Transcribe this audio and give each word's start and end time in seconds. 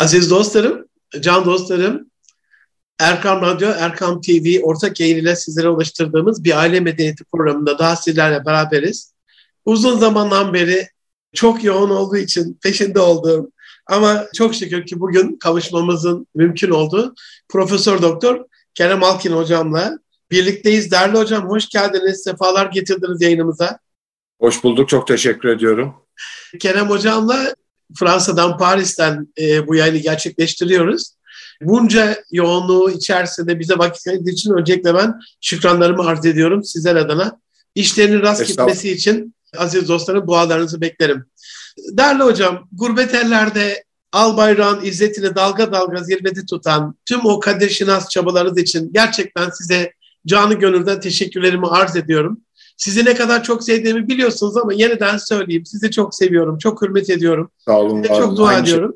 Aziz 0.00 0.30
dostlarım, 0.30 0.88
can 1.20 1.44
dostlarım, 1.44 2.10
Erkam 2.98 3.42
Radyo, 3.42 3.70
Erkam 3.78 4.20
TV 4.20 4.62
ortak 4.62 5.00
yayın 5.00 5.16
ile 5.16 5.36
sizlere 5.36 5.68
ulaştırdığımız 5.68 6.44
bir 6.44 6.58
aile 6.58 6.80
medeniyeti 6.80 7.24
programında 7.24 7.78
daha 7.78 7.96
sizlerle 7.96 8.46
beraberiz. 8.46 9.14
Uzun 9.64 9.98
zamandan 9.98 10.54
beri 10.54 10.88
çok 11.34 11.64
yoğun 11.64 11.90
olduğu 11.90 12.16
için 12.16 12.58
peşinde 12.62 13.00
olduğum 13.00 13.52
ama 13.86 14.26
çok 14.34 14.54
şükür 14.54 14.86
ki 14.86 15.00
bugün 15.00 15.36
kavuşmamızın 15.36 16.26
mümkün 16.34 16.70
olduğu 16.70 17.14
Profesör 17.48 18.02
Doktor 18.02 18.44
Kerem 18.74 19.04
Alkin 19.04 19.32
hocamla 19.32 19.98
birlikteyiz. 20.30 20.90
Değerli 20.90 21.18
hocam 21.18 21.48
hoş 21.48 21.68
geldiniz, 21.68 22.22
sefalar 22.22 22.66
getirdiniz 22.66 23.22
yayınımıza. 23.22 23.78
Hoş 24.40 24.64
bulduk, 24.64 24.88
çok 24.88 25.06
teşekkür 25.06 25.48
ediyorum. 25.48 25.94
Kerem 26.60 26.90
hocamla 26.90 27.54
Fransa'dan, 27.98 28.58
Paris'ten 28.58 29.28
e, 29.40 29.66
bu 29.66 29.74
yayını 29.74 29.98
gerçekleştiriyoruz. 29.98 31.12
Bunca 31.62 32.24
yoğunluğu 32.30 32.90
içerisinde 32.90 33.58
bize 33.58 33.78
vakit 33.78 34.08
ayırdığı 34.08 34.30
için 34.30 34.54
öncelikle 34.54 34.94
ben 34.94 35.20
şükranlarımı 35.40 36.06
arz 36.06 36.26
ediyorum 36.26 36.64
sizler 36.64 36.96
adına. 36.96 37.40
İşlerinin 37.74 38.22
rast 38.22 38.46
gitmesi 38.46 38.92
için 38.92 39.34
aziz 39.56 39.88
dostlarım 39.88 40.26
dualarınızı 40.26 40.80
beklerim. 40.80 41.24
Değerli 41.92 42.22
hocam, 42.22 42.68
gurbet 42.72 43.14
ellerde 43.14 43.84
al 44.12 44.36
bayrağın 44.36 44.84
izzetini 44.84 45.34
dalga 45.34 45.72
dalga 45.72 46.02
zirvede 46.02 46.46
tutan 46.46 46.94
tüm 47.06 47.26
o 47.26 47.40
kader 47.40 47.68
şinas 47.68 48.08
çabalarınız 48.08 48.58
için 48.58 48.92
gerçekten 48.92 49.50
size 49.50 49.92
canı 50.26 50.54
gönülden 50.54 51.00
teşekkürlerimi 51.00 51.68
arz 51.68 51.96
ediyorum. 51.96 52.40
Sizi 52.80 53.04
ne 53.04 53.14
kadar 53.14 53.44
çok 53.44 53.64
sevdiğimi 53.64 54.08
biliyorsunuz 54.08 54.56
ama 54.56 54.72
yeniden 54.72 55.16
söyleyeyim. 55.16 55.66
Sizi 55.66 55.90
çok 55.90 56.14
seviyorum, 56.14 56.58
çok 56.58 56.82
hürmet 56.82 57.10
ediyorum. 57.10 57.50
Sağ 57.64 57.80
olun. 57.80 58.02
Size 58.02 58.14
çok 58.14 58.36
dua 58.36 58.58
ediyorum. 58.58 58.94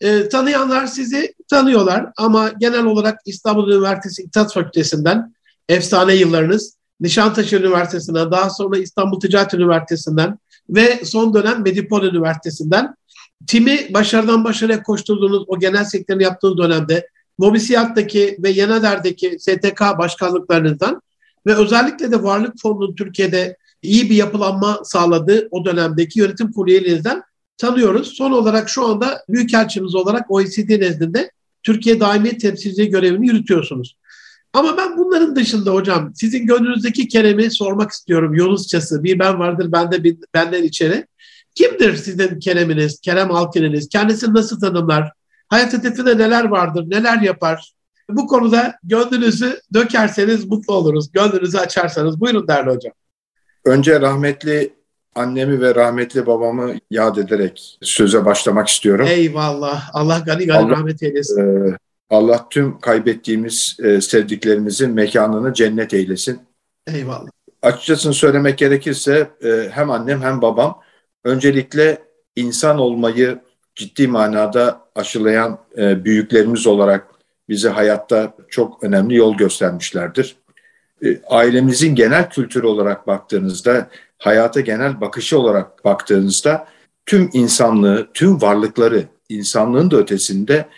Ee, 0.00 0.28
tanıyanlar 0.28 0.86
sizi 0.86 1.34
tanıyorlar 1.50 2.12
ama 2.16 2.48
genel 2.60 2.84
olarak 2.84 3.18
İstanbul 3.26 3.72
Üniversitesi 3.72 4.22
İktisat 4.22 4.52
Fakültesinden 4.52 5.34
efsane 5.68 6.14
yıllarınız, 6.14 6.76
Nişantaşı 7.00 7.56
Üniversitesi'nden, 7.56 8.30
daha 8.30 8.50
sonra 8.50 8.78
İstanbul 8.78 9.20
Ticaret 9.20 9.54
Üniversitesi'nden 9.54 10.38
ve 10.70 11.00
son 11.04 11.34
dönem 11.34 11.62
Medipol 11.62 12.02
Üniversitesi'nden 12.02 12.94
timi 13.46 13.94
başarıdan 13.94 14.44
başarıya 14.44 14.82
koşturduğunuz 14.82 15.44
o 15.46 15.58
genel 15.58 15.84
sektörünü 15.84 16.22
yaptığınız 16.22 16.58
dönemde 16.58 17.08
Mobisiyat'taki 17.38 18.36
ve 18.42 18.50
Yenader'deki 18.50 19.36
STK 19.38 19.80
başkanlıklarınızdan 19.98 21.02
ve 21.46 21.54
özellikle 21.54 22.12
de 22.12 22.22
Varlık 22.22 22.54
Fonu'nun 22.62 22.94
Türkiye'de 22.94 23.56
iyi 23.82 24.10
bir 24.10 24.14
yapılanma 24.14 24.80
sağladığı 24.84 25.48
o 25.50 25.64
dönemdeki 25.64 26.20
yönetim 26.20 26.52
kurulu 26.52 27.22
tanıyoruz. 27.58 28.08
Son 28.08 28.32
olarak 28.32 28.68
şu 28.68 28.86
anda 28.86 29.24
Büyükelçimiz 29.28 29.94
olarak 29.94 30.30
OECD 30.30 30.80
nezdinde 30.80 31.30
Türkiye 31.62 32.00
Daimi 32.00 32.38
Temsilciliği 32.38 32.90
görevini 32.90 33.26
yürütüyorsunuz. 33.26 33.96
Ama 34.52 34.76
ben 34.76 34.98
bunların 34.98 35.36
dışında 35.36 35.70
hocam 35.70 36.12
sizin 36.14 36.46
gönlünüzdeki 36.46 37.08
Kerem'i 37.08 37.50
sormak 37.50 37.90
istiyorum. 37.90 38.34
Yunusçası 38.34 39.04
bir 39.04 39.18
ben 39.18 39.38
vardır 39.38 39.72
bende 39.72 40.04
bir, 40.04 40.16
benden 40.34 40.62
içeri. 40.62 41.06
Kimdir 41.54 41.96
sizin 41.96 42.38
Kerem'iniz, 42.38 43.00
Kerem 43.00 43.30
Alkin'iniz? 43.30 43.88
Kendisini 43.88 44.34
nasıl 44.34 44.60
tanımlar? 44.60 45.12
Hayat 45.48 45.72
hedefinde 45.72 46.18
neler 46.18 46.44
vardır, 46.44 46.84
neler 46.86 47.20
yapar? 47.20 47.72
Bu 48.16 48.26
konuda 48.26 48.74
gönlünüzü 48.84 49.60
dökerseniz 49.74 50.44
mutlu 50.44 50.74
oluruz. 50.74 51.12
Gönlünüzü 51.12 51.58
açarsanız. 51.58 52.20
Buyurun 52.20 52.48
değerli 52.48 52.70
hocam. 52.70 52.92
Önce 53.64 54.00
rahmetli 54.00 54.74
annemi 55.14 55.60
ve 55.60 55.74
rahmetli 55.74 56.26
babamı 56.26 56.74
yad 56.90 57.16
ederek 57.16 57.78
söze 57.82 58.24
başlamak 58.24 58.68
istiyorum. 58.68 59.06
Eyvallah. 59.08 59.90
Allah 59.92 60.22
gani 60.26 60.46
gani 60.46 60.58
Allah, 60.58 60.70
rahmet 60.70 61.02
eylesin. 61.02 61.70
E, 61.70 61.76
Allah 62.10 62.46
tüm 62.50 62.80
kaybettiğimiz 62.80 63.76
e, 63.82 64.00
sevdiklerimizin 64.00 64.90
mekanını 64.90 65.54
cennet 65.54 65.94
eylesin. 65.94 66.40
Eyvallah. 66.86 67.28
Açıkçası 67.62 68.12
söylemek 68.12 68.58
gerekirse 68.58 69.30
e, 69.44 69.68
hem 69.70 69.90
annem 69.90 70.22
hem 70.22 70.42
babam 70.42 70.80
öncelikle 71.24 71.98
insan 72.36 72.78
olmayı 72.78 73.40
ciddi 73.74 74.08
manada 74.08 74.80
aşılayan 74.94 75.58
e, 75.78 76.04
büyüklerimiz 76.04 76.66
olarak 76.66 77.06
bize 77.48 77.68
hayatta 77.68 78.36
çok 78.48 78.84
önemli 78.84 79.16
yol 79.16 79.36
göstermişlerdir. 79.36 80.36
E, 81.04 81.20
ailemizin 81.28 81.94
genel 81.94 82.30
kültürü 82.30 82.66
olarak 82.66 83.06
baktığınızda, 83.06 83.88
hayata 84.18 84.60
genel 84.60 85.00
bakışı 85.00 85.38
olarak 85.38 85.84
baktığınızda 85.84 86.68
tüm 87.06 87.30
insanlığı, 87.32 88.08
tüm 88.14 88.42
varlıkları, 88.42 89.04
insanlığın 89.28 89.90
da 89.90 89.96
ötesinde 89.96 90.68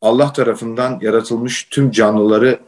Allah 0.00 0.32
tarafından 0.32 0.98
yaratılmış 1.02 1.64
tüm 1.70 1.90
canlıları 1.90 2.58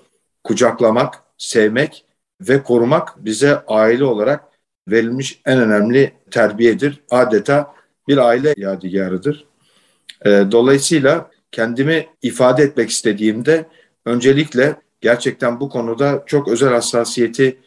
kucaklamak, 0.44 1.14
sevmek 1.38 2.04
ve 2.40 2.62
korumak 2.62 3.24
bize 3.24 3.62
aile 3.66 4.04
olarak 4.04 4.44
verilmiş 4.88 5.40
en 5.46 5.60
önemli 5.60 6.12
terbiyedir. 6.30 7.00
Adeta 7.10 7.74
bir 8.08 8.18
aile 8.18 8.54
yadigarıdır. 8.56 9.44
E, 10.24 10.44
dolayısıyla 10.50 11.30
kendimi 11.52 12.06
ifade 12.22 12.62
etmek 12.62 12.90
istediğimde 12.90 13.66
öncelikle 14.04 14.76
gerçekten 15.00 15.60
bu 15.60 15.68
konuda 15.68 16.22
çok 16.26 16.48
özel 16.48 16.72
hassasiyeti 16.72 17.58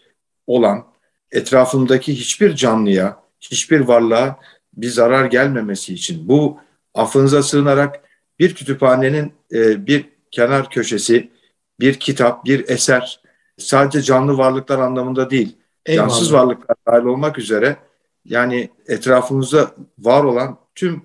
olan, 0.48 0.86
etrafımdaki 1.32 2.14
hiçbir 2.14 2.56
canlıya, 2.56 3.20
hiçbir 3.42 3.80
varlığa 3.80 4.40
bir 4.74 4.88
zarar 4.88 5.26
gelmemesi 5.26 5.94
için 5.94 6.28
bu 6.28 6.60
affınıza 6.94 7.44
sığınarak 7.44 8.02
bir 8.40 8.56
kütüphanenin 8.56 9.34
e, 9.54 9.88
bir 9.88 10.10
kenar 10.32 10.70
köşesi, 10.70 11.32
bir 11.80 11.94
kitap, 11.94 12.46
bir 12.46 12.70
eser 12.70 13.22
sadece 13.58 14.02
canlı 14.02 14.38
varlıklar 14.38 14.80
anlamında 14.80 15.30
değil, 15.30 15.58
Eyvallah. 15.86 16.10
cansız 16.10 16.34
varlıklar 16.34 16.78
dahil 16.88 17.06
olmak 17.06 17.38
üzere 17.38 17.78
yani 18.26 18.70
etrafımızda 18.88 19.72
var 20.00 20.24
olan 20.24 20.58
tüm 20.76 21.02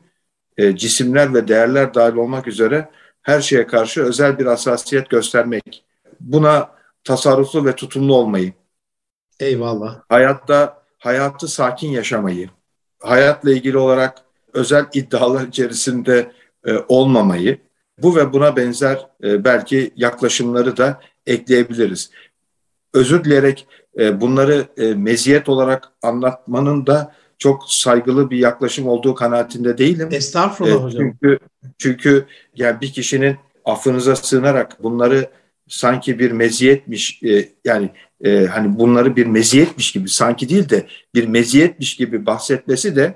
e, 0.59 0.77
cisimler 0.77 1.35
ve 1.35 1.49
değerler 1.49 1.95
dahil 1.95 2.17
olmak 2.17 2.47
üzere 2.47 2.89
her 3.23 3.41
şeye 3.41 3.67
karşı 3.67 4.03
özel 4.03 4.39
bir 4.39 4.47
hassasiyet 4.47 5.11
göstermek. 5.11 5.85
Buna 6.21 6.71
tasarruflu 7.05 7.65
ve 7.65 7.73
tutumlu 7.75 8.15
olmayı. 8.15 8.53
Eyvallah. 9.41 10.01
Hayatta 10.09 10.83
hayatı 10.99 11.49
sakin 11.49 11.89
yaşamayı, 11.89 12.51
hayatla 13.01 13.51
ilgili 13.51 13.79
olarak 13.79 14.19
özel 14.53 14.87
iddialar 14.95 15.47
içerisinde 15.47 16.33
e, 16.67 16.73
olmamayı, 16.89 17.59
bu 17.99 18.17
ve 18.17 18.33
buna 18.33 18.57
benzer 18.57 19.07
e, 19.25 19.45
belki 19.45 19.93
yaklaşımları 19.97 20.77
da 20.77 21.01
ekleyebiliriz. 21.27 22.11
Özür 22.95 23.25
dileyerek 23.25 23.67
e, 23.99 24.21
bunları 24.21 24.67
e, 24.77 24.95
meziyet 24.95 25.49
olarak 25.49 25.93
anlatmanın 26.03 26.87
da 26.87 27.15
çok 27.39 27.65
saygılı 27.69 28.31
bir 28.31 28.39
yaklaşım 28.39 28.89
olduğu 28.89 29.15
kanaatinde 29.15 29.79
değilim. 29.79 30.09
Estağfurullah 30.13 30.81
e, 30.81 30.85
hocam. 30.85 31.03
Çünkü, 31.03 31.39
çünkü 31.79 32.27
yani 32.57 32.81
bir 32.81 32.93
kişinin 32.93 33.37
affınıza 33.65 34.17
sığınarak 34.17 34.83
bunları 34.83 35.31
sanki 35.69 36.19
bir 36.19 36.31
meziyetmiş 36.33 37.23
e, 37.23 37.49
yani 37.65 37.91
e, 38.25 38.47
hani 38.47 38.79
bunları 38.79 39.17
bir 39.17 39.27
meziyetmiş 39.27 39.93
gibi 39.93 40.09
sanki 40.09 40.49
değil 40.49 40.69
de 40.69 40.87
bir 41.15 41.27
meziyetmiş 41.29 41.97
gibi 41.97 42.27
bahsetmesi 42.27 42.97
de 42.97 43.15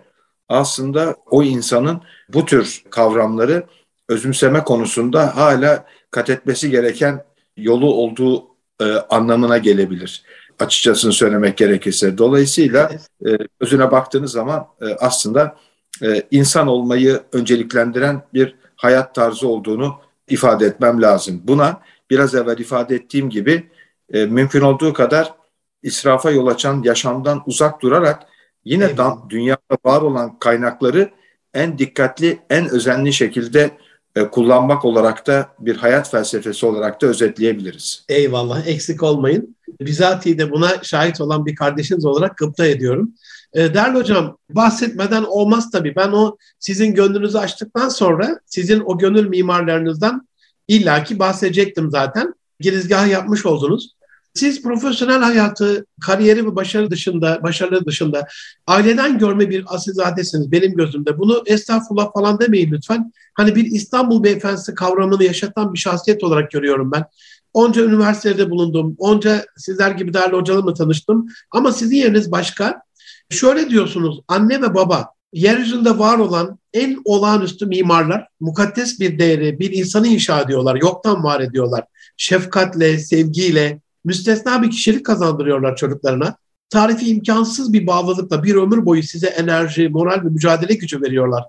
aslında 0.48 1.16
o 1.30 1.42
insanın 1.42 2.00
bu 2.28 2.44
tür 2.44 2.82
kavramları 2.91 3.62
özümseme 4.09 4.64
konusunda 4.64 5.36
hala 5.36 5.86
kat 6.10 6.30
etmesi 6.30 6.70
gereken 6.70 7.25
yolu 7.56 7.94
olduğu 7.94 8.47
e, 8.80 8.84
anlamına 8.84 9.59
gelebilir 9.59 10.22
açıkçası 10.62 11.12
söylemek 11.12 11.56
gerekirse. 11.56 12.19
Dolayısıyla 12.19 12.91
e, 13.26 13.38
özüne 13.60 13.91
baktığınız 13.91 14.32
zaman 14.32 14.66
e, 14.81 14.87
aslında 14.94 15.56
e, 16.03 16.22
insan 16.31 16.66
olmayı 16.66 17.21
önceliklendiren 17.32 18.22
bir 18.34 18.54
hayat 18.76 19.15
tarzı 19.15 19.48
olduğunu 19.48 19.94
ifade 20.28 20.66
etmem 20.66 21.03
lazım. 21.03 21.42
Buna 21.45 21.80
biraz 22.10 22.34
evvel 22.34 22.59
ifade 22.59 22.95
ettiğim 22.95 23.30
gibi 23.30 23.71
e, 24.12 24.27
mümkün 24.27 24.60
olduğu 24.60 24.92
kadar 24.92 25.34
israfa 25.83 26.30
yol 26.30 26.47
açan 26.47 26.83
yaşamdan 26.83 27.42
uzak 27.47 27.83
durarak 27.83 28.22
yine 28.65 28.97
da, 28.97 29.18
dünyada 29.28 29.77
var 29.84 30.03
olan 30.03 30.39
kaynakları 30.39 31.10
en 31.54 31.78
dikkatli, 31.78 32.39
en 32.51 32.68
özenli 32.68 33.12
şekilde 33.12 33.71
e, 34.16 34.24
kullanmak 34.24 34.84
olarak 34.84 35.27
da 35.27 35.48
bir 35.59 35.77
hayat 35.77 36.10
felsefesi 36.10 36.66
olarak 36.66 37.03
da 37.03 37.07
özetleyebiliriz. 37.07 38.04
Eyvallah 38.09 38.66
eksik 38.66 39.03
olmayın. 39.03 39.57
Bizatihi 39.81 40.39
de 40.39 40.51
buna 40.51 40.83
şahit 40.83 41.21
olan 41.21 41.47
bir 41.47 41.55
kardeşiniz 41.55 42.05
olarak 42.05 42.37
gıpta 42.37 42.67
ediyorum. 42.67 43.13
E, 43.53 43.75
değerli 43.75 43.99
hocam 43.99 44.37
bahsetmeden 44.51 45.22
olmaz 45.22 45.71
tabii. 45.71 45.97
Ben 45.97 46.13
o 46.13 46.37
sizin 46.59 46.95
gönlünüzü 46.95 47.39
açtıktan 47.39 47.89
sonra 47.89 48.41
sizin 48.47 48.81
o 48.81 48.99
gönül 48.99 49.28
mimarlarınızdan 49.28 50.28
illaki 50.69 51.19
bahsedecektim 51.19 51.91
zaten. 51.91 52.34
Girizgahı 52.61 53.09
yapmış 53.09 53.47
oldunuz. 53.47 53.95
Siz 54.34 54.63
profesyonel 54.63 55.22
hayatı, 55.22 55.87
kariyeri 56.01 56.47
ve 56.47 56.57
başarı 56.57 56.91
dışında, 56.91 57.41
başarılı 57.43 57.87
dışında 57.87 58.27
aileden 58.67 59.19
görme 59.19 59.51
bir 59.51 59.65
asilzadesiniz 59.75 60.53
benim 60.53 60.75
gözümde. 60.75 61.19
Bunu 61.19 61.43
estağfurullah 61.47 62.13
falan 62.13 62.41
demeyin 62.41 62.71
lütfen. 62.72 63.13
Hani 63.34 63.55
bir 63.55 63.65
İstanbul 63.65 64.25
beyefendisi 64.25 64.75
kavramını 64.75 65.25
yaşatan 65.25 65.75
bir 65.75 65.78
şahsiyet 65.78 66.25
olarak 66.25 66.51
görüyorum 66.51 66.93
ben. 66.93 67.05
Onca 67.54 67.84
üniversitede 67.84 68.50
bulundum, 68.50 68.97
onca 68.98 69.44
sizler 69.56 69.91
gibi 69.91 70.14
değerli 70.14 70.36
hocalarımla 70.36 70.74
tanıştım. 70.74 71.26
Ama 71.50 71.72
sizin 71.72 71.97
yeriniz 71.97 72.32
başka. 72.32 72.82
Şöyle 73.30 73.70
diyorsunuz, 73.70 74.20
anne 74.28 74.62
ve 74.62 74.74
baba 74.74 75.08
yeryüzünde 75.32 75.98
var 75.98 76.18
olan 76.18 76.58
en 76.72 77.02
olağanüstü 77.04 77.66
mimarlar, 77.66 78.28
mukaddes 78.41 79.00
bir 79.00 79.18
değeri, 79.18 79.58
bir 79.58 79.72
insanı 79.72 80.08
inşa 80.08 80.41
ediyorlar, 80.41 80.76
yoktan 80.76 81.24
var 81.24 81.41
ediyorlar. 81.41 81.84
Şefkatle, 82.16 82.98
sevgiyle, 82.98 83.80
müstesna 84.04 84.62
bir 84.62 84.70
kişilik 84.70 85.06
kazandırıyorlar 85.06 85.76
çocuklarına. 85.76 86.36
Tarifi 86.70 87.10
imkansız 87.10 87.72
bir 87.72 87.86
bağlılıkla 87.86 88.42
bir 88.42 88.54
ömür 88.54 88.86
boyu 88.86 89.02
size 89.02 89.26
enerji, 89.26 89.88
moral 89.88 90.24
ve 90.24 90.28
mücadele 90.28 90.74
gücü 90.74 91.02
veriyorlar. 91.02 91.44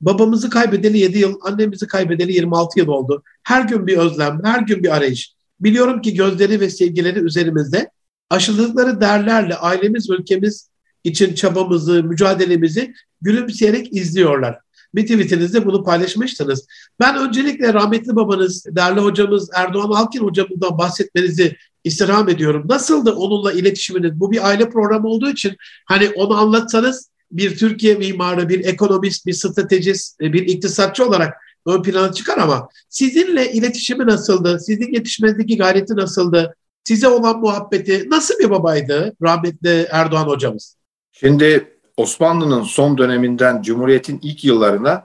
Babamızı 0.00 0.50
kaybedeli 0.50 0.98
7 0.98 1.18
yıl, 1.18 1.40
annemizi 1.42 1.86
kaybedeli 1.86 2.32
26 2.32 2.78
yıl 2.78 2.88
oldu. 2.88 3.22
Her 3.42 3.62
gün 3.62 3.86
bir 3.86 3.96
özlem, 3.96 4.40
her 4.44 4.60
gün 4.60 4.82
bir 4.82 4.96
arayış. 4.96 5.33
Biliyorum 5.60 6.02
ki 6.02 6.14
gözleri 6.14 6.60
ve 6.60 6.70
sevgileri 6.70 7.18
üzerimizde. 7.18 7.90
Aşıladıkları 8.30 9.00
değerlerle 9.00 9.54
ailemiz, 9.54 10.10
ülkemiz 10.10 10.70
için 11.04 11.34
çabamızı, 11.34 12.04
mücadelemizi 12.04 12.94
gülümseyerek 13.20 13.96
izliyorlar. 13.96 14.58
Bir 14.94 15.02
tweetinizde 15.02 15.66
bunu 15.66 15.84
paylaşmıştınız. 15.84 16.66
Ben 17.00 17.28
öncelikle 17.28 17.74
rahmetli 17.74 18.16
babanız, 18.16 18.64
değerli 18.66 19.00
hocamız 19.00 19.50
Erdoğan 19.54 19.90
Alkin 19.90 20.20
hocamızdan 20.20 20.78
bahsetmenizi 20.78 21.56
istirham 21.84 22.28
ediyorum. 22.28 22.64
Nasıldı 22.68 23.12
onunla 23.12 23.52
iletişiminiz? 23.52 24.20
Bu 24.20 24.32
bir 24.32 24.48
aile 24.48 24.68
programı 24.68 25.08
olduğu 25.08 25.30
için 25.30 25.56
hani 25.86 26.10
onu 26.10 26.36
anlatsanız 26.36 27.10
bir 27.30 27.56
Türkiye 27.56 27.94
mimarı, 27.94 28.48
bir 28.48 28.64
ekonomist, 28.64 29.26
bir 29.26 29.32
stratejist, 29.32 30.20
bir 30.20 30.48
iktisatçı 30.48 31.06
olarak 31.06 31.34
ön 31.66 31.82
plana 31.82 32.12
çıkar 32.12 32.38
ama 32.38 32.68
sizinle 32.88 33.52
iletişimi 33.52 34.06
nasıldı? 34.06 34.58
Sizin 34.60 34.92
yetişmenizdeki 34.92 35.58
gayreti 35.58 35.96
nasıldı? 35.96 36.56
Size 36.84 37.08
olan 37.08 37.40
muhabbeti 37.40 38.10
nasıl 38.10 38.38
bir 38.38 38.50
babaydı 38.50 39.16
rahmetli 39.22 39.86
Erdoğan 39.90 40.26
hocamız? 40.26 40.76
Şimdi 41.12 41.78
Osmanlı'nın 41.96 42.62
son 42.62 42.98
döneminden 42.98 43.62
Cumhuriyet'in 43.62 44.20
ilk 44.22 44.44
yıllarına 44.44 45.02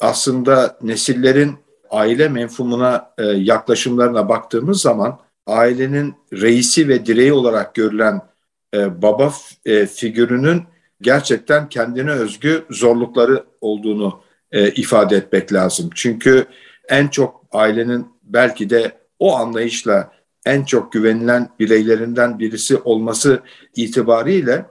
aslında 0.00 0.78
nesillerin 0.82 1.56
aile 1.90 2.28
menfumuna 2.28 3.10
e, 3.18 3.24
yaklaşımlarına 3.24 4.28
baktığımız 4.28 4.80
zaman 4.80 5.18
ailenin 5.46 6.14
reisi 6.32 6.88
ve 6.88 7.06
direği 7.06 7.32
olarak 7.32 7.74
görülen 7.74 8.20
e, 8.74 9.02
baba 9.02 9.32
e, 9.64 9.86
figürünün 9.86 10.62
gerçekten 11.00 11.68
kendine 11.68 12.10
özgü 12.10 12.64
zorlukları 12.70 13.44
olduğunu 13.60 14.20
e, 14.52 14.70
ifade 14.70 15.16
etmek 15.16 15.52
lazım. 15.52 15.90
Çünkü 15.94 16.46
en 16.88 17.08
çok 17.08 17.44
ailenin 17.52 18.06
belki 18.22 18.70
de 18.70 18.92
o 19.18 19.36
anlayışla 19.36 20.12
en 20.46 20.64
çok 20.64 20.92
güvenilen 20.92 21.48
bireylerinden 21.58 22.38
birisi 22.38 22.76
olması 22.76 23.40
itibariyle 23.76 24.66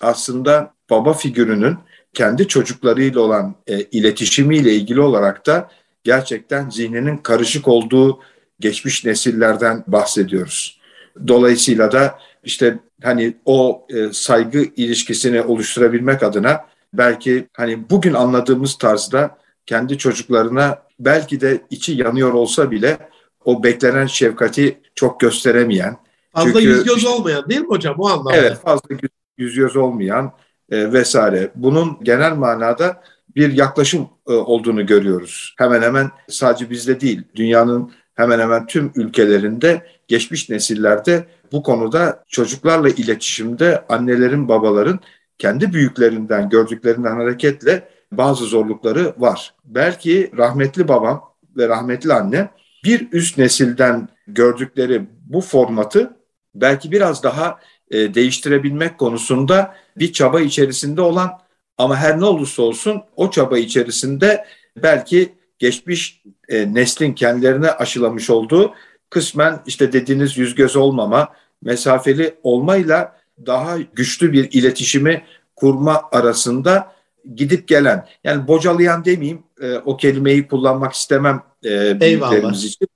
aslında 0.00 0.74
baba 0.90 1.12
figürünün 1.12 1.76
kendi 2.14 2.48
çocuklarıyla 2.48 3.20
olan 3.20 3.54
e, 3.66 3.80
iletişimiyle 3.80 4.74
ilgili 4.74 5.00
olarak 5.00 5.46
da 5.46 5.70
gerçekten 6.04 6.70
zihninin 6.70 7.16
karışık 7.16 7.68
olduğu 7.68 8.20
geçmiş 8.60 9.04
nesillerden 9.04 9.84
bahsediyoruz. 9.86 10.80
Dolayısıyla 11.28 11.92
da 11.92 12.18
işte 12.44 12.78
hani 13.02 13.36
o 13.44 13.86
e, 13.90 14.12
saygı 14.12 14.58
ilişkisini 14.58 15.42
oluşturabilmek 15.42 16.22
adına 16.22 16.64
belki 16.98 17.48
hani 17.52 17.90
bugün 17.90 18.14
anladığımız 18.14 18.78
tarzda 18.78 19.38
kendi 19.66 19.98
çocuklarına 19.98 20.82
belki 20.98 21.40
de 21.40 21.60
içi 21.70 21.92
yanıyor 21.92 22.32
olsa 22.32 22.70
bile 22.70 22.98
o 23.44 23.62
beklenen 23.62 24.06
şefkati 24.06 24.80
çok 24.94 25.20
gösteremeyen. 25.20 25.96
Fazla 26.34 26.52
çünkü, 26.52 26.66
yüz 26.66 26.84
göz 26.84 27.04
olmayan 27.04 27.48
değil 27.48 27.60
mi 27.60 27.68
hocam 27.68 27.94
o 27.98 28.08
anlamda? 28.08 28.36
Evet 28.36 28.58
fazla 28.64 28.96
yüz 29.38 29.54
göz 29.54 29.76
olmayan 29.76 30.32
e, 30.70 30.92
vesaire. 30.92 31.50
Bunun 31.54 31.98
genel 32.02 32.36
manada 32.36 33.02
bir 33.36 33.52
yaklaşım 33.52 34.08
e, 34.28 34.32
olduğunu 34.32 34.86
görüyoruz. 34.86 35.54
Hemen 35.58 35.82
hemen 35.82 36.10
sadece 36.28 36.70
bizde 36.70 37.00
değil, 37.00 37.22
dünyanın 37.34 37.92
hemen 38.14 38.40
hemen 38.40 38.66
tüm 38.66 38.92
ülkelerinde 38.94 39.86
geçmiş 40.08 40.50
nesillerde 40.50 41.26
bu 41.52 41.62
konuda 41.62 42.24
çocuklarla 42.28 42.88
iletişimde 42.88 43.84
annelerin, 43.88 44.48
babaların 44.48 45.00
kendi 45.38 45.72
büyüklerinden 45.72 46.48
gördüklerinden 46.48 47.16
hareketle 47.16 47.88
bazı 48.12 48.44
zorlukları 48.44 49.14
var. 49.18 49.54
Belki 49.64 50.30
rahmetli 50.36 50.88
babam 50.88 51.32
ve 51.56 51.68
rahmetli 51.68 52.12
anne 52.12 52.48
bir 52.84 53.12
üst 53.12 53.38
nesilden 53.38 54.08
gördükleri 54.26 55.02
bu 55.26 55.40
formatı 55.40 56.16
belki 56.54 56.92
biraz 56.92 57.22
daha 57.22 57.58
e, 57.90 58.14
değiştirebilmek 58.14 58.98
konusunda 58.98 59.74
bir 59.96 60.12
çaba 60.12 60.40
içerisinde 60.40 61.00
olan 61.00 61.30
ama 61.78 61.96
her 61.96 62.20
ne 62.20 62.24
olursa 62.24 62.62
olsun 62.62 63.02
o 63.16 63.30
çaba 63.30 63.58
içerisinde 63.58 64.44
belki 64.82 65.34
geçmiş 65.58 66.22
e, 66.48 66.74
neslin 66.74 67.12
kendilerine 67.12 67.70
aşılamış 67.70 68.30
olduğu 68.30 68.74
kısmen 69.10 69.60
işte 69.66 69.92
dediğiniz 69.92 70.38
yüz 70.38 70.54
göz 70.54 70.76
olmama, 70.76 71.28
mesafeli 71.62 72.34
olmayla 72.42 73.15
daha 73.46 73.78
güçlü 73.78 74.32
bir 74.32 74.52
iletişimi 74.52 75.22
kurma 75.56 76.02
arasında 76.12 76.92
gidip 77.34 77.68
gelen 77.68 78.06
yani 78.24 78.48
bocalayan 78.48 79.04
demeyeyim 79.04 79.42
e, 79.60 79.74
o 79.74 79.96
kelimeyi 79.96 80.48
kullanmak 80.48 80.92
istemem 80.92 81.42
e, 81.64 82.00
büyüklerimiz 82.00 82.64
için 82.64 82.88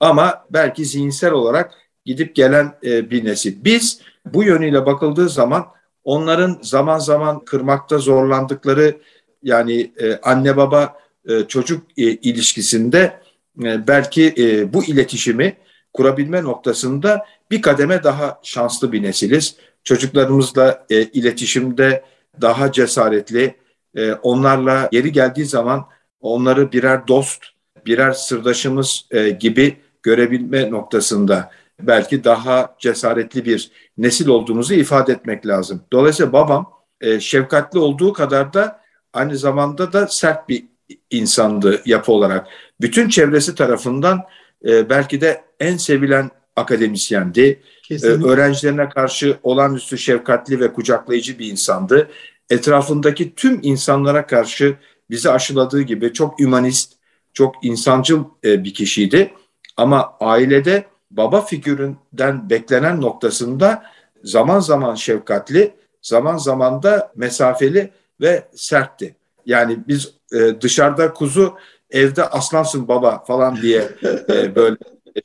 ama 0.00 0.44
belki 0.50 0.84
zihinsel 0.84 1.32
olarak 1.32 1.74
gidip 2.04 2.34
gelen 2.34 2.74
e, 2.84 3.10
bir 3.10 3.24
nesil. 3.24 3.64
Biz 3.64 4.00
bu 4.24 4.44
yönüyle 4.44 4.86
bakıldığı 4.86 5.28
zaman 5.28 5.66
onların 6.04 6.58
zaman 6.62 6.98
zaman 6.98 7.44
kırmakta 7.44 7.98
zorlandıkları 7.98 8.96
yani 9.42 9.92
e, 10.00 10.16
anne 10.22 10.56
baba 10.56 10.96
e, 11.28 11.44
çocuk 11.48 11.82
e, 11.96 12.02
ilişkisinde 12.02 13.20
e, 13.62 13.86
belki 13.88 14.34
e, 14.38 14.72
bu 14.72 14.84
iletişimi 14.84 15.56
kurabilme 15.92 16.42
noktasında 16.42 17.26
bir 17.50 17.62
kademe 17.62 18.04
daha 18.04 18.40
şanslı 18.42 18.92
bir 18.92 19.02
nesiliz. 19.02 19.56
Çocuklarımızla 19.88 20.86
e, 20.90 21.02
iletişimde 21.02 22.04
daha 22.40 22.72
cesaretli, 22.72 23.54
e, 23.96 24.12
onlarla 24.12 24.88
yeri 24.92 25.12
geldiği 25.12 25.44
zaman 25.44 25.86
onları 26.20 26.72
birer 26.72 27.08
dost, 27.08 27.42
birer 27.86 28.12
sırdaşımız 28.12 29.06
e, 29.10 29.28
gibi 29.30 29.76
görebilme 30.02 30.70
noktasında 30.70 31.50
belki 31.80 32.24
daha 32.24 32.76
cesaretli 32.78 33.44
bir 33.44 33.70
nesil 33.98 34.28
olduğumuzu 34.28 34.74
ifade 34.74 35.12
etmek 35.12 35.46
lazım. 35.46 35.82
Dolayısıyla 35.92 36.32
babam 36.32 36.70
e, 37.00 37.20
şefkatli 37.20 37.78
olduğu 37.78 38.12
kadar 38.12 38.52
da 38.52 38.80
aynı 39.12 39.36
zamanda 39.36 39.92
da 39.92 40.06
sert 40.06 40.48
bir 40.48 40.64
insandı 41.10 41.82
yapı 41.86 42.12
olarak. 42.12 42.46
Bütün 42.80 43.08
çevresi 43.08 43.54
tarafından 43.54 44.22
e, 44.66 44.90
belki 44.90 45.20
de 45.20 45.44
en 45.60 45.76
sevilen 45.76 46.30
akademisyendi. 46.58 47.60
E, 47.90 48.06
öğrencilerine 48.06 48.88
karşı 48.88 49.38
olağanüstü 49.42 49.98
şefkatli 49.98 50.60
ve 50.60 50.72
kucaklayıcı 50.72 51.38
bir 51.38 51.50
insandı. 51.50 52.10
Etrafındaki 52.50 53.34
tüm 53.34 53.60
insanlara 53.62 54.26
karşı 54.26 54.76
bizi 55.10 55.30
aşıladığı 55.30 55.82
gibi 55.82 56.12
çok 56.12 56.40
ümanist, 56.40 56.92
çok 57.32 57.54
insancıl 57.64 58.24
e, 58.44 58.64
bir 58.64 58.74
kişiydi. 58.74 59.32
Ama 59.76 60.16
ailede 60.20 60.84
baba 61.10 61.40
figüründen 61.40 62.50
beklenen 62.50 63.00
noktasında 63.00 63.82
zaman 64.24 64.60
zaman 64.60 64.94
şefkatli, 64.94 65.74
zaman 66.02 66.36
zaman 66.36 66.82
da 66.82 67.12
mesafeli 67.16 67.90
ve 68.20 68.48
sertti. 68.54 69.14
Yani 69.46 69.78
biz 69.88 70.12
e, 70.32 70.60
dışarıda 70.60 71.12
kuzu, 71.12 71.54
evde 71.90 72.24
aslansın 72.24 72.88
baba 72.88 73.24
falan 73.24 73.62
diye 73.62 73.88
e, 74.28 74.54
böyle 74.54 74.76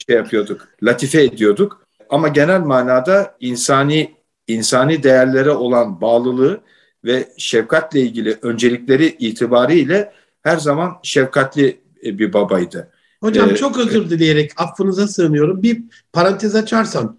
şey 0.07 0.15
yapıyorduk, 0.15 0.67
latife 0.83 1.23
ediyorduk. 1.23 1.85
Ama 2.09 2.27
genel 2.27 2.59
manada 2.59 3.35
insani 3.39 4.15
insani 4.47 5.03
değerlere 5.03 5.51
olan 5.51 6.01
bağlılığı 6.01 6.61
ve 7.05 7.29
şefkatle 7.37 8.01
ilgili 8.01 8.37
öncelikleri 8.41 9.15
itibariyle 9.19 10.13
her 10.43 10.57
zaman 10.57 10.93
şefkatli 11.03 11.81
e, 12.05 12.19
bir 12.19 12.33
babaydı. 12.33 12.89
Hocam 13.21 13.49
ee, 13.49 13.55
çok 13.55 13.79
özür 13.79 14.09
dileyerek 14.09 14.51
affınıza 14.57 15.07
sığınıyorum. 15.07 15.63
Bir 15.63 15.81
parantez 16.13 16.55
açarsam. 16.55 17.17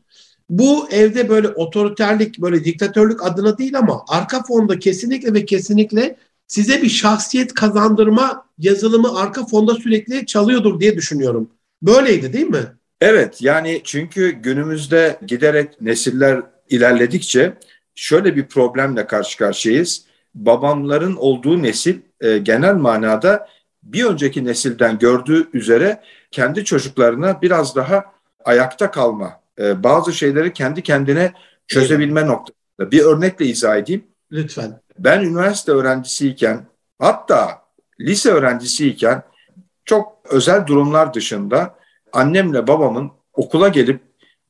Bu 0.50 0.88
evde 0.90 1.28
böyle 1.28 1.49
otoriterlik, 1.49 2.38
böyle 2.38 2.64
diktatörlük 2.64 3.26
adına 3.26 3.59
değil 3.59 3.78
ama 3.78 4.04
arka 4.09 4.43
fonda 4.43 4.78
kesinlikle 4.78 5.35
ve 5.35 5.45
kesinlikle 5.45 6.16
size 6.47 6.83
bir 6.83 6.88
şahsiyet 6.88 7.54
kazandırma 7.54 8.47
yazılımı 8.59 9.19
arka 9.19 9.47
fonda 9.47 9.75
sürekli 9.75 10.26
çalıyordur 10.26 10.81
diye 10.81 10.97
düşünüyorum. 10.97 11.50
Böyleydi 11.86 12.32
değil 12.32 12.46
mi? 12.46 12.62
Evet 13.00 13.42
yani 13.42 13.80
çünkü 13.84 14.30
günümüzde 14.30 15.18
giderek 15.26 15.80
nesiller 15.80 16.42
ilerledikçe 16.68 17.52
şöyle 17.94 18.36
bir 18.36 18.46
problemle 18.46 19.06
karşı 19.06 19.38
karşıyayız. 19.38 20.06
Babamların 20.34 21.16
olduğu 21.16 21.62
nesil 21.62 22.00
e, 22.20 22.38
genel 22.38 22.74
manada 22.74 23.48
bir 23.82 24.04
önceki 24.04 24.44
nesilden 24.44 24.98
gördüğü 24.98 25.48
üzere 25.52 26.00
kendi 26.30 26.64
çocuklarına 26.64 27.42
biraz 27.42 27.76
daha 27.76 28.04
ayakta 28.44 28.90
kalma, 28.90 29.40
e, 29.58 29.82
bazı 29.82 30.12
şeyleri 30.12 30.52
kendi 30.52 30.82
kendine 30.82 31.32
çözebilme 31.66 32.20
evet. 32.20 32.30
noktasında. 32.30 32.90
Bir 32.90 33.00
örnekle 33.00 33.46
izah 33.46 33.76
edeyim. 33.76 34.04
Lütfen. 34.32 34.80
Ben 34.98 35.22
üniversite 35.22 35.72
öğrencisiyken 35.72 36.66
hatta 36.98 37.62
lise 38.00 38.30
öğrencisiyken 38.30 39.22
çok 39.84 40.13
özel 40.31 40.66
durumlar 40.66 41.14
dışında 41.14 41.75
annemle 42.12 42.66
babamın 42.66 43.11
okula 43.33 43.69
gelip 43.69 44.00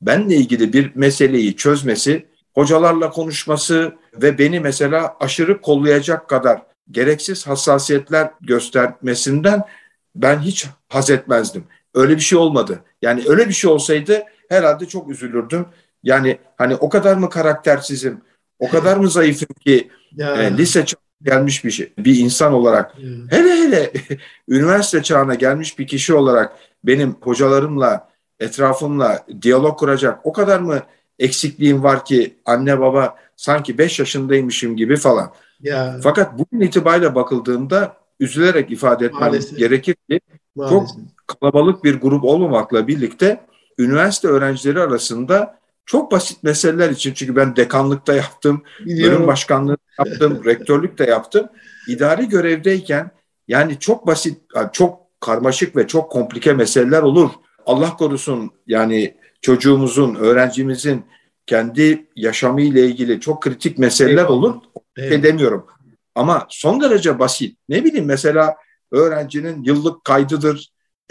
benle 0.01 0.35
ilgili 0.35 0.73
bir 0.73 0.91
meseleyi 0.95 1.55
çözmesi, 1.55 2.25
hocalarla 2.53 3.09
konuşması 3.09 3.95
ve 4.13 4.37
beni 4.37 4.59
mesela 4.59 5.15
aşırı 5.19 5.61
kollayacak 5.61 6.29
kadar 6.29 6.61
gereksiz 6.91 7.47
hassasiyetler 7.47 8.31
göstermesinden 8.41 9.63
ben 10.15 10.39
hiç 10.39 10.67
haz 10.89 11.09
etmezdim. 11.09 11.63
Öyle 11.93 12.15
bir 12.15 12.21
şey 12.21 12.37
olmadı. 12.37 12.79
Yani 13.01 13.23
öyle 13.27 13.47
bir 13.47 13.53
şey 13.53 13.69
olsaydı 13.69 14.23
herhalde 14.49 14.85
çok 14.85 15.09
üzülürdüm. 15.09 15.65
Yani 16.03 16.37
hani 16.57 16.75
o 16.75 16.89
kadar 16.89 17.15
mı 17.15 17.29
karaktersizim, 17.29 18.21
o 18.59 18.69
kadar 18.69 18.97
mı 18.97 19.09
zayıfım 19.09 19.55
ki 19.65 19.89
e, 20.19 20.57
lise 20.57 20.85
gelmiş 21.25 21.65
bir 21.65 21.71
şey, 21.71 21.93
bir 21.97 22.19
insan 22.19 22.53
olarak 22.53 22.95
hele 23.29 23.49
hele 23.49 23.91
üniversite 24.49 25.03
çağına 25.03 25.35
gelmiş 25.35 25.79
bir 25.79 25.87
kişi 25.87 26.13
olarak 26.13 26.53
benim 26.83 27.15
hocalarımla, 27.21 28.09
etrafımla 28.39 29.25
diyalog 29.41 29.79
kuracak 29.79 30.19
o 30.23 30.33
kadar 30.33 30.59
mı 30.59 30.81
eksikliğim 31.19 31.83
var 31.83 32.05
ki 32.05 32.35
anne 32.45 32.79
baba 32.79 33.15
sanki 33.35 33.77
5 33.77 33.99
yaşındaymışım 33.99 34.75
gibi 34.75 34.95
falan. 34.95 35.31
Ya. 35.61 35.99
Fakat 36.03 36.39
bugün 36.39 36.65
itibariyle 36.65 37.15
bakıldığında 37.15 37.97
üzülerek 38.19 38.71
ifade 38.71 39.05
etmem 39.05 39.21
Maalesef. 39.21 39.57
gerekir 39.57 39.95
ki 40.09 40.19
Maalesef. 40.55 40.79
çok 40.79 40.97
kalabalık 41.27 41.83
bir 41.83 42.01
grup 42.01 42.23
olmamakla 42.23 42.87
birlikte 42.87 43.41
üniversite 43.77 44.27
öğrencileri 44.27 44.81
arasında 44.81 45.59
çok 45.85 46.11
basit 46.11 46.43
meseleler 46.43 46.89
için 46.89 47.13
çünkü 47.13 47.35
ben 47.35 47.55
dekanlıkta 47.55 48.13
yaptım, 48.13 48.63
Biliyorum. 48.79 49.15
bölüm 49.15 49.27
başkanlığı 49.27 49.77
yaptım, 49.99 50.41
rektörlük 50.45 50.97
de 50.97 51.03
yaptım. 51.03 51.47
İdari 51.87 52.29
görevdeyken 52.29 53.11
yani 53.47 53.79
çok 53.79 54.07
basit, 54.07 54.37
çok 54.73 54.99
karmaşık 55.19 55.75
ve 55.75 55.87
çok 55.87 56.11
komplike 56.11 56.53
meseleler 56.53 57.01
olur. 57.01 57.29
Allah 57.65 57.97
korusun 57.97 58.51
yani 58.67 59.15
çocuğumuzun, 59.41 60.15
öğrencimizin 60.15 61.05
kendi 61.45 62.05
yaşamı 62.15 62.61
ile 62.61 62.85
ilgili 62.85 63.19
çok 63.19 63.41
kritik 63.41 63.77
meseleler 63.77 64.17
Eyvallah. 64.17 64.31
olur. 64.31 64.55
Evet. 64.97 65.09
Şey 65.09 65.23
demiyorum. 65.23 65.65
Ama 66.15 66.47
son 66.49 66.81
derece 66.81 67.19
basit. 67.19 67.57
Ne 67.69 67.83
bileyim 67.83 68.05
mesela 68.05 68.55
öğrencinin 68.91 69.63
yıllık 69.63 70.03
kaydıdır, 70.03 70.69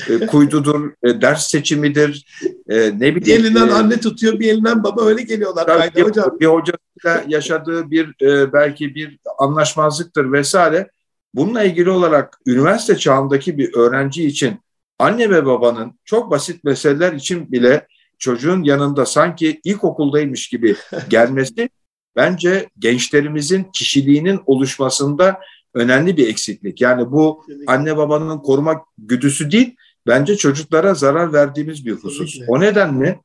e, 0.09 0.27
kuydudur, 0.27 0.93
e, 1.03 1.21
ders 1.21 1.47
seçimidir. 1.47 2.27
E, 2.69 2.77
ne 2.77 3.17
bileyim. 3.17 3.25
Bir 3.25 3.45
elinden 3.45 3.69
e, 3.69 3.73
anne 3.73 4.01
tutuyor, 4.01 4.39
bir 4.39 4.53
elinden 4.53 4.85
baba 4.85 5.05
öyle 5.05 5.23
geliyorlar. 5.23 5.91
Bir, 5.97 6.03
hocam. 6.03 6.41
bir 6.41 6.47
hocasıyla 6.47 7.25
yaşadığı 7.29 7.91
bir 7.91 8.27
e, 8.27 8.53
belki 8.53 8.95
bir 8.95 9.19
anlaşmazlıktır 9.39 10.33
vesaire. 10.33 10.91
Bununla 11.35 11.63
ilgili 11.63 11.91
olarak 11.91 12.39
üniversite 12.47 12.97
çağındaki 12.97 13.59
bir 13.59 13.75
öğrenci 13.75 14.27
için 14.27 14.61
anne 14.99 15.31
ve 15.31 15.47
babanın 15.47 15.99
çok 16.05 16.31
basit 16.31 16.65
meseleler 16.65 17.13
için 17.13 17.53
bile 17.53 17.87
çocuğun 18.19 18.63
yanında 18.63 19.07
sanki 19.07 19.61
ilkokuldaymış 19.65 20.49
gibi 20.49 20.77
gelmesi 21.09 21.69
bence 22.17 22.69
gençlerimizin 22.79 23.65
kişiliğinin 23.73 24.41
oluşmasında 24.47 25.41
önemli 25.75 26.17
bir 26.17 26.29
eksiklik. 26.29 26.81
Yani 26.81 27.13
bu 27.13 27.45
anne 27.67 27.97
babanın 27.97 28.39
koruma 28.39 28.85
güdüsü 28.99 29.51
değil, 29.51 29.77
bence 30.07 30.37
çocuklara 30.37 30.95
zarar 30.95 31.33
verdiğimiz 31.33 31.87
bir 31.87 31.93
husus. 31.93 32.39
O 32.49 32.61
nedenle 32.61 33.21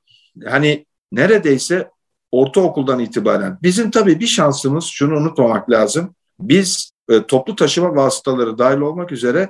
hani 0.46 0.86
neredeyse 1.12 1.90
ortaokuldan 2.32 3.00
itibaren 3.00 3.58
bizim 3.64 3.92
tabii 3.92 4.20
bir 4.20 4.28
şansımız 4.28 4.86
şunu 4.86 5.18
unutmamak 5.18 5.70
lazım. 5.70 6.16
Biz 6.40 6.92
e, 7.10 7.24
toplu 7.24 7.56
taşıma 7.56 7.96
vasıtaları 7.96 8.58
dahil 8.58 8.78
olmak 8.78 9.12
üzere 9.12 9.50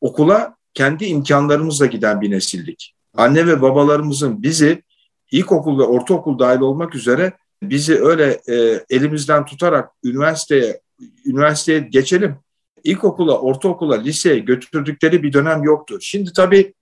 okula 0.00 0.54
kendi 0.74 1.04
imkanlarımızla 1.04 1.86
giden 1.86 2.20
bir 2.20 2.30
nesildik. 2.30 2.94
Anne 3.16 3.46
ve 3.46 3.62
babalarımızın 3.62 4.42
bizi 4.42 4.82
ilkokul 5.30 5.78
ve 5.78 5.82
ortaokul 5.82 6.38
dahil 6.38 6.60
olmak 6.60 6.94
üzere 6.94 7.32
bizi 7.62 8.00
öyle 8.00 8.40
e, 8.48 8.84
elimizden 8.90 9.44
tutarak 9.44 9.90
üniversiteye 10.04 10.80
üniversiteye 11.26 11.78
geçelim. 11.78 12.36
İlkokula, 12.84 13.38
ortaokula, 13.40 13.96
liseye 13.96 14.38
götürdükleri 14.38 15.22
bir 15.22 15.32
dönem 15.32 15.62
yoktu. 15.62 15.98
Şimdi 16.00 16.32
tabii 16.32 16.74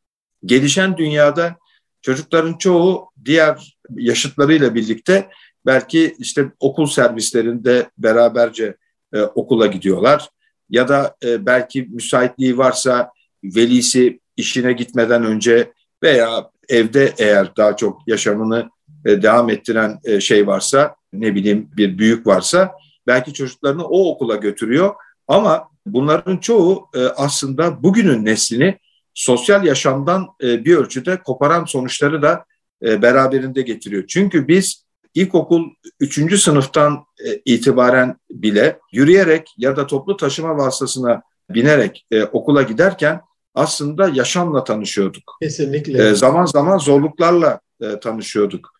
gelişen 0.44 0.96
dünyada 0.96 1.56
çocukların 2.02 2.58
çoğu 2.58 3.10
diğer 3.24 3.78
yaşıtlarıyla 3.96 4.74
birlikte 4.74 5.28
belki 5.66 6.14
işte 6.18 6.52
okul 6.60 6.86
servislerinde 6.86 7.90
beraberce 7.98 8.76
e, 9.12 9.20
okula 9.20 9.66
gidiyorlar. 9.66 10.28
Ya 10.70 10.88
da 10.88 11.16
e, 11.24 11.46
belki 11.46 11.82
müsaitliği 11.82 12.58
varsa 12.58 13.10
velisi 13.44 14.20
işine 14.36 14.72
gitmeden 14.72 15.24
önce 15.24 15.72
veya 16.02 16.50
evde 16.68 17.12
eğer 17.18 17.56
daha 17.56 17.76
çok 17.76 18.08
yaşamını 18.08 18.70
e, 19.04 19.22
devam 19.22 19.50
ettiren 19.50 19.98
e, 20.04 20.20
şey 20.20 20.46
varsa 20.46 20.96
ne 21.12 21.34
bileyim 21.34 21.70
bir 21.76 21.98
büyük 21.98 22.26
varsa 22.26 22.72
belki 23.06 23.32
çocuklarını 23.32 23.84
o 23.84 24.10
okula 24.10 24.36
götürüyor 24.36 24.94
ama 25.28 25.68
bunların 25.92 26.36
çoğu 26.36 26.88
e, 26.94 26.98
aslında 26.98 27.82
bugünün 27.82 28.24
neslini 28.24 28.78
sosyal 29.14 29.64
yaşamdan 29.64 30.26
e, 30.42 30.64
bir 30.64 30.76
ölçüde 30.76 31.22
koparan 31.22 31.64
sonuçları 31.64 32.22
da 32.22 32.44
e, 32.82 33.02
beraberinde 33.02 33.62
getiriyor. 33.62 34.04
Çünkü 34.08 34.48
biz 34.48 34.84
ilkokul 35.14 35.64
3. 36.00 36.40
sınıftan 36.40 37.04
e, 37.24 37.40
itibaren 37.44 38.16
bile 38.30 38.78
yürüyerek 38.92 39.54
ya 39.58 39.76
da 39.76 39.86
toplu 39.86 40.16
taşıma 40.16 40.56
vasıtasına 40.56 41.22
binerek 41.50 42.06
e, 42.10 42.24
okula 42.24 42.62
giderken 42.62 43.20
aslında 43.54 44.08
yaşamla 44.08 44.64
tanışıyorduk. 44.64 45.36
Kesinlikle. 45.42 46.08
E, 46.08 46.14
zaman 46.14 46.44
zaman 46.44 46.78
zorluklarla 46.78 47.60
e, 47.80 48.00
tanışıyorduk. 48.00 48.72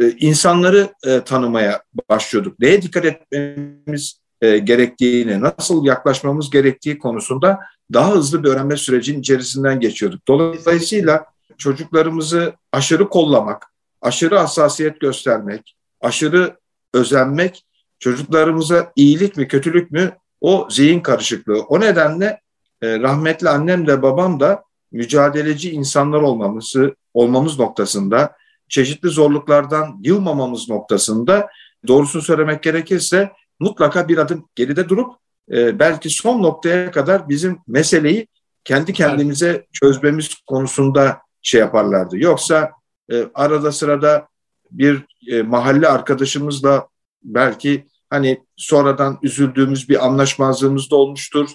E, 0.00 0.10
insanları 0.10 0.88
e, 1.06 1.20
tanımaya 1.20 1.82
başlıyorduk. 2.10 2.60
Neye 2.60 2.82
dikkat 2.82 3.04
etmemiz 3.04 4.20
e, 4.42 4.58
gerektiğini, 4.58 5.40
nasıl 5.40 5.84
yaklaşmamız 5.84 6.50
gerektiği 6.50 6.98
konusunda 6.98 7.60
daha 7.92 8.14
hızlı 8.14 8.44
bir 8.44 8.48
öğrenme 8.48 8.76
sürecinin 8.76 9.20
içerisinden 9.20 9.80
geçiyorduk. 9.80 10.28
Dolayısıyla 10.28 11.24
çocuklarımızı 11.58 12.54
aşırı 12.72 13.08
kollamak, 13.08 13.66
aşırı 14.02 14.38
hassasiyet 14.38 15.00
göstermek, 15.00 15.76
aşırı 16.00 16.56
özenmek 16.94 17.64
çocuklarımıza 17.98 18.92
iyilik 18.96 19.36
mi 19.36 19.48
kötülük 19.48 19.90
mü 19.90 20.12
o 20.40 20.68
zihin 20.70 21.00
karışıklığı. 21.00 21.60
O 21.60 21.80
nedenle 21.80 22.40
e, 22.82 23.00
rahmetli 23.00 23.48
annem 23.48 23.86
de 23.86 24.02
babam 24.02 24.40
da 24.40 24.62
mücadeleci 24.92 25.70
insanlar 25.70 26.20
olmamızı 26.20 26.94
olmamız 27.14 27.58
noktasında 27.58 28.36
çeşitli 28.68 29.08
zorluklardan 29.08 30.00
yılmamamız 30.02 30.68
noktasında 30.68 31.48
doğrusunu 31.86 32.22
söylemek 32.22 32.62
gerekirse 32.62 33.32
mutlaka 33.60 34.08
bir 34.08 34.18
adım 34.18 34.48
geride 34.54 34.88
durup 34.88 35.14
e, 35.52 35.78
belki 35.78 36.10
son 36.10 36.42
noktaya 36.42 36.90
kadar 36.90 37.28
bizim 37.28 37.58
meseleyi 37.66 38.26
kendi 38.64 38.92
kendimize 38.92 39.66
çözmemiz 39.72 40.34
konusunda 40.46 41.18
şey 41.42 41.60
yaparlardı. 41.60 42.18
Yoksa 42.18 42.72
e, 43.12 43.24
arada 43.34 43.72
sırada 43.72 44.28
bir 44.70 45.04
e, 45.30 45.42
mahalle 45.42 45.88
arkadaşımızla 45.88 46.88
belki 47.22 47.86
hani 48.10 48.44
sonradan 48.56 49.18
üzüldüğümüz 49.22 49.88
bir 49.88 50.06
anlaşmazlığımız 50.06 50.90
da 50.90 50.96
olmuştur. 50.96 51.48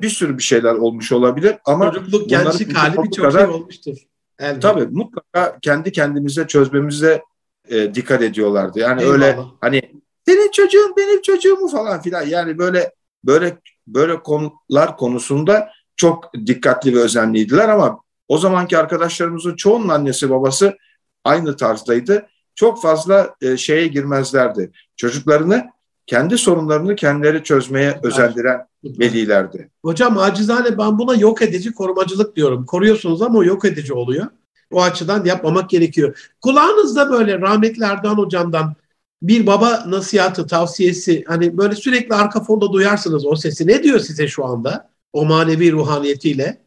Bir 0.00 0.08
sürü 0.08 0.38
bir 0.38 0.42
şeyler 0.42 0.74
olmuş 0.74 1.12
olabilir 1.12 1.56
ama 1.64 1.92
çocukluk 1.92 2.28
gençlik 2.28 2.76
hali 2.76 2.96
birçok 3.02 3.24
kadar, 3.24 3.46
şey 3.46 3.54
olmuştur. 3.54 3.96
Elbette. 4.38 4.60
Tabii 4.60 4.86
mutlaka 4.86 5.58
kendi 5.62 5.92
kendimize 5.92 6.46
çözmemize 6.46 7.22
e, 7.68 7.94
dikkat 7.94 8.22
ediyorlardı. 8.22 8.78
Yani 8.78 9.02
Eyvallah. 9.02 9.14
öyle 9.14 9.38
hani 9.60 9.82
senin 10.28 10.50
çocuğun 10.50 10.94
benim 10.96 11.22
çocuğumu 11.22 11.68
falan 11.68 12.00
filan 12.02 12.26
yani 12.26 12.58
böyle 12.58 12.92
böyle 13.24 13.58
böyle 13.86 14.22
konular 14.22 14.96
konusunda 14.96 15.70
çok 15.96 16.34
dikkatli 16.46 16.96
ve 16.96 17.00
özenliydiler 17.00 17.68
ama 17.68 18.00
o 18.28 18.38
zamanki 18.38 18.78
arkadaşlarımızın 18.78 19.56
çoğunun 19.56 19.88
annesi 19.88 20.30
babası 20.30 20.76
aynı 21.24 21.56
tarzdaydı. 21.56 22.26
Çok 22.54 22.82
fazla 22.82 23.34
e, 23.40 23.56
şeye 23.56 23.86
girmezlerdi. 23.86 24.70
Çocuklarını 24.96 25.70
kendi 26.06 26.38
sorunlarını 26.38 26.96
kendileri 26.96 27.42
çözmeye 27.42 28.00
özendiren 28.02 28.66
velilerdi. 28.84 29.70
Hocam 29.82 30.18
acizane 30.18 30.78
ben 30.78 30.98
buna 30.98 31.14
yok 31.14 31.42
edici 31.42 31.72
korumacılık 31.72 32.36
diyorum. 32.36 32.66
Koruyorsunuz 32.66 33.22
ama 33.22 33.44
yok 33.44 33.64
edici 33.64 33.92
oluyor. 33.92 34.26
O 34.70 34.82
açıdan 34.82 35.24
yapmamak 35.24 35.70
gerekiyor. 35.70 36.32
Kulağınızda 36.40 37.10
böyle 37.10 37.40
rahmetli 37.40 37.84
Erdoğan 37.84 38.14
hocamdan 38.14 38.74
bir 39.22 39.46
baba 39.46 39.84
nasihatı, 39.86 40.46
tavsiyesi 40.46 41.24
hani 41.26 41.58
böyle 41.58 41.74
sürekli 41.74 42.14
arka 42.14 42.44
fonda 42.44 42.72
duyarsınız 42.72 43.26
o 43.26 43.36
sesi. 43.36 43.66
Ne 43.66 43.82
diyor 43.82 44.00
size 44.00 44.28
şu 44.28 44.44
anda 44.44 44.90
o 45.12 45.24
manevi 45.24 45.72
ruhaniyetiyle? 45.72 46.66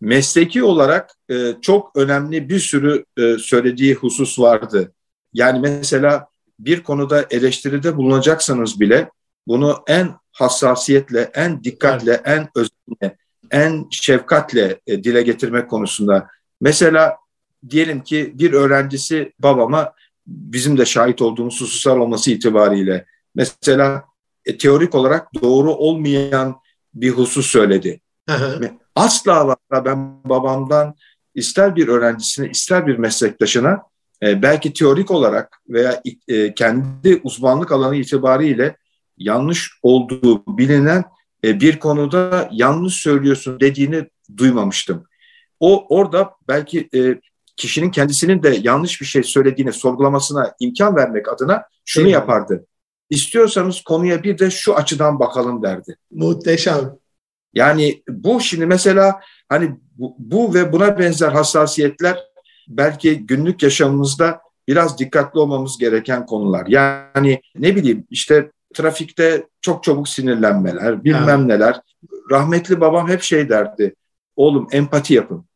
Mesleki 0.00 0.62
olarak 0.62 1.10
e, 1.30 1.54
çok 1.62 1.96
önemli 1.96 2.48
bir 2.48 2.58
sürü 2.58 3.04
e, 3.16 3.38
söylediği 3.38 3.94
husus 3.94 4.38
vardı. 4.38 4.92
Yani 5.32 5.60
mesela 5.60 6.28
bir 6.58 6.82
konuda 6.82 7.26
eleştiride 7.30 7.96
bulunacaksanız 7.96 8.80
bile 8.80 9.10
bunu 9.46 9.82
en 9.86 10.14
hassasiyetle, 10.32 11.30
en 11.34 11.64
dikkatle, 11.64 12.20
en 12.24 12.48
özenle, 12.54 13.16
en 13.50 13.86
şefkatle 13.90 14.80
e, 14.86 15.04
dile 15.04 15.22
getirmek 15.22 15.70
konusunda. 15.70 16.28
Mesela 16.60 17.16
diyelim 17.70 18.02
ki 18.02 18.32
bir 18.34 18.52
öğrencisi 18.52 19.32
babama 19.38 19.92
bizim 20.28 20.78
de 20.78 20.86
şahit 20.86 21.22
olduğumuz 21.22 21.60
hususlar 21.60 21.96
olması 21.96 22.30
itibariyle 22.30 23.06
mesela 23.34 24.04
e, 24.44 24.58
teorik 24.58 24.94
olarak 24.94 25.34
doğru 25.42 25.74
olmayan 25.74 26.56
bir 26.94 27.10
husus 27.10 27.46
söyledi. 27.46 28.00
Asla 28.94 29.56
ben 29.84 30.24
babamdan 30.24 30.94
ister 31.34 31.76
bir 31.76 31.88
öğrencisine 31.88 32.50
ister 32.50 32.86
bir 32.86 32.98
meslektaşına 32.98 33.82
e, 34.22 34.42
belki 34.42 34.72
teorik 34.72 35.10
olarak 35.10 35.60
veya 35.68 36.02
e, 36.28 36.54
kendi 36.54 37.20
uzmanlık 37.22 37.72
alanı 37.72 37.96
itibariyle 37.96 38.76
yanlış 39.18 39.72
olduğu 39.82 40.58
bilinen 40.58 41.04
e, 41.44 41.60
bir 41.60 41.78
konuda 41.78 42.48
yanlış 42.52 42.94
söylüyorsun 42.94 43.60
dediğini 43.60 44.08
duymamıştım. 44.36 45.04
O 45.60 45.96
orada 45.96 46.30
belki 46.48 46.88
e, 46.94 47.20
kişinin 47.58 47.90
kendisinin 47.90 48.42
de 48.42 48.58
yanlış 48.62 49.00
bir 49.00 49.06
şey 49.06 49.22
söylediğini 49.22 49.72
sorgulamasına 49.72 50.54
imkan 50.60 50.96
vermek 50.96 51.32
adına 51.32 51.64
şunu 51.84 52.04
evet. 52.04 52.14
yapardı. 52.14 52.66
İstiyorsanız 53.10 53.80
konuya 53.80 54.22
bir 54.22 54.38
de 54.38 54.50
şu 54.50 54.74
açıdan 54.74 55.18
bakalım 55.18 55.62
derdi. 55.62 55.96
Muhteşem. 56.10 56.98
Yani 57.54 58.02
bu 58.08 58.40
şimdi 58.40 58.66
mesela 58.66 59.20
hani 59.48 59.76
bu, 59.98 60.14
bu 60.18 60.54
ve 60.54 60.72
buna 60.72 60.98
benzer 60.98 61.32
hassasiyetler 61.32 62.18
belki 62.68 63.26
günlük 63.26 63.62
yaşamımızda 63.62 64.40
biraz 64.68 64.98
dikkatli 64.98 65.40
olmamız 65.40 65.78
gereken 65.78 66.26
konular. 66.26 66.66
Yani 66.66 67.40
ne 67.58 67.76
bileyim 67.76 68.06
işte 68.10 68.50
trafikte 68.74 69.46
çok 69.60 69.84
çabuk 69.84 70.08
sinirlenmeler, 70.08 71.04
bilmem 71.04 71.40
evet. 71.40 71.48
neler. 71.48 71.80
Rahmetli 72.30 72.80
babam 72.80 73.08
hep 73.08 73.22
şey 73.22 73.48
derdi. 73.48 73.94
Oğlum 74.36 74.68
empati 74.72 75.14
yapın. 75.14 75.47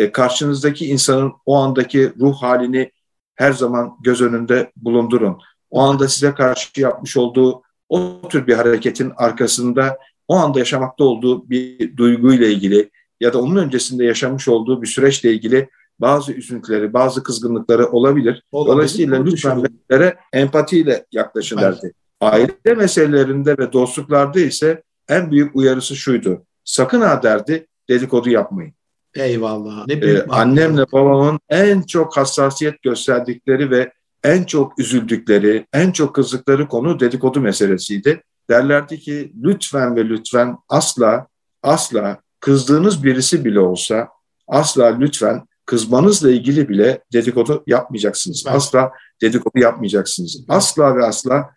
E, 0.00 0.12
karşınızdaki 0.12 0.86
insanın 0.86 1.32
o 1.46 1.56
andaki 1.56 2.12
ruh 2.20 2.36
halini 2.42 2.90
her 3.34 3.52
zaman 3.52 3.96
göz 4.04 4.22
önünde 4.22 4.72
bulundurun. 4.76 5.38
O 5.70 5.80
anda 5.80 6.08
size 6.08 6.34
karşı 6.34 6.80
yapmış 6.80 7.16
olduğu 7.16 7.62
o 7.88 8.20
tür 8.28 8.46
bir 8.46 8.54
hareketin 8.54 9.12
arkasında 9.16 9.98
o 10.28 10.36
anda 10.36 10.58
yaşamakta 10.58 11.04
olduğu 11.04 11.50
bir 11.50 11.96
duyguyla 11.96 12.46
ilgili 12.46 12.90
ya 13.20 13.32
da 13.32 13.42
onun 13.42 13.56
öncesinde 13.56 14.04
yaşamış 14.04 14.48
olduğu 14.48 14.82
bir 14.82 14.86
süreçle 14.86 15.32
ilgili 15.32 15.68
bazı 15.98 16.32
üzüntüleri, 16.32 16.92
bazı 16.92 17.22
kızgınlıkları 17.22 17.86
olabilir. 17.86 18.42
olabilir. 18.52 18.74
Dolayısıyla 18.74 19.22
lütfen 19.22 19.58
meselelere 19.60 20.18
empatiyle 20.32 21.06
yaklaşın 21.12 21.56
derdi. 21.58 21.92
Aile 22.20 22.74
meselelerinde 22.76 23.58
ve 23.58 23.72
dostluklarda 23.72 24.40
ise 24.40 24.82
en 25.08 25.30
büyük 25.30 25.56
uyarısı 25.56 25.96
şuydu. 25.96 26.42
Sakın 26.64 27.00
ha 27.00 27.22
derdi 27.22 27.66
dedikodu 27.88 28.30
yapmayın. 28.30 28.74
Eyvallah. 29.14 29.86
Ne 29.86 30.02
büyük 30.02 30.18
ee, 30.18 30.26
annemle 30.28 30.84
babamın 30.92 31.40
en 31.48 31.82
çok 31.82 32.16
hassasiyet 32.16 32.82
gösterdikleri 32.82 33.70
ve 33.70 33.92
en 34.24 34.44
çok 34.44 34.78
üzüldükleri, 34.78 35.66
en 35.72 35.92
çok 35.92 36.14
kızdıkları 36.14 36.68
konu 36.68 37.00
dedikodu 37.00 37.40
meselesiydi. 37.40 38.22
Derlerdi 38.50 38.98
ki 38.98 39.32
lütfen 39.42 39.96
ve 39.96 40.08
lütfen 40.08 40.56
asla 40.68 41.26
asla 41.62 42.20
kızdığınız 42.40 43.04
birisi 43.04 43.44
bile 43.44 43.60
olsa 43.60 44.08
asla 44.48 44.86
lütfen 44.98 45.46
kızmanızla 45.66 46.30
ilgili 46.30 46.68
bile 46.68 47.00
dedikodu 47.12 47.62
yapmayacaksınız. 47.66 48.44
Evet. 48.46 48.56
Asla 48.56 48.90
dedikodu 49.22 49.58
yapmayacaksınız. 49.58 50.44
Asla 50.48 50.96
ve 50.96 51.04
asla 51.04 51.50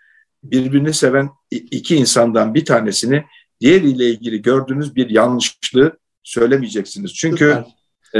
birbirini 0.43 0.93
seven 0.93 1.29
iki 1.51 1.95
insandan 1.95 2.53
bir 2.53 2.65
tanesini 2.65 3.23
diğeriyle 3.61 4.09
ilgili 4.09 4.41
gördüğünüz 4.41 4.95
bir 4.95 5.09
yanlışlığı 5.09 5.97
söylemeyeceksiniz. 6.23 7.13
Çünkü 7.13 7.63
e, 8.13 8.19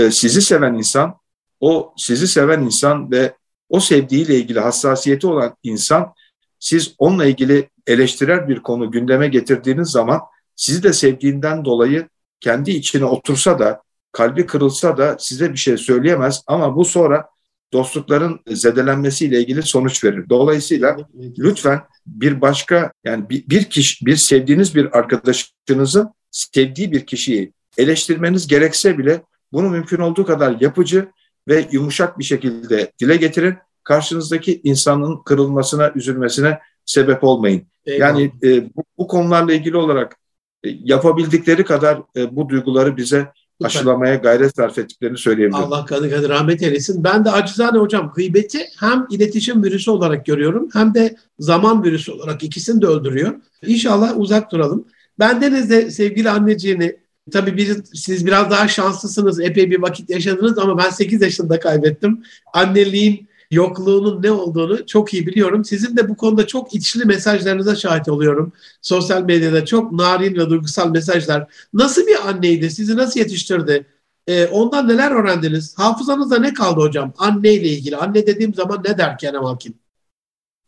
e, 0.00 0.10
sizi 0.10 0.42
seven 0.42 0.74
insan, 0.74 1.14
o 1.60 1.94
sizi 1.96 2.28
seven 2.28 2.62
insan 2.62 3.10
ve 3.10 3.34
o 3.68 3.80
sevdiğiyle 3.80 4.36
ilgili 4.36 4.60
hassasiyeti 4.60 5.26
olan 5.26 5.56
insan, 5.62 6.14
siz 6.58 6.94
onunla 6.98 7.26
ilgili 7.26 7.68
eleştirel 7.86 8.48
bir 8.48 8.62
konu 8.62 8.90
gündeme 8.90 9.28
getirdiğiniz 9.28 9.90
zaman 9.90 10.20
sizi 10.56 10.82
de 10.82 10.92
sevdiğinden 10.92 11.64
dolayı 11.64 12.08
kendi 12.40 12.70
içine 12.70 13.04
otursa 13.04 13.58
da 13.58 13.82
kalbi 14.12 14.46
kırılsa 14.46 14.96
da 14.96 15.16
size 15.18 15.52
bir 15.52 15.58
şey 15.58 15.76
söyleyemez 15.76 16.42
ama 16.46 16.76
bu 16.76 16.84
sonra 16.84 17.28
dostlukların 17.72 18.40
zedelenmesiyle 18.46 19.40
ilgili 19.40 19.62
sonuç 19.62 20.04
verir. 20.04 20.28
Dolayısıyla 20.28 20.96
lütfen 21.38 21.80
bir 22.06 22.40
başka 22.40 22.92
yani 23.04 23.30
bir, 23.30 23.48
bir 23.48 23.64
kişi 23.64 24.06
bir 24.06 24.16
sevdiğiniz 24.16 24.74
bir 24.74 24.98
arkadaşınızın 24.98 26.10
sevdiği 26.32 26.92
bir 26.92 27.06
kişiyi 27.06 27.52
eleştirmeniz 27.78 28.46
gerekse 28.46 28.98
bile 28.98 29.22
bunu 29.52 29.70
mümkün 29.70 29.98
olduğu 29.98 30.26
kadar 30.26 30.60
yapıcı 30.60 31.08
ve 31.48 31.68
yumuşak 31.72 32.18
bir 32.18 32.24
şekilde 32.24 32.92
dile 33.00 33.16
getirin. 33.16 33.54
Karşınızdaki 33.84 34.60
insanın 34.64 35.22
kırılmasına, 35.22 35.92
üzülmesine 35.94 36.58
sebep 36.84 37.24
olmayın. 37.24 37.62
Eyvallah. 37.86 38.08
Yani 38.08 38.32
e, 38.42 38.76
bu, 38.76 38.84
bu 38.98 39.06
konularla 39.06 39.52
ilgili 39.52 39.76
olarak 39.76 40.16
e, 40.64 40.68
yapabildikleri 40.68 41.64
kadar 41.64 42.02
e, 42.16 42.36
bu 42.36 42.48
duyguları 42.48 42.96
bize 42.96 43.28
aşılamaya 43.64 44.14
gayret 44.14 44.56
sarf 44.56 44.78
ettiklerini 44.78 45.18
söyleyebilirim. 45.18 45.64
Allah 45.64 45.84
kanı 45.84 46.10
kanı 46.10 46.28
rahmet 46.28 46.62
eylesin. 46.62 47.04
Ben 47.04 47.24
de 47.24 47.30
acizane 47.30 47.78
hocam 47.78 48.12
gıybeti 48.16 48.66
hem 48.80 49.06
iletişim 49.10 49.64
virüsü 49.64 49.90
olarak 49.90 50.26
görüyorum 50.26 50.68
hem 50.72 50.94
de 50.94 51.16
zaman 51.38 51.84
virüsü 51.84 52.12
olarak 52.12 52.42
ikisini 52.42 52.82
de 52.82 52.86
öldürüyor. 52.86 53.34
İnşallah 53.66 54.12
uzak 54.16 54.52
duralım. 54.52 54.86
Bendeniz 55.22 55.70
de 55.70 55.90
sevgili 55.90 56.30
anneciğini 56.30 56.96
Tabii 57.32 57.56
biz, 57.56 57.82
siz 57.94 58.26
biraz 58.26 58.50
daha 58.50 58.68
şanslısınız. 58.68 59.40
Epey 59.40 59.70
bir 59.70 59.82
vakit 59.82 60.10
yaşadınız 60.10 60.58
ama 60.58 60.78
ben 60.78 60.90
8 60.90 61.22
yaşında 61.22 61.60
kaybettim. 61.60 62.22
Anneliğin 62.52 63.28
yokluğunun 63.50 64.22
ne 64.22 64.30
olduğunu 64.30 64.86
çok 64.86 65.14
iyi 65.14 65.26
biliyorum. 65.26 65.64
Sizin 65.64 65.96
de 65.96 66.08
bu 66.08 66.16
konuda 66.16 66.46
çok 66.46 66.74
içli 66.74 67.04
mesajlarınıza 67.04 67.76
şahit 67.76 68.08
oluyorum. 68.08 68.52
Sosyal 68.82 69.22
medyada 69.22 69.64
çok 69.64 69.92
narin 69.92 70.34
ve 70.34 70.50
duygusal 70.50 70.90
mesajlar. 70.90 71.46
Nasıl 71.74 72.06
bir 72.06 72.28
anneydi? 72.28 72.70
Sizi 72.70 72.96
nasıl 72.96 73.20
yetiştirdi? 73.20 73.86
Ee, 74.26 74.46
ondan 74.46 74.88
neler 74.88 75.10
öğrendiniz? 75.10 75.78
Hafızanızda 75.78 76.38
ne 76.38 76.54
kaldı 76.54 76.80
hocam? 76.80 77.12
Anneyle 77.18 77.68
ilgili. 77.68 77.96
Anne 77.96 78.26
dediğim 78.26 78.54
zaman 78.54 78.82
ne 78.84 78.98
der 78.98 79.18
Kerem 79.18 79.44
Hakim? 79.44 79.74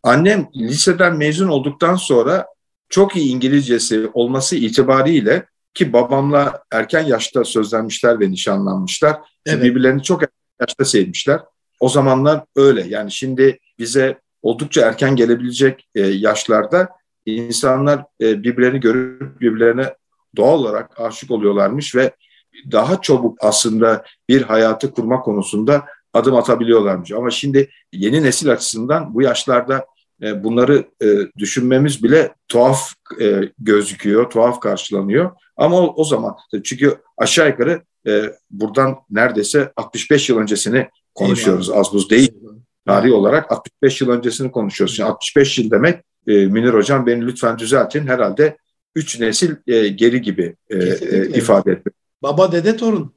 Annem 0.02 0.48
liseden 0.56 1.16
mezun 1.16 1.48
olduktan 1.48 1.96
sonra 1.96 2.54
çok 2.88 3.16
iyi 3.16 3.28
İngilizcesi 3.28 4.10
olması 4.14 4.56
itibariyle 4.56 5.46
ki 5.74 5.92
babamla 5.92 6.62
erken 6.72 7.04
yaşta 7.04 7.44
sözlenmişler 7.44 8.20
ve 8.20 8.30
nişanlanmışlar. 8.30 9.20
Evet. 9.46 9.62
Birbirlerini 9.62 10.02
çok 10.02 10.22
erken 10.22 10.34
yaşta 10.60 10.84
sevmişler. 10.84 11.40
O 11.80 11.88
zamanlar 11.88 12.44
öyle. 12.56 12.86
Yani 12.88 13.12
şimdi 13.12 13.58
bize 13.78 14.18
oldukça 14.42 14.80
erken 14.80 15.16
gelebilecek 15.16 15.88
e, 15.94 16.00
yaşlarda 16.00 16.88
insanlar 17.26 18.04
e, 18.20 18.42
birbirlerini 18.42 18.80
görüp 18.80 19.40
birbirlerine 19.40 19.94
doğal 20.36 20.58
olarak 20.58 21.00
aşık 21.00 21.30
oluyorlarmış 21.30 21.96
ve 21.96 22.12
daha 22.72 23.00
çabuk 23.00 23.38
aslında 23.40 24.04
bir 24.28 24.42
hayatı 24.42 24.90
kurma 24.92 25.20
konusunda 25.20 25.84
adım 26.12 26.36
atabiliyorlarmış. 26.36 27.12
Ama 27.12 27.30
şimdi 27.30 27.70
yeni 27.92 28.22
nesil 28.22 28.52
açısından 28.52 29.14
bu 29.14 29.22
yaşlarda 29.22 29.86
e, 30.22 30.44
bunları 30.44 30.84
e, 31.02 31.06
düşünmemiz 31.38 32.02
bile 32.02 32.34
tuhaf 32.48 32.92
e, 33.20 33.40
gözüküyor, 33.58 34.30
tuhaf 34.30 34.60
karşılanıyor. 34.60 35.30
Ama 35.56 35.80
o, 35.80 35.94
o 35.96 36.04
zaman 36.04 36.36
çünkü 36.64 36.96
aşağı 37.16 37.48
yukarı 37.48 37.82
e, 38.06 38.32
buradan 38.50 38.96
neredeyse 39.10 39.72
65 39.76 40.28
yıl 40.28 40.38
öncesini 40.38 40.88
konuşuyoruz 41.14 41.70
az 41.70 41.92
buz 41.92 42.10
değil. 42.10 42.32
Tarih 42.86 43.12
olarak 43.12 43.52
65 43.52 44.00
yıl 44.00 44.08
öncesini 44.08 44.50
konuşuyoruz. 44.50 44.98
Yani 44.98 45.10
65 45.10 45.58
yıl 45.58 45.70
demek 45.70 46.04
e, 46.26 46.46
Münir 46.46 46.74
Hocam 46.74 47.06
beni 47.06 47.26
lütfen 47.26 47.58
düzeltin 47.58 48.06
herhalde 48.06 48.56
3 48.94 49.20
nesil 49.20 49.56
e, 49.66 49.88
geri 49.88 50.22
gibi 50.22 50.56
e, 50.70 50.76
e, 50.76 51.28
ifade 51.28 51.72
etmek. 51.72 51.94
Baba 52.22 52.52
dede 52.52 52.76
torun. 52.76 53.14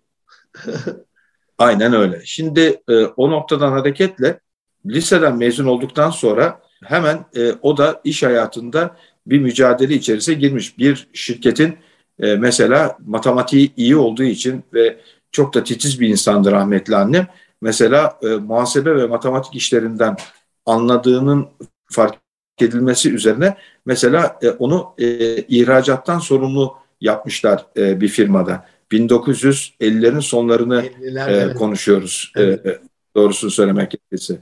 Aynen 1.58 1.94
öyle. 1.94 2.22
Şimdi 2.26 2.82
e, 2.90 3.06
o 3.06 3.32
noktadan 3.32 3.72
hareketle 3.72 4.40
liseden 4.86 5.38
mezun 5.38 5.66
olduktan 5.66 6.10
sonra 6.10 6.62
hemen 6.84 7.26
e, 7.36 7.52
o 7.62 7.78
da 7.78 8.02
iş 8.04 8.24
hayatında 8.24 8.96
bir 9.28 9.40
mücadele 9.40 9.94
içerisine 9.94 10.36
girmiş. 10.36 10.78
Bir 10.78 11.08
şirketin 11.14 11.78
e, 12.20 12.36
mesela 12.36 12.98
matematiği 13.06 13.74
iyi 13.78 13.96
olduğu 13.96 14.24
için 14.24 14.64
ve 14.74 14.98
çok 15.32 15.54
da 15.54 15.64
titiz 15.64 16.00
bir 16.00 16.08
insandı 16.08 16.52
rahmetli 16.52 16.96
annem. 16.96 17.28
Mesela 17.62 18.20
e, 18.22 18.28
muhasebe 18.28 18.96
ve 18.96 19.08
matematik 19.08 19.56
işlerinden 19.56 20.18
anladığının 20.66 21.48
fark 21.92 22.16
edilmesi 22.62 23.14
üzerine 23.14 23.58
mesela 23.86 24.40
e, 24.42 24.50
onu 24.50 24.94
e, 24.98 25.38
ihracattan 25.42 26.20
sorumlu 26.20 26.76
yapmışlar 27.02 27.66
e, 27.78 28.02
bir 28.02 28.08
firmada. 28.08 28.66
1950'lerin 28.92 30.22
sonlarını 30.22 30.82
e, 30.82 31.22
evet. 31.28 31.58
konuşuyoruz. 31.58 32.32
E, 32.36 32.44
evet. 32.44 32.66
E, 32.66 32.80
doğrusunu 33.16 33.52
söylemek 33.52 33.92
gerekirse. 33.92 34.38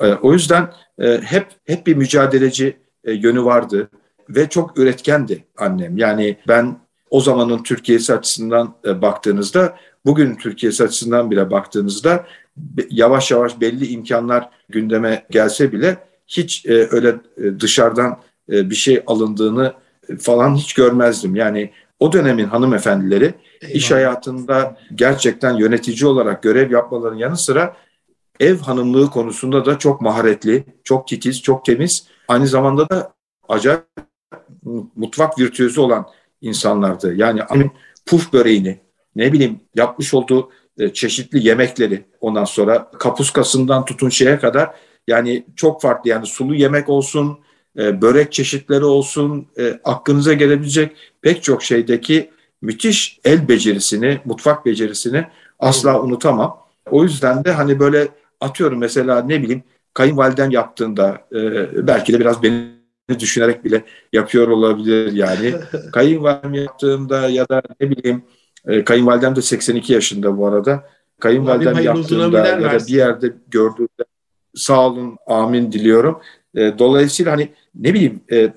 E, 0.00 0.14
o 0.22 0.32
yüzden 0.32 0.72
e, 0.98 1.20
hep 1.24 1.46
hep 1.64 1.86
bir 1.86 1.96
mücadeleci 1.96 2.76
e, 3.04 3.12
yönü 3.12 3.44
vardı 3.44 3.90
ve 4.28 4.48
çok 4.48 4.78
üretkendi 4.78 5.44
annem. 5.56 5.98
Yani 5.98 6.36
ben 6.48 6.76
o 7.10 7.20
zamanın 7.20 7.62
Türkiye'si 7.62 8.14
açısından 8.14 8.74
e, 8.84 9.02
baktığınızda, 9.02 9.76
bugün 10.06 10.36
Türkiye'si 10.36 10.84
açısından 10.84 11.30
bile 11.30 11.50
baktığınızda 11.50 12.26
yavaş 12.90 13.30
yavaş 13.30 13.60
belli 13.60 13.86
imkanlar 13.86 14.50
gündeme 14.68 15.26
gelse 15.30 15.72
bile 15.72 15.96
hiç 16.26 16.66
e, 16.66 16.88
öyle 16.90 17.08
e, 17.38 17.60
dışarıdan 17.60 18.18
e, 18.52 18.70
bir 18.70 18.74
şey 18.74 19.02
alındığını 19.06 19.72
falan 20.20 20.54
hiç 20.54 20.74
görmezdim. 20.74 21.36
Yani 21.36 21.70
o 22.00 22.12
dönemin 22.12 22.44
hanımefendileri 22.44 23.24
Eyvallah. 23.24 23.74
iş 23.74 23.90
hayatında 23.90 24.76
gerçekten 24.94 25.54
yönetici 25.54 26.06
olarak 26.06 26.42
görev 26.42 26.70
yapmaların 26.70 27.16
yanı 27.16 27.36
sıra 27.36 27.76
ev 28.40 28.58
hanımlığı 28.58 29.10
konusunda 29.10 29.66
da 29.66 29.78
çok 29.78 30.00
maharetli, 30.00 30.64
çok 30.84 31.08
titiz, 31.08 31.42
çok 31.42 31.64
temiz. 31.64 32.06
Aynı 32.28 32.46
zamanda 32.46 32.88
da 32.88 33.12
acayip 33.48 33.84
mutfak 34.96 35.38
virtüözü 35.38 35.80
olan 35.80 36.06
insanlardı. 36.40 37.14
Yani 37.14 37.42
puf 38.06 38.32
böreğini, 38.32 38.80
ne 39.16 39.32
bileyim 39.32 39.60
yapmış 39.74 40.14
olduğu 40.14 40.50
e, 40.78 40.92
çeşitli 40.92 41.46
yemekleri 41.46 42.04
ondan 42.20 42.44
sonra 42.44 42.90
kapuskasından 42.90 43.84
tutun 43.84 44.08
şeye 44.08 44.38
kadar 44.38 44.74
yani 45.08 45.46
çok 45.56 45.82
farklı 45.82 46.10
yani 46.10 46.26
sulu 46.26 46.54
yemek 46.54 46.88
olsun, 46.88 47.38
e, 47.78 48.02
börek 48.02 48.32
çeşitleri 48.32 48.84
olsun, 48.84 49.46
e, 49.58 49.80
aklınıza 49.84 50.32
gelebilecek 50.32 50.96
pek 51.22 51.42
çok 51.42 51.62
şeydeki 51.62 52.30
müthiş 52.62 53.20
el 53.24 53.48
becerisini, 53.48 54.20
mutfak 54.24 54.66
becerisini 54.66 55.26
asla 55.58 56.02
unutamam. 56.02 56.58
O 56.90 57.02
yüzden 57.02 57.44
de 57.44 57.52
hani 57.52 57.78
böyle 57.78 58.08
atıyorum 58.40 58.78
mesela 58.78 59.22
ne 59.22 59.42
bileyim 59.42 59.62
kayınvalidem 59.94 60.50
yaptığında 60.50 61.18
e, 61.32 61.86
belki 61.86 62.12
de 62.12 62.20
biraz 62.20 62.42
beni 62.42 62.74
düşünerek 63.18 63.64
bile 63.64 63.84
yapıyor 64.12 64.48
olabilir 64.48 65.12
yani. 65.12 65.54
Kayınvalidem 65.92 66.54
yaptığında 66.54 67.28
ya 67.28 67.48
da 67.48 67.62
ne 67.80 67.90
bileyim 67.90 68.22
e, 68.66 68.84
kayınvalidem 68.84 69.36
de 69.36 69.42
82 69.42 69.92
yaşında 69.92 70.38
bu 70.38 70.46
arada. 70.46 70.84
Kayınvalidem 71.20 71.78
yaptığında 71.78 72.46
ya 72.46 72.62
da 72.62 72.86
bir 72.86 72.94
yerde 72.94 73.32
gördüğümde 73.48 74.04
sağ 74.54 74.86
olun 74.86 75.16
amin 75.26 75.72
diliyorum. 75.72 76.20
E, 76.54 76.78
dolayısıyla 76.78 77.32
hani 77.32 77.48
ne 77.74 77.94
bileyim 77.94 78.20
e, 78.32 78.52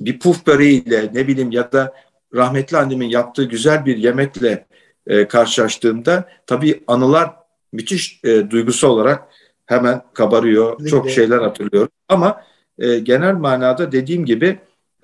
bir 0.00 0.18
puf 0.18 0.46
böreğiyle 0.46 1.10
ne 1.14 1.28
bileyim 1.28 1.50
ya 1.50 1.72
da 1.72 1.94
rahmetli 2.34 2.76
annemin 2.76 3.08
yaptığı 3.08 3.44
güzel 3.44 3.86
bir 3.86 3.96
yemekle 3.96 4.66
e, 5.06 5.28
karşılaştığımda 5.28 6.28
tabii 6.46 6.82
anılar 6.86 7.30
müthiş 7.72 8.20
e, 8.24 8.50
duygusal 8.50 8.88
olarak 8.88 9.28
hemen 9.66 10.02
kabarıyor. 10.14 10.86
Çok 10.86 11.10
şeyler 11.10 11.38
hatırlıyorum. 11.38 11.90
Ama 12.08 12.42
e, 12.78 12.98
genel 12.98 13.34
manada 13.34 13.92
dediğim 13.92 14.24
gibi 14.24 14.58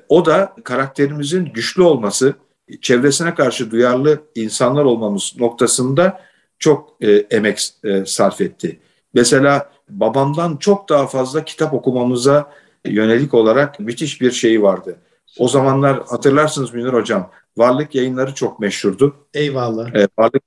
o 0.09 0.27
da 0.27 0.55
karakterimizin 0.65 1.45
güçlü 1.45 1.83
olması, 1.83 2.35
çevresine 2.81 3.35
karşı 3.35 3.71
duyarlı 3.71 4.23
insanlar 4.35 4.85
olmamız 4.85 5.35
noktasında 5.39 6.21
çok 6.59 6.97
e, 7.01 7.11
emek 7.11 7.69
e, 7.85 8.05
sarf 8.05 8.41
etti. 8.41 8.81
Mesela 9.15 9.71
babamdan 9.89 10.57
çok 10.57 10.89
daha 10.89 11.07
fazla 11.07 11.45
kitap 11.45 11.75
okumamıza 11.75 12.53
yönelik 12.85 13.35
olarak 13.35 13.81
müthiş 13.81 14.21
bir 14.21 14.31
şey 14.31 14.63
vardı. 14.63 14.97
O 15.39 15.49
zamanlar 15.49 16.03
hatırlarsınız 16.07 16.75
Münir 16.75 16.93
Hocam, 16.93 17.31
varlık 17.57 17.95
yayınları 17.95 18.35
çok 18.35 18.61
meşhurdu. 18.61 19.17
Eyvallah. 19.35 19.95
E, 19.95 20.09
varlık, 20.19 20.43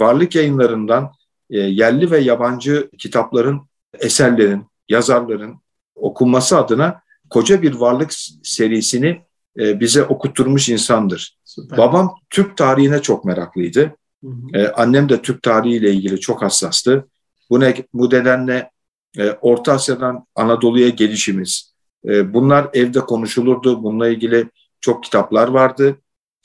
varlık 0.00 0.34
yayınlarından 0.34 1.12
e, 1.50 1.58
yerli 1.58 2.10
ve 2.10 2.18
yabancı 2.18 2.90
kitapların, 2.98 3.60
eserlerin, 3.98 4.66
yazarların 4.88 5.56
okunması 5.94 6.58
adına 6.58 7.02
koca 7.30 7.62
bir 7.62 7.74
varlık 7.74 8.12
serisini 8.42 9.22
e, 9.58 9.80
bize 9.80 10.02
okutturmuş 10.02 10.68
insandır. 10.68 11.38
Süper. 11.44 11.78
Babam 11.78 12.14
Türk 12.30 12.56
tarihine 12.56 13.02
çok 13.02 13.24
meraklıydı. 13.24 13.80
Hı 14.24 14.28
hı. 14.28 14.58
E, 14.58 14.72
annem 14.72 15.08
de 15.08 15.22
Türk 15.22 15.42
tarihiyle 15.42 15.92
ilgili 15.92 16.20
çok 16.20 16.42
hassastı. 16.42 17.06
Bu, 17.50 17.60
ne, 17.60 17.74
bu 17.94 18.10
nedenle 18.10 18.70
e, 19.18 19.30
Orta 19.30 19.72
Asya'dan 19.72 20.26
Anadolu'ya 20.34 20.88
gelişimiz, 20.88 21.72
e, 22.08 22.34
bunlar 22.34 22.70
evde 22.74 23.00
konuşulurdu. 23.00 23.82
Bununla 23.82 24.08
ilgili 24.08 24.48
çok 24.80 25.04
kitaplar 25.04 25.48
vardı. 25.48 25.96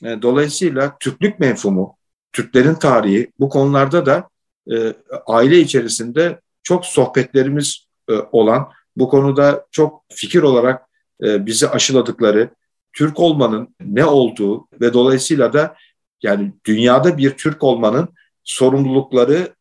E, 0.03 0.21
dolayısıyla 0.21 0.97
Türklük 0.99 1.39
menfumu, 1.39 1.97
Türklerin 2.33 2.75
tarihi 2.75 3.31
bu 3.39 3.49
konularda 3.49 4.05
da 4.05 4.29
e, 4.71 4.93
aile 5.25 5.59
içerisinde 5.59 6.39
çok 6.63 6.85
sohbetlerimiz 6.85 7.87
e, 8.09 8.13
olan, 8.31 8.69
bu 8.95 9.09
konuda 9.09 9.65
çok 9.71 10.03
fikir 10.09 10.41
olarak 10.41 10.87
e, 11.23 11.45
bizi 11.45 11.69
aşıladıkları, 11.69 12.49
Türk 12.93 13.19
olmanın 13.19 13.75
ne 13.79 14.05
olduğu 14.05 14.67
ve 14.81 14.93
dolayısıyla 14.93 15.53
da 15.53 15.75
yani 16.21 16.53
dünyada 16.65 17.17
bir 17.17 17.31
Türk 17.31 17.63
olmanın 17.63 18.09
sorumlulukları 18.43 19.55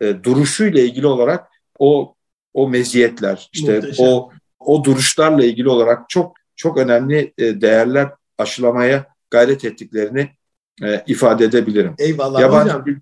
e, 0.00 0.24
duruşuyla 0.24 0.80
ilgili 0.80 1.06
olarak 1.06 1.48
o 1.78 2.14
o 2.54 2.68
meziyetler 2.68 3.48
işte 3.52 3.74
Muhteşem. 3.74 4.06
o 4.06 4.30
o 4.60 4.84
duruşlarla 4.84 5.44
ilgili 5.44 5.68
olarak 5.68 6.08
çok 6.08 6.36
çok 6.56 6.78
önemli 6.78 7.32
e, 7.38 7.60
değerler 7.60 8.10
aşılamaya 8.38 9.06
gayret 9.30 9.64
ettiklerini 9.64 10.30
e, 10.82 11.04
ifade 11.06 11.44
edebilirim. 11.44 11.94
Eyvallah 11.98 12.40
yabancı, 12.40 12.72
hocam. 12.72 13.00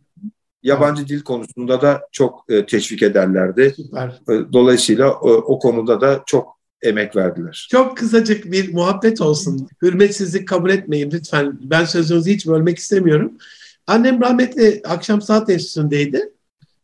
Yabancı 0.63 1.09
dil 1.09 1.23
konusunda 1.23 1.83
da 1.83 2.01
çok 2.13 2.45
e, 2.49 2.67
teşvik 2.67 3.03
ederlerdi. 3.03 3.75
Süper. 3.77 4.09
E, 4.09 4.53
dolayısıyla 4.53 5.11
o, 5.13 5.31
o 5.31 5.59
konuda 5.59 6.01
da 6.01 6.23
çok 6.27 6.61
emek 6.83 7.17
verdiler. 7.17 7.69
Çok 7.71 7.97
kısacık 7.97 8.53
bir 8.53 8.75
muhabbet 8.75 9.21
olsun. 9.21 9.69
Hürmetsizlik 9.83 10.49
kabul 10.49 10.71
etmeyin 10.71 11.11
lütfen. 11.11 11.59
Ben 11.63 11.85
sözünüzü 11.85 12.31
hiç 12.31 12.47
bölmek 12.47 12.79
istemiyorum. 12.79 13.33
Annem 13.87 14.21
rahmetli 14.21 14.83
akşam 14.85 15.23
saat 15.23 15.51
enstitüsündeydi. 15.51 16.33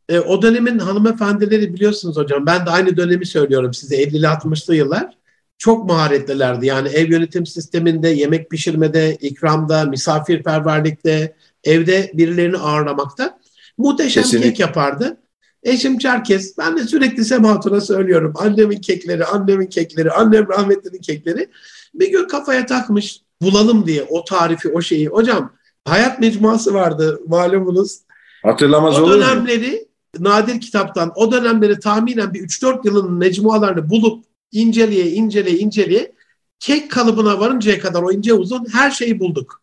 E, 0.08 0.18
o 0.18 0.42
dönemin 0.42 0.78
hanımefendileri 0.78 1.74
biliyorsunuz 1.74 2.16
hocam. 2.16 2.46
Ben 2.46 2.66
de 2.66 2.70
aynı 2.70 2.96
dönemi 2.96 3.26
söylüyorum 3.26 3.74
size 3.74 4.02
50'li 4.02 4.26
60'lı 4.26 4.74
yıllar. 4.74 5.16
Çok 5.58 5.88
maharetlilerdi. 5.88 6.66
Yani 6.66 6.88
ev 6.88 7.10
yönetim 7.10 7.46
sisteminde, 7.46 8.08
yemek 8.08 8.50
pişirmede, 8.50 9.14
ikramda, 9.14 9.84
misafirperverlikte, 9.84 11.36
evde 11.64 12.10
birilerini 12.14 12.56
ağırlamakta. 12.56 13.38
Muhteşem 13.78 14.22
Kesinlikle. 14.22 14.48
kek 14.48 14.60
yapardı. 14.60 15.16
Eşim 15.62 15.98
Çerkes. 15.98 16.58
Ben 16.58 16.76
de 16.76 16.84
sürekli 16.84 17.24
Semahatuna 17.24 17.80
söylüyorum. 17.80 18.32
Annemin 18.36 18.80
kekleri, 18.80 19.24
annemin 19.24 19.66
kekleri, 19.66 20.10
annem 20.10 20.48
rahmetlinin 20.48 21.00
kekleri. 21.00 21.48
Bir 21.94 22.10
gün 22.10 22.28
kafaya 22.28 22.66
takmış 22.66 23.20
bulalım 23.42 23.86
diye 23.86 24.06
o 24.10 24.24
tarifi, 24.24 24.68
o 24.68 24.80
şeyi. 24.80 25.06
Hocam 25.06 25.52
hayat 25.84 26.20
mecmuası 26.20 26.74
vardı 26.74 27.20
malumunuz. 27.26 27.98
Hatırlamaz 28.42 29.00
olur 29.00 29.10
O 29.10 29.14
dönemleri 29.14 29.88
nadir 30.18 30.60
kitaptan 30.60 31.12
o 31.16 31.32
dönemleri 31.32 31.80
tahminen 31.80 32.34
bir 32.34 32.40
3-4 32.40 32.86
yılın 32.86 33.12
mecmualarını 33.12 33.90
bulup 33.90 34.24
inceleye 34.52 35.10
inceleye 35.10 35.58
inceleye 35.58 36.12
kek 36.60 36.90
kalıbına 36.90 37.40
varıncaya 37.40 37.80
kadar 37.80 38.02
o 38.02 38.12
ince 38.12 38.34
uzun 38.34 38.66
her 38.72 38.90
şeyi 38.90 39.20
bulduk. 39.20 39.62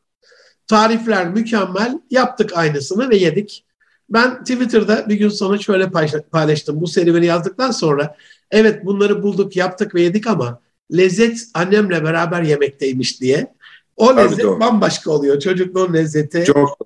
Tarifler 0.68 1.30
mükemmel. 1.30 2.00
Yaptık 2.10 2.58
aynısını 2.58 3.10
ve 3.10 3.18
yedik. 3.18 3.66
Ben 4.10 4.40
Twitter'da 4.40 5.10
bir 5.10 5.16
gün 5.16 5.30
sonra 5.30 5.58
şöyle 5.58 5.92
paylaştım. 6.32 6.82
Bu 6.82 6.88
serüveni 6.88 7.26
yazdıktan 7.26 7.72
sonra 7.72 8.16
evet 8.52 8.86
bunları 8.86 9.24
bulduk, 9.24 9.56
yaptık 9.56 9.96
ve 9.96 10.02
yedik 10.02 10.28
ama 10.28 10.60
lezzet 10.96 11.48
annemle 11.54 12.04
beraber 12.04 12.42
yemekteymiş 12.42 13.22
diye. 13.22 13.54
O 13.96 14.08
Tabii 14.08 14.22
lezzet 14.22 14.44
doğru. 14.44 14.60
bambaşka 14.60 15.12
oluyor. 15.12 15.40
Çocukluğun 15.40 15.94
lezzeti. 15.94 16.44
Çok 16.46 16.78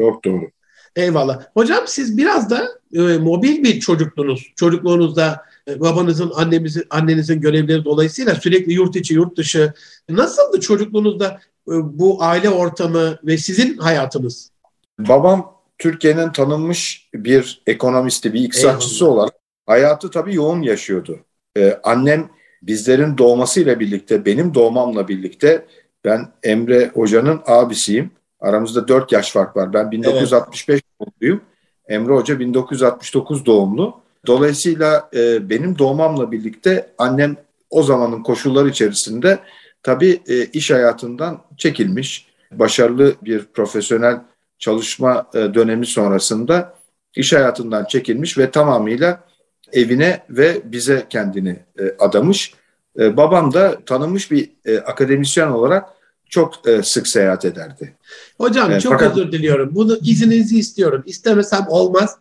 çok 0.00 0.24
doğru. 0.24 0.50
Eyvallah. 0.96 1.44
Hocam 1.54 1.84
siz 1.86 2.16
biraz 2.16 2.50
da 2.50 2.68
e, 2.92 3.00
mobil 3.00 3.62
bir 3.62 3.80
çocukluğunuz. 3.80 4.52
Çocukluğunuzda 4.56 5.42
e, 5.68 5.80
babanızın, 5.80 6.32
annemizin, 6.34 6.84
annenizin 6.90 7.40
görevleri 7.40 7.84
dolayısıyla 7.84 8.34
sürekli 8.34 8.72
yurt 8.72 8.96
içi, 8.96 9.14
yurt 9.14 9.36
dışı. 9.36 9.72
Nasıldı 10.08 10.60
çocukluğunuzda 10.60 11.40
e, 11.68 11.72
bu 11.98 12.22
aile 12.22 12.50
ortamı 12.50 13.18
ve 13.24 13.38
sizin 13.38 13.78
hayatınız? 13.78 14.50
Babam 14.98 15.53
Türkiye'nin 15.84 16.32
tanınmış 16.32 17.08
bir 17.14 17.62
ekonomisti, 17.66 18.32
bir 18.32 18.40
iktisatçısı 18.40 19.04
Eyvallah. 19.04 19.16
olarak 19.16 19.34
hayatı 19.66 20.10
tabii 20.10 20.34
yoğun 20.34 20.62
yaşıyordu. 20.62 21.18
Ee, 21.56 21.78
annem 21.82 22.30
bizlerin 22.62 23.18
doğmasıyla 23.18 23.80
birlikte, 23.80 24.24
benim 24.24 24.54
doğmamla 24.54 25.08
birlikte 25.08 25.66
ben 26.04 26.32
Emre 26.42 26.90
Hoca'nın 26.94 27.40
abisiyim. 27.46 28.10
Aramızda 28.40 28.88
4 28.88 29.12
yaş 29.12 29.32
fark 29.32 29.56
var. 29.56 29.72
Ben 29.72 29.90
1965 29.90 30.74
evet. 30.74 30.84
doğumluyum. 31.00 31.40
Emre 31.88 32.12
Hoca 32.12 32.38
1969 32.38 33.46
doğumlu. 33.46 34.00
Dolayısıyla 34.26 35.10
e, 35.14 35.50
benim 35.50 35.78
doğmamla 35.78 36.32
birlikte 36.32 36.90
annem 36.98 37.36
o 37.70 37.82
zamanın 37.82 38.22
koşulları 38.22 38.68
içerisinde 38.68 39.38
tabii 39.82 40.20
e, 40.26 40.44
iş 40.44 40.70
hayatından 40.70 41.42
çekilmiş. 41.56 42.26
Başarılı 42.52 43.14
bir 43.22 43.44
profesyonel 43.44 44.20
çalışma 44.64 45.26
e, 45.34 45.54
dönemi 45.54 45.86
sonrasında 45.86 46.74
iş 47.16 47.32
hayatından 47.32 47.84
çekilmiş 47.84 48.38
ve 48.38 48.50
tamamıyla 48.50 49.24
evine 49.72 50.24
ve 50.30 50.62
bize 50.64 51.06
kendini 51.10 51.56
e, 51.78 51.82
adamış. 51.98 52.54
E, 52.98 53.16
babam 53.16 53.54
da 53.54 53.84
tanınmış 53.86 54.30
bir 54.30 54.50
akademisyen 54.86 55.48
olarak 55.48 55.88
çok 56.28 56.54
sık 56.82 57.08
seyahat 57.08 57.44
ederdi. 57.44 57.94
Hocam 58.38 58.72
e, 58.72 58.80
çok 58.80 58.92
fakat... 58.92 59.16
özür 59.16 59.32
diliyorum. 59.32 59.70
Bunu 59.74 59.98
izninizi 60.02 60.58
istiyorum. 60.58 61.02
İstemesem 61.06 61.66
olmaz. 61.68 62.16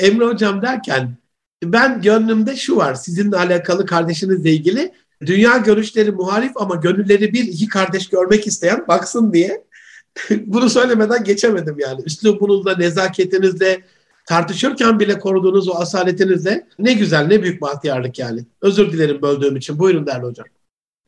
Emre 0.00 0.24
hocam 0.24 0.62
derken 0.62 1.16
ben 1.64 2.02
gönlümde 2.02 2.56
şu 2.56 2.76
var. 2.76 2.94
Sizinle 2.94 3.36
alakalı 3.36 3.86
kardeşinizle 3.86 4.50
ilgili 4.50 4.92
dünya 5.26 5.56
görüşleri 5.56 6.12
muhalif 6.12 6.52
ama 6.56 6.74
gönülleri 6.74 7.32
bir 7.32 7.44
iki 7.44 7.68
kardeş 7.68 8.08
görmek 8.08 8.46
isteyen 8.46 8.84
baksın 8.88 9.32
diye 9.32 9.69
bunu 10.30 10.70
söylemeden 10.70 11.24
geçemedim 11.24 11.76
yani. 11.78 12.02
Üslubunuzla, 12.06 12.76
nezaketinizle, 12.76 13.82
tartışırken 14.26 15.00
bile 15.00 15.18
koruduğunuz 15.18 15.68
o 15.68 15.74
asaletinizle 15.74 16.66
ne 16.78 16.92
güzel, 16.92 17.26
ne 17.26 17.42
büyük 17.42 17.60
bahtiyarlık 17.60 18.18
yani. 18.18 18.44
Özür 18.62 18.92
dilerim 18.92 19.22
böldüğüm 19.22 19.56
için. 19.56 19.78
Buyurun 19.78 20.06
değerli 20.06 20.22
hocam. 20.22 20.46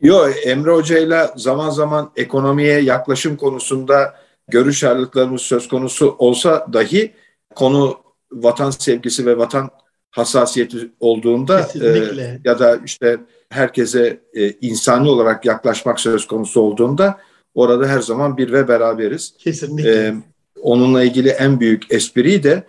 Yo 0.00 0.28
Emre 0.28 0.70
Hoca'yla 0.70 1.34
zaman 1.36 1.70
zaman 1.70 2.10
ekonomiye 2.16 2.80
yaklaşım 2.80 3.36
konusunda 3.36 4.14
görüş 4.48 4.84
ayrılıklarımız 4.84 5.42
söz 5.42 5.68
konusu 5.68 6.16
olsa 6.18 6.66
dahi 6.72 7.12
konu 7.54 7.96
vatan 8.32 8.70
sevgisi 8.70 9.26
ve 9.26 9.38
vatan 9.38 9.70
hassasiyeti 10.10 10.90
olduğunda 11.00 11.68
e, 11.82 12.38
ya 12.44 12.58
da 12.58 12.78
işte 12.84 13.18
herkese 13.48 14.20
e, 14.34 14.50
insani 14.50 15.08
olarak 15.08 15.44
yaklaşmak 15.44 16.00
söz 16.00 16.26
konusu 16.26 16.60
olduğunda 16.60 17.18
orada 17.54 17.88
her 17.88 18.00
zaman 18.00 18.36
bir 18.36 18.52
ve 18.52 18.68
beraberiz. 18.68 19.34
Kesinlikle. 19.38 19.90
E, 19.90 20.14
onunla 20.62 21.04
ilgili 21.04 21.28
en 21.28 21.60
büyük 21.60 21.92
espriyi 21.92 22.42
de 22.42 22.62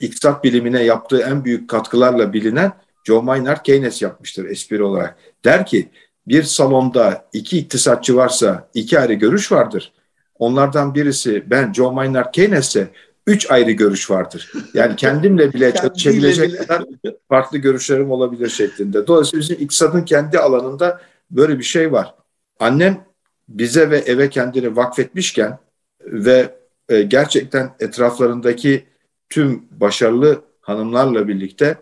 iktisat 0.00 0.44
bilimine 0.44 0.82
yaptığı 0.82 1.20
en 1.20 1.44
büyük 1.44 1.70
katkılarla 1.70 2.32
bilinen 2.32 2.72
Joe 3.04 3.22
Maynard 3.22 3.64
Keynes 3.64 4.02
yapmıştır 4.02 4.44
espri 4.44 4.82
olarak. 4.82 5.16
Der 5.44 5.66
ki 5.66 5.88
bir 6.28 6.42
salonda 6.42 7.28
iki 7.32 7.58
iktisatçı 7.58 8.16
varsa 8.16 8.68
iki 8.74 9.00
ayrı 9.00 9.14
görüş 9.14 9.52
vardır. 9.52 9.92
Onlardan 10.38 10.94
birisi 10.94 11.44
ben 11.50 11.72
Joe 11.72 11.92
Maynard 11.92 12.32
Keynes'e 12.32 12.88
üç 13.26 13.50
ayrı 13.50 13.70
görüş 13.70 14.10
vardır. 14.10 14.52
Yani 14.74 14.96
kendimle 14.96 15.52
bile 15.52 15.74
çalışabilecek 15.82 16.58
kadar 16.58 16.84
farklı 17.28 17.58
görüşlerim 17.58 18.10
olabilir 18.10 18.48
şeklinde. 18.48 19.06
Dolayısıyla 19.06 19.40
bizim 19.40 19.56
iktisadın 19.60 20.02
kendi 20.02 20.38
alanında 20.38 21.00
böyle 21.30 21.58
bir 21.58 21.64
şey 21.64 21.92
var. 21.92 22.14
Annem 22.60 23.05
bize 23.48 23.90
ve 23.90 23.98
eve 23.98 24.30
kendini 24.30 24.76
vakfetmişken 24.76 25.58
ve 26.04 26.54
e, 26.88 27.02
gerçekten 27.02 27.70
etraflarındaki 27.80 28.84
tüm 29.28 29.62
başarılı 29.70 30.42
hanımlarla 30.60 31.28
birlikte 31.28 31.76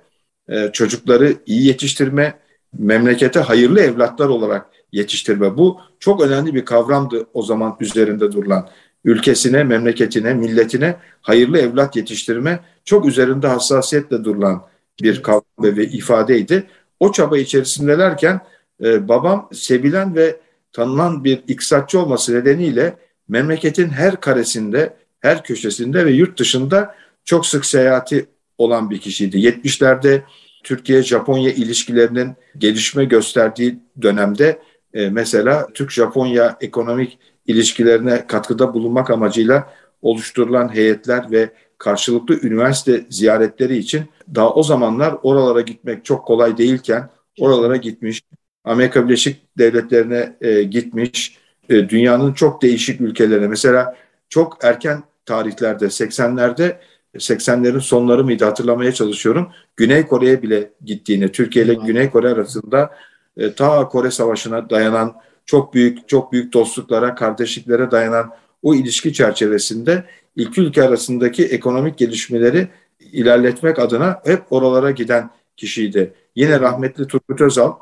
e, 0.48 0.70
çocukları 0.72 1.35
iyi 1.46 1.66
yetiştirme, 1.66 2.38
memlekete 2.79 3.40
hayırlı 3.40 3.81
evlatlar 3.81 4.29
olarak 4.29 4.66
yetiştirme. 4.92 5.57
Bu 5.57 5.81
çok 5.98 6.22
önemli 6.22 6.55
bir 6.55 6.64
kavramdı 6.64 7.27
o 7.35 7.42
zaman 7.42 7.77
üzerinde 7.81 8.33
durulan. 8.33 8.68
Ülkesine, 9.05 9.64
memleketine, 9.64 10.35
milletine 10.35 10.96
hayırlı 11.20 11.59
evlat 11.59 11.96
yetiştirme 11.96 12.61
çok 12.85 13.07
üzerinde 13.07 13.46
hassasiyetle 13.46 14.24
durulan 14.24 14.62
bir 15.03 15.22
kavram 15.22 15.44
ve 15.59 15.85
ifadeydi. 15.85 16.66
O 17.00 17.12
çaba 17.12 17.38
içerisindelerken 17.38 18.40
e, 18.85 19.09
babam 19.09 19.48
sevilen 19.53 20.14
ve 20.14 20.37
tanınan 20.74 21.24
bir 21.24 21.42
iktisatçı 21.48 22.00
olması 22.00 22.34
nedeniyle 22.34 22.96
memleketin 23.28 23.88
her 23.88 24.20
karesinde, 24.20 24.96
her 25.20 25.42
köşesinde 25.42 26.06
ve 26.06 26.10
yurt 26.10 26.38
dışında 26.38 26.94
çok 27.24 27.46
sık 27.46 27.66
seyahati 27.66 28.26
olan 28.58 28.90
bir 28.90 28.98
kişiydi. 28.98 29.37
70'lerde 29.37 30.22
Türkiye-Japonya 30.64 31.50
ilişkilerinin 31.50 32.32
gelişme 32.58 33.04
gösterdiği 33.04 33.78
dönemde 34.02 34.58
e, 34.94 35.10
mesela 35.10 35.68
Türk-Japonya 35.74 36.56
ekonomik 36.60 37.18
ilişkilerine 37.46 38.26
katkıda 38.26 38.74
bulunmak 38.74 39.10
amacıyla 39.10 39.72
oluşturulan 40.02 40.74
heyetler 40.74 41.30
ve 41.30 41.50
karşılıklı 41.78 42.40
üniversite 42.42 43.04
ziyaretleri 43.10 43.76
için 43.76 44.04
daha 44.34 44.54
o 44.54 44.62
zamanlar 44.62 45.16
oralara 45.22 45.60
gitmek 45.60 46.04
çok 46.04 46.26
kolay 46.26 46.58
değilken 46.58 47.10
oralara 47.40 47.76
gitmiş, 47.76 48.22
Amerika 48.64 49.05
Birleşik 49.09 49.59
Devletleri'ne 49.59 50.37
e, 50.40 50.62
gitmiş, 50.62 51.38
e, 51.68 51.88
dünyanın 51.88 52.33
çok 52.33 52.62
değişik 52.62 53.00
ülkelerine 53.00 53.48
mesela 53.48 53.96
çok 54.29 54.64
erken 54.64 55.03
tarihlerde 55.27 55.85
80'lerde 55.85 56.77
80'lerin 57.14 57.81
sonları 57.81 58.24
mıydı 58.24 58.44
hatırlamaya 58.44 58.92
çalışıyorum. 58.92 59.48
Güney 59.77 60.07
Kore'ye 60.07 60.42
bile 60.42 60.70
gittiğini, 60.85 61.33
Türkiye 61.33 61.64
ile 61.64 61.74
Güney 61.74 62.11
Kore 62.11 62.29
arasında 62.29 62.90
e, 63.37 63.53
ta 63.53 63.88
Kore 63.88 64.11
Savaşı'na 64.11 64.70
dayanan 64.70 65.14
çok 65.46 65.74
büyük 65.74 66.09
çok 66.09 66.33
büyük 66.33 66.53
dostluklara, 66.53 67.14
kardeşliklere 67.14 67.90
dayanan 67.90 68.31
o 68.62 68.74
ilişki 68.74 69.12
çerçevesinde 69.12 70.05
iki 70.37 70.61
ülke 70.61 70.83
arasındaki 70.83 71.44
ekonomik 71.44 71.98
gelişmeleri 71.98 72.68
ilerletmek 73.00 73.79
adına 73.79 74.20
hep 74.24 74.42
oralara 74.50 74.90
giden 74.90 75.31
kişiydi. 75.57 76.12
Yine 76.37 76.61
rahmetli 76.61 77.07
Turgut 77.07 77.40
Özal 77.40 77.72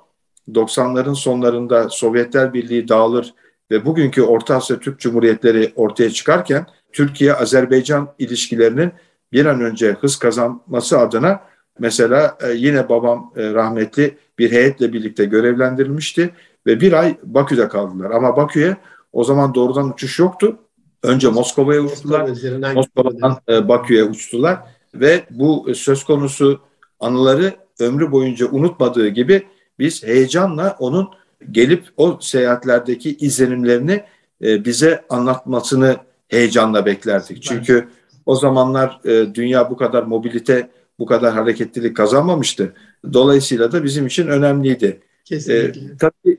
90'ların 0.48 1.14
sonlarında 1.14 1.88
Sovyetler 1.88 2.54
Birliği 2.54 2.88
dağılır 2.88 3.34
ve 3.70 3.86
bugünkü 3.86 4.22
Orta 4.22 4.56
Asya 4.56 4.80
Türk 4.80 5.00
Cumhuriyetleri 5.00 5.72
ortaya 5.76 6.10
çıkarken 6.10 6.66
Türkiye-Azerbaycan 6.92 8.08
ilişkilerinin 8.18 8.92
bir 9.32 9.46
an 9.46 9.60
önce 9.60 9.92
hız 9.92 10.16
kazanması 10.16 10.98
adına 10.98 11.40
mesela 11.78 12.38
e, 12.40 12.52
yine 12.52 12.88
babam 12.88 13.32
e, 13.36 13.54
rahmetli 13.54 14.18
bir 14.38 14.52
heyetle 14.52 14.92
birlikte 14.92 15.24
görevlendirilmişti 15.24 16.30
ve 16.66 16.80
bir 16.80 16.92
ay 16.92 17.16
Bakü'de 17.22 17.68
kaldılar. 17.68 18.10
Ama 18.10 18.36
Bakü'ye 18.36 18.76
o 19.12 19.24
zaman 19.24 19.54
doğrudan 19.54 19.92
uçuş 19.92 20.18
yoktu. 20.18 20.58
Önce 21.02 21.28
Moskova'ya 21.28 21.80
uçtular, 21.80 22.28
Moskova'dan 22.74 23.38
e, 23.48 23.68
Bakü'ye 23.68 24.04
uçtular 24.04 24.58
ve 24.94 25.22
bu 25.30 25.74
söz 25.74 26.04
konusu 26.04 26.60
anıları 27.00 27.52
ömrü 27.80 28.12
boyunca 28.12 28.46
unutmadığı 28.50 29.08
gibi 29.08 29.46
biz 29.78 30.02
heyecanla 30.02 30.76
onun 30.78 31.08
gelip 31.50 31.84
o 31.96 32.18
seyahatlerdeki 32.20 33.16
izlenimlerini 33.16 34.04
bize 34.40 35.04
anlatmasını 35.08 35.96
heyecanla 36.28 36.86
beklerdik. 36.86 37.42
Çünkü 37.42 37.88
o 38.26 38.36
zamanlar 38.36 39.00
e, 39.04 39.34
dünya 39.34 39.70
bu 39.70 39.76
kadar 39.76 40.02
mobilite, 40.02 40.68
bu 40.98 41.06
kadar 41.06 41.34
hareketlilik 41.34 41.96
kazanmamıştı. 41.96 42.74
Dolayısıyla 43.12 43.72
da 43.72 43.84
bizim 43.84 44.06
için 44.06 44.26
önemliydi. 44.26 45.00
Kesinlikle. 45.24 45.80
E, 45.80 45.96
tabii 46.00 46.38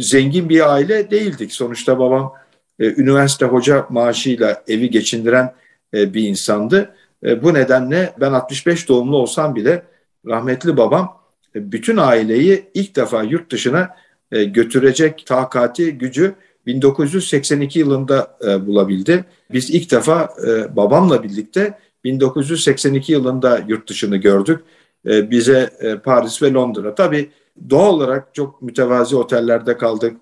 zengin 0.00 0.48
bir 0.48 0.72
aile 0.72 1.10
değildik. 1.10 1.52
Sonuçta 1.52 1.98
babam 1.98 2.32
e, 2.78 2.86
üniversite 2.86 3.46
hoca 3.46 3.86
maaşıyla 3.90 4.62
evi 4.68 4.90
geçindiren 4.90 5.54
e, 5.94 6.14
bir 6.14 6.28
insandı. 6.28 6.94
E, 7.24 7.42
bu 7.42 7.54
nedenle 7.54 8.12
ben 8.20 8.32
65 8.32 8.88
doğumlu 8.88 9.16
olsam 9.16 9.54
bile 9.54 9.82
rahmetli 10.26 10.76
babam 10.76 11.04
e, 11.04 11.15
bütün 11.56 11.96
aileyi 11.96 12.70
ilk 12.74 12.96
defa 12.96 13.22
yurt 13.22 13.52
dışına 13.52 13.96
e, 14.32 14.44
götürecek 14.44 15.26
takati, 15.26 15.98
gücü 15.98 16.34
1982 16.66 17.78
yılında 17.78 18.38
e, 18.46 18.66
bulabildi. 18.66 19.24
Biz 19.52 19.70
ilk 19.70 19.90
defa 19.90 20.28
e, 20.46 20.76
babamla 20.76 21.22
birlikte 21.22 21.78
1982 22.04 23.12
yılında 23.12 23.64
yurt 23.68 23.88
dışını 23.88 24.16
gördük. 24.16 24.60
E, 25.06 25.30
bize 25.30 25.70
e, 25.80 25.98
Paris 25.98 26.42
ve 26.42 26.52
Londra. 26.52 26.94
Tabii 26.94 27.30
doğal 27.70 27.94
olarak 27.94 28.34
çok 28.34 28.62
mütevazi 28.62 29.16
otellerde 29.16 29.76
kaldık 29.76 30.16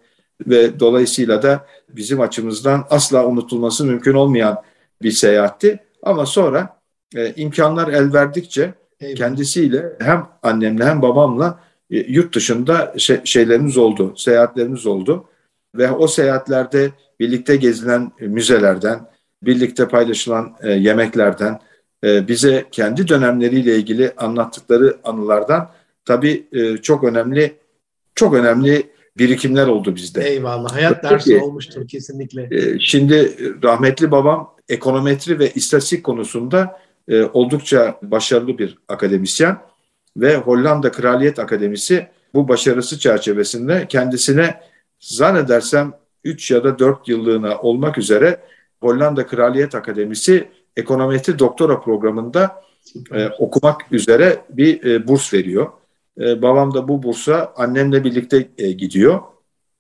ve 0.47 0.81
dolayısıyla 0.81 1.43
da 1.43 1.67
bizim 1.89 2.21
açımızdan 2.21 2.87
asla 2.91 3.27
unutulması 3.27 3.85
mümkün 3.85 4.15
olmayan 4.15 4.63
bir 5.03 5.11
seyahatti. 5.11 5.79
Ama 6.03 6.27
sonra 6.27 6.81
e, 7.17 7.33
imkanlar 7.37 7.89
el 7.89 8.13
verdikçe 8.13 8.75
Eyvallah. 9.05 9.17
kendisiyle 9.17 9.93
hem 10.01 10.27
annemle 10.43 10.85
hem 10.85 11.03
babamla 11.03 11.61
e, 11.91 11.97
yurt 11.99 12.35
dışında 12.35 12.95
şey, 12.99 13.21
şeylerimiz 13.25 13.77
oldu, 13.77 14.15
seyahatlerimiz 14.17 14.87
oldu 14.87 15.25
ve 15.75 15.91
o 15.91 16.07
seyahatlerde 16.07 16.91
birlikte 17.21 17.57
gezilen 17.57 18.13
müzelerden, 18.21 19.01
birlikte 19.43 19.89
paylaşılan 19.89 20.57
e, 20.63 20.71
yemeklerden, 20.71 21.61
e, 22.05 22.29
bize 22.29 22.65
kendi 22.73 23.09
dönemleriyle 23.09 23.77
ilgili 23.77 24.13
anlattıkları 24.17 24.97
anılardan 25.05 25.71
tabii 26.05 26.47
e, 26.53 26.77
çok 26.77 27.05
önemli 27.05 27.57
çok 28.15 28.35
önemli 28.35 28.95
birikimler 29.19 29.67
oldu 29.67 29.97
bizde. 29.97 30.29
Eyvallah. 30.29 30.75
Hayat 30.75 31.05
dersi 31.05 31.31
Peki, 31.31 31.45
olmuştur 31.45 31.89
kesinlikle. 31.89 32.49
E, 32.51 32.79
şimdi 32.79 33.37
rahmetli 33.63 34.11
babam 34.11 34.55
ekonometri 34.69 35.39
ve 35.39 35.51
istatistik 35.51 36.05
konusunda 36.05 36.81
e, 37.09 37.23
oldukça 37.25 37.99
başarılı 38.03 38.59
bir 38.59 38.79
akademisyen 38.89 39.59
ve 40.17 40.37
Hollanda 40.37 40.93
Kraliyet 40.93 41.39
Akademisi 41.39 42.09
bu 42.35 42.49
başarısı 42.49 42.99
çerçevesinde 42.99 43.87
kendisine 43.89 44.61
zannedersem 45.01 45.93
3 46.25 46.51
ya 46.51 46.65
da 46.65 46.79
4 46.79 47.09
yıllığına 47.09 47.59
olmak 47.59 47.99
üzere 47.99 48.41
Hollanda 48.81 49.27
Kraliyet 49.27 49.75
Akademisi 49.75 50.49
ekonometri 50.77 51.39
doktora 51.39 51.81
programında 51.81 52.63
e, 53.13 53.29
okumak 53.29 53.93
üzere 53.93 54.45
bir 54.51 54.85
e, 54.85 55.09
burs 55.09 55.35
veriyor. 55.35 55.69
E, 56.21 56.43
babam 56.43 56.75
da 56.75 56.89
bu 56.89 57.03
bursa 57.03 57.53
annemle 57.57 58.05
birlikte 58.05 58.49
e, 58.59 58.73
gidiyor. 58.73 59.21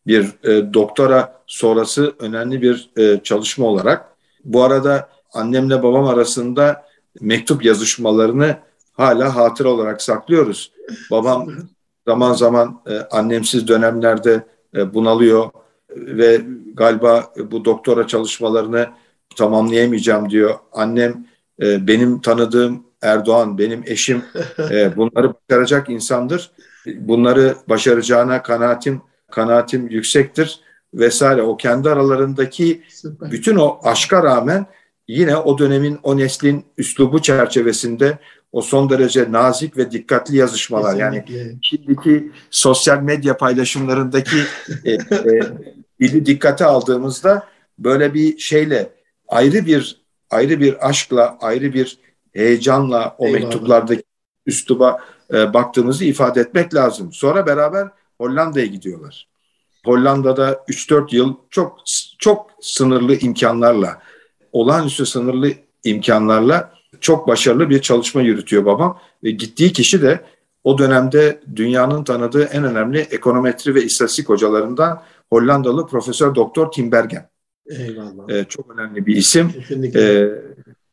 Bir 0.06 0.24
e, 0.44 0.74
doktora 0.74 1.42
sonrası 1.46 2.14
önemli 2.18 2.62
bir 2.62 2.90
e, 2.96 3.20
çalışma 3.22 3.66
olarak. 3.66 4.08
Bu 4.44 4.62
arada 4.62 5.08
annemle 5.32 5.82
babam 5.82 6.04
arasında 6.04 6.83
mektup 7.20 7.64
yazışmalarını 7.64 8.56
hala 8.92 9.36
hatır 9.36 9.64
olarak 9.64 10.02
saklıyoruz. 10.02 10.72
Babam 11.10 11.48
zaman 12.06 12.32
zaman 12.32 12.82
e, 12.86 12.98
annemsiz 12.98 13.68
dönemlerde 13.68 14.46
e, 14.76 14.94
bunalıyor 14.94 15.50
ve 15.96 16.40
galiba 16.74 17.32
bu 17.50 17.64
doktora 17.64 18.06
çalışmalarını 18.06 18.88
tamamlayamayacağım 19.36 20.30
diyor. 20.30 20.54
Annem 20.72 21.26
e, 21.62 21.86
benim 21.86 22.20
tanıdığım 22.20 22.84
Erdoğan, 23.02 23.58
benim 23.58 23.82
eşim 23.86 24.24
e, 24.70 24.96
bunları 24.96 25.34
başaracak 25.34 25.88
insandır. 25.88 26.50
Bunları 26.86 27.56
başaracağına 27.68 28.42
kanaatim 28.42 29.02
kanaatim 29.30 29.88
yüksektir 29.88 30.60
vesaire. 30.94 31.42
O 31.42 31.56
kendi 31.56 31.90
aralarındaki 31.90 32.82
Süper. 32.88 33.30
bütün 33.30 33.56
o 33.56 33.80
aşka 33.82 34.22
rağmen 34.22 34.66
yine 35.08 35.36
o 35.36 35.58
dönemin 35.58 35.98
o 36.02 36.16
neslin 36.16 36.64
üslubu 36.78 37.22
çerçevesinde 37.22 38.18
o 38.52 38.62
son 38.62 38.90
derece 38.90 39.32
nazik 39.32 39.76
ve 39.76 39.90
dikkatli 39.90 40.36
yazışmalar 40.36 40.98
Kesinlikle. 40.98 41.38
yani 41.38 41.58
şimdiki 41.62 42.32
sosyal 42.50 43.02
medya 43.02 43.36
paylaşımlarındaki 43.36 44.36
e, 44.84 44.92
e, 44.92 44.98
dili 46.00 46.26
dikkate 46.26 46.64
aldığımızda 46.64 47.46
böyle 47.78 48.14
bir 48.14 48.38
şeyle 48.38 48.90
ayrı 49.28 49.66
bir 49.66 50.04
ayrı 50.30 50.60
bir 50.60 50.88
aşkla 50.88 51.38
ayrı 51.40 51.74
bir 51.74 51.98
heyecanla 52.32 53.14
o 53.18 53.26
Eyvallah. 53.26 53.40
mektuplardaki 53.42 54.02
üsluba 54.46 55.00
e, 55.32 55.54
baktığımızı 55.54 56.04
ifade 56.04 56.40
etmek 56.40 56.74
lazım. 56.74 57.12
Sonra 57.12 57.46
beraber 57.46 57.88
Hollanda'ya 58.18 58.66
gidiyorlar. 58.66 59.28
Hollanda'da 59.84 60.52
3-4 60.52 61.16
yıl 61.16 61.34
çok 61.50 61.78
çok 62.18 62.50
sınırlı 62.60 63.16
imkanlarla, 63.16 64.02
olağanüstü 64.54 65.06
sınırlı 65.06 65.52
imkanlarla 65.84 66.72
çok 67.00 67.28
başarılı 67.28 67.70
bir 67.70 67.82
çalışma 67.82 68.22
yürütüyor 68.22 68.64
babam 68.64 68.98
ve 69.24 69.30
gittiği 69.30 69.72
kişi 69.72 70.02
de 70.02 70.20
o 70.64 70.78
dönemde 70.78 71.40
dünyanın 71.56 72.04
tanıdığı 72.04 72.44
en 72.44 72.64
önemli 72.64 72.98
ekonometri 72.98 73.74
ve 73.74 73.82
istatistik 73.82 74.28
hocalarından 74.28 75.02
Hollandalı 75.30 75.86
Profesör 75.86 76.34
Doktor 76.34 76.72
Tim 76.72 76.92
Bergen. 76.92 77.28
Eyvallah. 77.66 78.28
Ee, 78.28 78.44
çok 78.48 78.70
önemli 78.74 79.06
bir 79.06 79.16
isim. 79.16 79.52
Ee, 79.94 80.28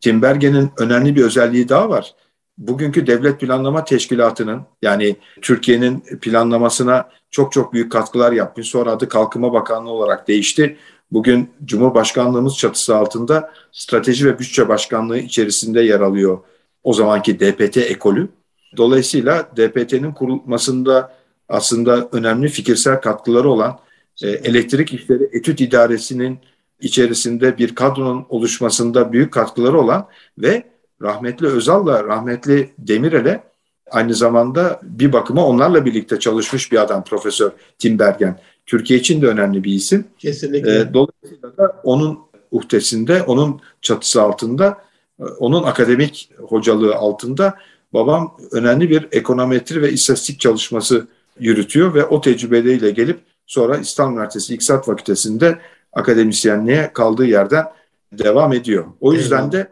Tim 0.02 0.22
Bergen'in 0.22 0.70
önemli 0.78 1.16
bir 1.16 1.24
özelliği 1.24 1.70
daha 1.70 1.90
var. 1.90 2.16
Bugünkü 2.58 3.08
Devlet 3.08 3.40
Planlama 3.40 3.84
Teşkilatı'nın 3.84 4.62
yani 4.82 5.16
Türkiye'nin 5.42 6.00
planlamasına 6.22 7.10
çok 7.32 7.52
çok 7.52 7.74
büyük 7.74 7.92
katkılar 7.92 8.32
yapmış. 8.32 8.68
Sonra 8.68 8.92
adı 8.92 9.10
Kalkınma 9.10 9.54
Bakanlığı 9.54 9.90
olarak 9.90 10.28
değişti. 10.28 10.78
Bugün 11.12 11.50
Cumhurbaşkanlığımız 11.66 12.58
çatısı 12.58 12.96
altında 12.96 13.54
Strateji 13.72 14.26
ve 14.26 14.40
Bütçe 14.40 14.70
Başkanlığı 14.70 15.20
içerisinde 15.20 15.82
yer 15.82 16.00
alıyor 16.00 16.40
o 16.84 16.94
zamanki 16.94 17.40
DPT 17.40 17.78
ekolü. 17.78 18.30
Dolayısıyla 18.78 19.44
DPT'nin 19.58 20.12
kurulmasında 20.12 21.14
aslında 21.50 22.10
önemli 22.12 22.48
fikirsel 22.48 23.02
katkıları 23.02 23.50
olan 23.50 23.80
e, 24.24 24.30
elektrik 24.30 24.94
işleri 24.94 25.30
etüt 25.34 25.62
idaresinin 25.62 26.40
içerisinde 26.80 27.58
bir 27.58 27.76
kadronun 27.76 28.26
oluşmasında 28.30 29.12
büyük 29.12 29.34
katkıları 29.34 29.80
olan 29.80 30.08
ve 30.38 30.64
rahmetli 31.02 31.48
Özal'la 31.48 32.04
rahmetli 32.04 32.70
Demirel'e 32.78 33.51
aynı 33.92 34.14
zamanda 34.14 34.80
bir 34.84 35.14
bakıma 35.14 35.46
onlarla 35.46 35.86
birlikte 35.86 36.20
çalışmış 36.20 36.72
bir 36.72 36.82
adam 36.82 37.04
Profesör 37.04 37.52
Tim 37.80 38.00
Bergen. 38.00 38.40
Türkiye 38.66 39.00
için 39.00 39.22
de 39.22 39.28
önemli 39.28 39.64
bir 39.64 39.74
isim. 39.74 40.06
Kesinlikle. 40.18 40.80
E, 40.80 40.94
dolayısıyla 40.94 41.58
da 41.58 41.82
onun 41.84 42.20
uhdesinde, 42.52 43.24
onun 43.24 43.62
çatısı 43.82 44.22
altında, 44.22 44.78
e, 45.20 45.24
onun 45.24 45.64
akademik 45.64 46.30
hocalığı 46.38 46.96
altında 46.96 47.58
babam 47.94 48.38
önemli 48.52 48.90
bir 48.90 49.08
ekonometri 49.12 49.82
ve 49.82 49.92
istatistik 49.92 50.40
çalışması 50.40 51.08
yürütüyor 51.40 51.94
ve 51.94 52.06
o 52.06 52.22
tecrübeleriyle 52.22 52.92
gelip 52.92 53.20
sonra 53.48 53.78
İstanbul 53.78 54.14
Üniversitesi 54.14 54.54
İktisat 54.54 54.86
Fakültesi'nde 54.86 55.58
akademisyenliğe 55.94 56.92
kaldığı 56.94 57.26
yerden 57.26 57.66
devam 58.12 58.54
ediyor. 58.54 58.86
O 59.02 59.14
yüzden 59.14 59.52
de 59.52 59.68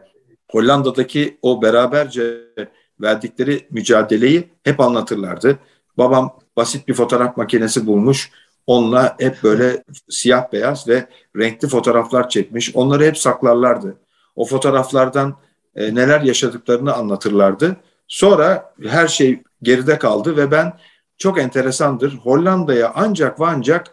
Hollanda'daki 0.50 1.38
o 1.42 1.62
beraberce 1.62 2.40
verdikleri 3.00 3.66
mücadeleyi 3.70 4.48
hep 4.62 4.80
anlatırlardı. 4.80 5.58
Babam 5.98 6.38
basit 6.56 6.88
bir 6.88 6.94
fotoğraf 6.94 7.36
makinesi 7.36 7.86
bulmuş. 7.86 8.30
Onunla 8.66 9.16
hep 9.18 9.42
böyle 9.42 9.84
siyah 10.08 10.52
beyaz 10.52 10.88
ve 10.88 11.06
renkli 11.36 11.68
fotoğraflar 11.68 12.28
çekmiş. 12.28 12.76
Onları 12.76 13.04
hep 13.04 13.18
saklarlardı. 13.18 13.96
O 14.36 14.44
fotoğraflardan 14.44 15.36
e, 15.76 15.94
neler 15.94 16.20
yaşadıklarını 16.20 16.92
anlatırlardı. 16.92 17.76
Sonra 18.08 18.74
her 18.86 19.08
şey 19.08 19.42
geride 19.62 19.98
kaldı 19.98 20.36
ve 20.36 20.50
ben 20.50 20.72
çok 21.18 21.38
enteresandır. 21.38 22.14
Hollanda'ya 22.14 22.92
ancak 22.94 23.40
ve 23.40 23.44
ancak 23.46 23.86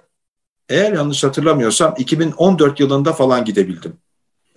eğer 0.70 0.94
yanlış 0.94 1.24
hatırlamıyorsam 1.24 1.96
2014 1.98 2.80
yılında 2.80 3.14
falan 3.14 3.46
gidebildim. 3.46 3.94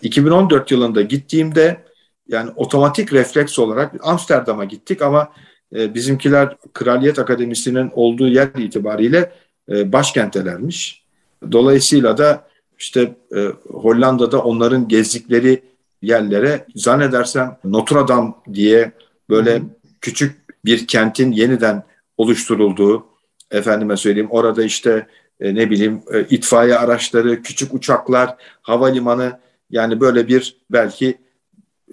2014 0.03 0.71
yılında 0.71 1.03
gittiğimde 1.03 1.85
yani 2.31 2.51
otomatik 2.57 3.13
refleks 3.13 3.59
olarak 3.59 3.95
Amsterdam'a 4.03 4.65
gittik 4.65 5.03
ama 5.03 5.33
e, 5.77 5.95
bizimkiler 5.95 6.57
Kraliyet 6.73 7.19
Akademisi'nin 7.19 7.91
olduğu 7.95 8.29
yer 8.29 8.49
itibariyle 8.59 9.33
e, 9.71 9.93
başkentelermiş. 9.93 11.05
Dolayısıyla 11.53 12.19
da 12.19 12.49
işte 12.79 13.15
e, 13.37 13.47
Hollanda'da 13.73 14.43
onların 14.43 14.89
gezdikleri 14.89 15.63
yerlere 16.03 16.67
zannedersem 16.75 17.57
Notre 17.65 18.09
Dame 18.09 18.33
diye 18.53 18.93
böyle 19.31 19.57
Hı. 19.57 19.63
küçük 20.01 20.41
bir 20.65 20.87
kentin 20.87 21.33
yeniden 21.33 21.83
oluşturulduğu 22.17 23.07
efendime 23.51 23.97
söyleyeyim 23.97 24.31
orada 24.31 24.65
işte 24.65 25.07
e, 25.41 25.55
ne 25.55 25.71
bileyim 25.71 26.03
e, 26.13 26.25
itfaiye 26.31 26.77
araçları, 26.77 27.43
küçük 27.43 27.75
uçaklar, 27.75 28.37
havalimanı 28.63 29.39
yani 29.71 30.01
böyle 30.01 30.29
bir 30.29 30.57
belki 30.71 31.19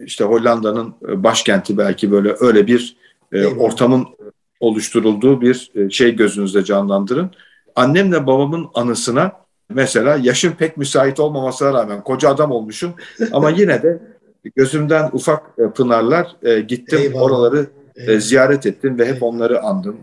işte 0.06 0.24
Hollanda'nın 0.24 0.94
e, 1.10 1.24
başkenti 1.24 1.78
belki 1.78 2.12
böyle 2.12 2.36
öyle 2.40 2.68
bir 2.68 2.96
e, 3.32 3.46
ortamın 3.46 4.06
oluşturulduğu 4.60 5.42
bir 5.42 5.72
e, 5.76 5.90
şey 5.90 6.16
gözünüzde 6.16 6.64
canlandırın. 6.64 7.32
Annemle 7.76 8.28
babamın 8.28 8.68
anısına 8.74 9.32
mesela 9.70 10.18
yaşım 10.24 10.54
pek 10.54 10.78
müsait 10.78 11.20
olmamasına 11.20 11.74
rağmen 11.74 12.04
koca 12.04 12.30
adam 12.30 12.52
olmuşum 12.52 12.94
ama 13.32 13.50
yine 13.50 13.84
de 13.84 14.00
gözümden 14.56 15.10
ufak 15.14 15.44
e, 15.60 15.72
pınarlar 15.72 16.36
e, 16.44 16.60
gittim 16.60 17.00
Eyvallah. 17.02 17.22
oraları 17.22 17.68
e, 17.96 18.20
ziyaret 18.20 18.66
ettim 18.66 19.00
ve 19.00 19.06
hep 19.06 19.24
onları 19.24 19.62
andım. 19.64 19.98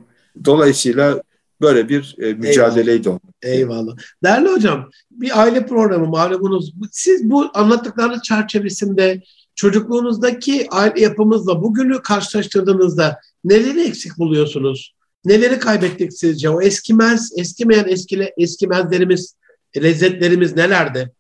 Dolayısıyla 0.45 1.23
böyle 1.61 1.89
bir 1.89 2.17
e, 2.19 2.35
mücadeleydi 2.35 3.09
Eyvallah. 3.09 3.21
o. 3.21 3.49
Eyvallah. 3.49 3.97
Değerli 4.25 4.49
hocam 4.49 4.91
bir 5.11 5.41
aile 5.41 5.67
programı 5.67 6.07
malumunuz. 6.07 6.75
Siz 6.93 7.31
bu 7.31 7.51
anlattıklarınız 7.55 8.23
çerçevesinde 8.23 9.23
çocukluğunuzdaki 9.55 10.67
aile 10.71 11.01
yapımızla 11.01 11.63
bugünü 11.63 12.03
karşılaştırdığınızda 12.03 13.21
neleri 13.45 13.87
eksik 13.89 14.19
buluyorsunuz? 14.19 14.95
Neleri 15.25 15.59
kaybettik 15.59 16.13
sizce? 16.13 16.51
O 16.51 16.63
eskimez, 16.63 17.33
eskimeyen 17.37 17.89
eskile, 17.89 18.35
eskimezlerimiz, 18.37 19.37
lezzetlerimiz 19.77 20.57
nelerde? 20.57 21.11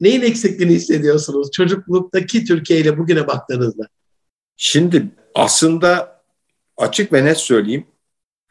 Neyin 0.00 0.22
eksikliğini 0.22 0.74
hissediyorsunuz 0.74 1.50
çocukluktaki 1.50 2.44
Türkiye 2.44 2.80
ile 2.80 2.98
bugüne 2.98 3.26
baktığınızda? 3.26 3.88
Şimdi 4.56 5.06
aslında 5.34 6.20
açık 6.76 7.12
ve 7.12 7.24
net 7.24 7.38
söyleyeyim 7.38 7.86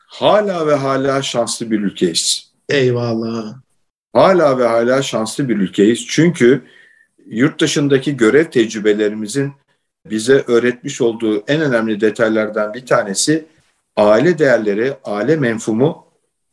hala 0.07 0.67
ve 0.67 0.75
hala 0.75 1.21
şanslı 1.21 1.71
bir 1.71 1.79
ülkeyiz. 1.79 2.51
Eyvallah. 2.69 3.55
Hala 4.13 4.57
ve 4.57 4.67
hala 4.67 5.01
şanslı 5.01 5.49
bir 5.49 5.55
ülkeyiz. 5.55 6.05
Çünkü 6.07 6.61
yurt 7.25 7.61
dışındaki 7.61 8.17
görev 8.17 8.45
tecrübelerimizin 8.45 9.53
bize 10.05 10.43
öğretmiş 10.47 11.01
olduğu 11.01 11.43
en 11.47 11.61
önemli 11.61 12.01
detaylardan 12.01 12.73
bir 12.73 12.85
tanesi 12.85 13.45
aile 13.95 14.39
değerleri, 14.39 14.93
aile 15.03 15.35
menfumu 15.35 16.05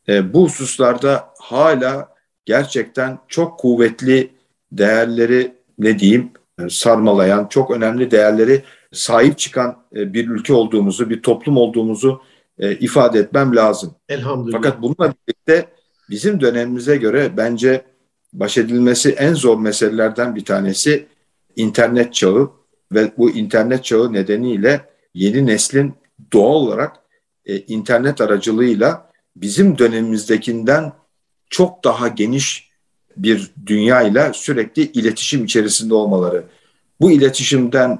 e, 0.09 0.33
bu 0.33 0.43
hususlarda 0.43 1.29
hala 1.39 2.13
gerçekten 2.45 3.19
çok 3.27 3.59
kuvvetli 3.59 4.29
değerleri 4.71 5.53
ne 5.79 5.99
diyeyim 5.99 6.31
sarmalayan, 6.69 7.47
çok 7.47 7.71
önemli 7.71 8.11
değerleri 8.11 8.63
sahip 8.91 9.37
çıkan 9.37 9.77
e, 9.95 10.13
bir 10.13 10.29
ülke 10.29 10.53
olduğumuzu, 10.53 11.09
bir 11.09 11.21
toplum 11.21 11.57
olduğumuzu 11.57 12.21
e, 12.59 12.75
ifade 12.75 13.19
etmem 13.19 13.55
lazım. 13.55 13.95
Elhamdülillah. 14.09 14.57
Fakat 14.57 14.81
bununla 14.81 15.13
birlikte 15.27 15.65
bizim 16.09 16.41
dönemimize 16.41 16.97
göre 16.97 17.37
bence 17.37 17.81
baş 18.33 18.57
edilmesi 18.57 19.09
en 19.09 19.33
zor 19.33 19.59
meselelerden 19.59 20.35
bir 20.35 20.45
tanesi 20.45 21.05
internet 21.55 22.13
çağı 22.13 22.51
ve 22.91 23.11
bu 23.17 23.31
internet 23.31 23.83
çağı 23.83 24.13
nedeniyle 24.13 24.81
yeni 25.13 25.45
neslin 25.45 25.93
doğal 26.33 26.53
olarak 26.53 26.95
e, 27.45 27.57
internet 27.57 28.21
aracılığıyla 28.21 29.09
bizim 29.35 29.77
dönemimizdekinden 29.77 30.93
çok 31.49 31.83
daha 31.83 32.07
geniş 32.07 32.69
bir 33.17 33.51
dünya 33.65 34.01
ile 34.01 34.31
sürekli 34.33 34.81
iletişim 34.81 35.45
içerisinde 35.45 35.93
olmaları. 35.93 36.43
Bu 37.01 37.11
iletişimden 37.11 37.99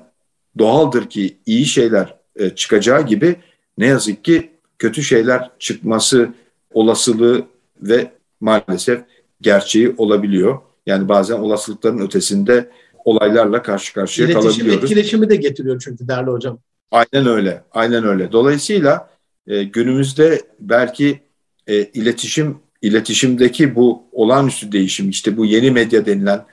doğaldır 0.57 1.09
ki 1.09 1.37
iyi 1.45 1.65
şeyler 1.65 2.15
e, 2.35 2.49
çıkacağı 2.49 3.05
gibi 3.05 3.35
ne 3.77 3.85
yazık 3.85 4.23
ki 4.23 4.51
kötü 4.79 5.03
şeyler 5.03 5.49
çıkması 5.59 6.29
olasılığı 6.73 7.45
ve 7.81 8.11
maalesef 8.39 9.01
gerçeği 9.43 9.95
olabiliyor. 9.97 10.59
Yani 10.85 11.09
bazen 11.09 11.39
olasılıkların 11.39 11.99
ötesinde 11.99 12.69
olaylarla 13.05 13.61
karşı 13.61 13.93
karşıya 13.93 14.27
İletişim, 14.27 14.49
kalabiliyoruz. 14.49 14.83
Etkileşimi 14.83 15.29
de 15.29 15.35
getiriyor 15.35 15.81
çünkü 15.85 16.07
değerli 16.07 16.29
hocam. 16.29 16.59
Aynen 16.91 17.27
öyle, 17.27 17.63
aynen 17.71 18.05
öyle. 18.05 18.31
Dolayısıyla 18.31 19.09
e, 19.47 19.63
günümüzde 19.63 20.41
belki 20.59 21.19
e, 21.67 21.83
iletişim, 21.83 22.57
iletişimdeki 22.81 23.75
bu 23.75 24.03
olağanüstü 24.11 24.71
değişim, 24.71 25.09
işte 25.09 25.37
bu 25.37 25.45
yeni 25.45 25.71
medya 25.71 26.05
denilen 26.05 26.45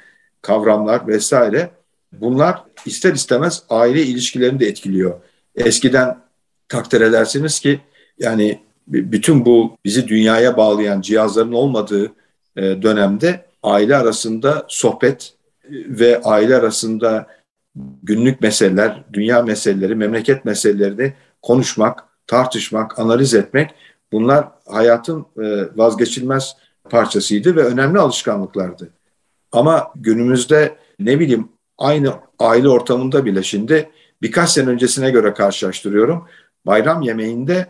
kavramlar 0.42 1.06
vesaire, 1.06 1.70
bunlar 2.12 2.64
ister 2.86 3.14
istemez 3.14 3.62
aile 3.68 4.02
ilişkilerini 4.02 4.60
de 4.60 4.66
etkiliyor. 4.66 5.20
Eskiden 5.56 6.18
takdir 6.68 7.00
edersiniz 7.00 7.60
ki 7.60 7.80
yani 8.18 8.60
bütün 8.86 9.44
bu 9.44 9.76
bizi 9.84 10.08
dünyaya 10.08 10.56
bağlayan 10.56 11.00
cihazların 11.00 11.52
olmadığı 11.52 12.12
dönemde 12.56 13.46
aile 13.62 13.96
arasında 13.96 14.66
sohbet 14.68 15.34
ve 15.70 16.20
aile 16.24 16.56
arasında 16.56 17.26
günlük 18.02 18.40
meseleler, 18.40 19.04
dünya 19.12 19.42
meseleleri, 19.42 19.94
memleket 19.94 20.44
meselelerini 20.44 21.12
konuşmak, 21.42 22.04
tartışmak, 22.26 22.98
analiz 22.98 23.34
etmek 23.34 23.70
bunlar 24.12 24.48
hayatın 24.66 25.26
e, 25.42 25.76
vazgeçilmez 25.76 26.56
parçasıydı 26.90 27.56
ve 27.56 27.64
önemli 27.64 27.98
alışkanlıklardı. 27.98 28.90
Ama 29.52 29.92
günümüzde 29.96 30.76
ne 30.98 31.20
bileyim 31.20 31.48
aynı 31.78 32.14
aile 32.38 32.68
ortamında 32.68 33.24
bile 33.24 33.42
şimdi 33.42 33.90
birkaç 34.22 34.50
sene 34.50 34.68
öncesine 34.68 35.10
göre 35.10 35.34
karşılaştırıyorum. 35.34 36.28
Bayram 36.66 37.02
yemeğinde 37.02 37.66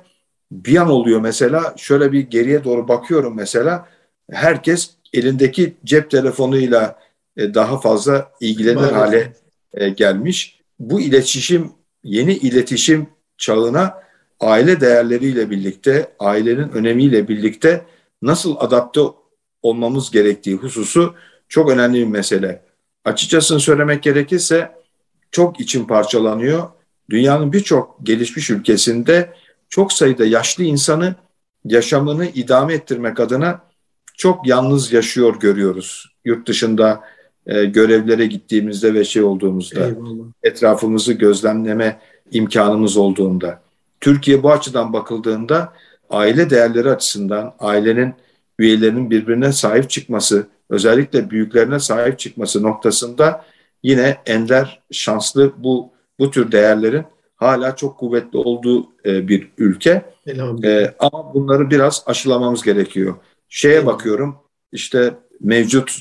bir 0.53 0.77
an 0.77 0.91
oluyor 0.91 1.21
mesela 1.21 1.75
şöyle 1.77 2.13
bir 2.13 2.21
geriye 2.21 2.65
doğru 2.65 2.89
bakıyorum 2.89 3.37
mesela 3.37 3.89
herkes 4.33 4.91
elindeki 5.13 5.77
cep 5.85 6.11
telefonuyla 6.11 6.99
e, 7.37 7.55
daha 7.55 7.81
fazla 7.81 8.33
ilgilenir 8.41 8.75
Maalesef. 8.77 8.97
hale 8.97 9.33
e, 9.75 9.89
gelmiş. 9.89 10.61
Bu 10.79 11.01
iletişim 11.01 11.73
yeni 12.05 12.33
iletişim 12.35 13.07
çağına 13.39 13.95
aile 14.41 14.81
değerleriyle 14.81 15.51
birlikte, 15.51 16.13
ailenin 16.19 16.69
önemiyle 16.69 17.29
birlikte 17.29 17.85
nasıl 18.23 18.57
adapte 18.59 19.01
olmamız 19.63 20.11
gerektiği 20.11 20.57
hususu 20.57 21.15
çok 21.49 21.71
önemli 21.71 22.01
bir 22.01 22.07
mesele. 22.07 22.63
Açıkçası 23.05 23.61
söylemek 23.61 24.03
gerekirse 24.03 24.73
çok 25.31 25.61
içim 25.61 25.87
parçalanıyor. 25.87 26.69
Dünyanın 27.11 27.53
birçok 27.53 27.97
gelişmiş 28.03 28.51
ülkesinde 28.51 29.33
çok 29.69 29.93
sayıda 29.93 30.27
yaşlı 30.27 30.65
insanı 30.65 31.15
yaşamını 31.65 32.27
idame 32.27 32.75
ettirmek 32.75 33.21
adına 33.21 33.70
çok 34.21 34.47
yalnız 34.47 34.93
yaşıyor 34.93 35.41
görüyoruz. 35.41 36.07
Yurt 36.25 36.49
dışında 36.49 37.01
e, 37.47 37.65
görevlere 37.65 38.27
gittiğimizde 38.27 38.95
ve 38.95 39.05
şey 39.05 39.23
olduğumuzda 39.23 39.87
Eyvallah. 39.87 40.25
etrafımızı 40.43 41.13
gözlemleme 41.13 41.99
imkanımız 42.33 42.97
olduğunda. 42.97 43.61
Türkiye 44.01 44.43
bu 44.43 44.53
açıdan 44.53 44.93
bakıldığında 44.93 45.73
aile 46.11 46.51
değerleri 46.51 46.91
açısından 46.91 47.55
ailenin 47.59 48.15
üyelerinin 48.59 49.11
birbirine 49.11 49.53
sahip 49.53 49.91
çıkması, 49.91 50.47
özellikle 50.71 51.31
büyüklerine 51.31 51.79
sahip 51.79 52.19
çıkması 52.19 52.63
noktasında 52.63 53.45
yine 53.83 54.17
ender 54.27 54.83
şanslı 54.93 55.53
bu 55.59 55.91
bu 56.19 56.31
tür 56.31 56.53
değerlerin 56.53 57.05
hala 57.37 57.77
çok 57.77 57.99
kuvvetli 57.99 58.39
olduğu 58.39 58.87
e, 59.07 59.29
bir 59.29 59.51
ülke. 59.59 60.03
E, 60.65 60.95
ama 60.99 61.35
bunları 61.35 61.71
biraz 61.71 62.03
aşılamamız 62.07 62.63
gerekiyor. 62.63 63.15
Şeye 63.51 63.87
bakıyorum 63.87 64.39
işte 64.73 65.15
mevcut 65.41 65.99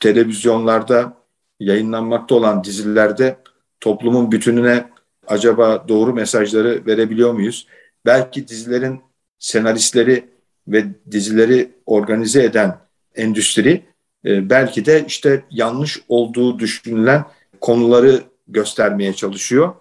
televizyonlarda 0.00 1.16
yayınlanmakta 1.60 2.34
olan 2.34 2.64
dizilerde 2.64 3.38
toplumun 3.80 4.32
bütününe 4.32 4.90
acaba 5.26 5.88
doğru 5.88 6.14
mesajları 6.14 6.86
verebiliyor 6.86 7.32
muyuz? 7.32 7.66
Belki 8.06 8.48
dizilerin 8.48 9.00
senaristleri 9.38 10.28
ve 10.68 10.84
dizileri 11.10 11.72
organize 11.86 12.44
eden 12.44 12.78
endüstri 13.14 13.84
e, 14.24 14.50
belki 14.50 14.86
de 14.86 15.04
işte 15.06 15.44
yanlış 15.50 16.00
olduğu 16.08 16.58
düşünülen 16.58 17.24
konuları 17.60 18.22
göstermeye 18.48 19.12
çalışıyor. 19.12 19.74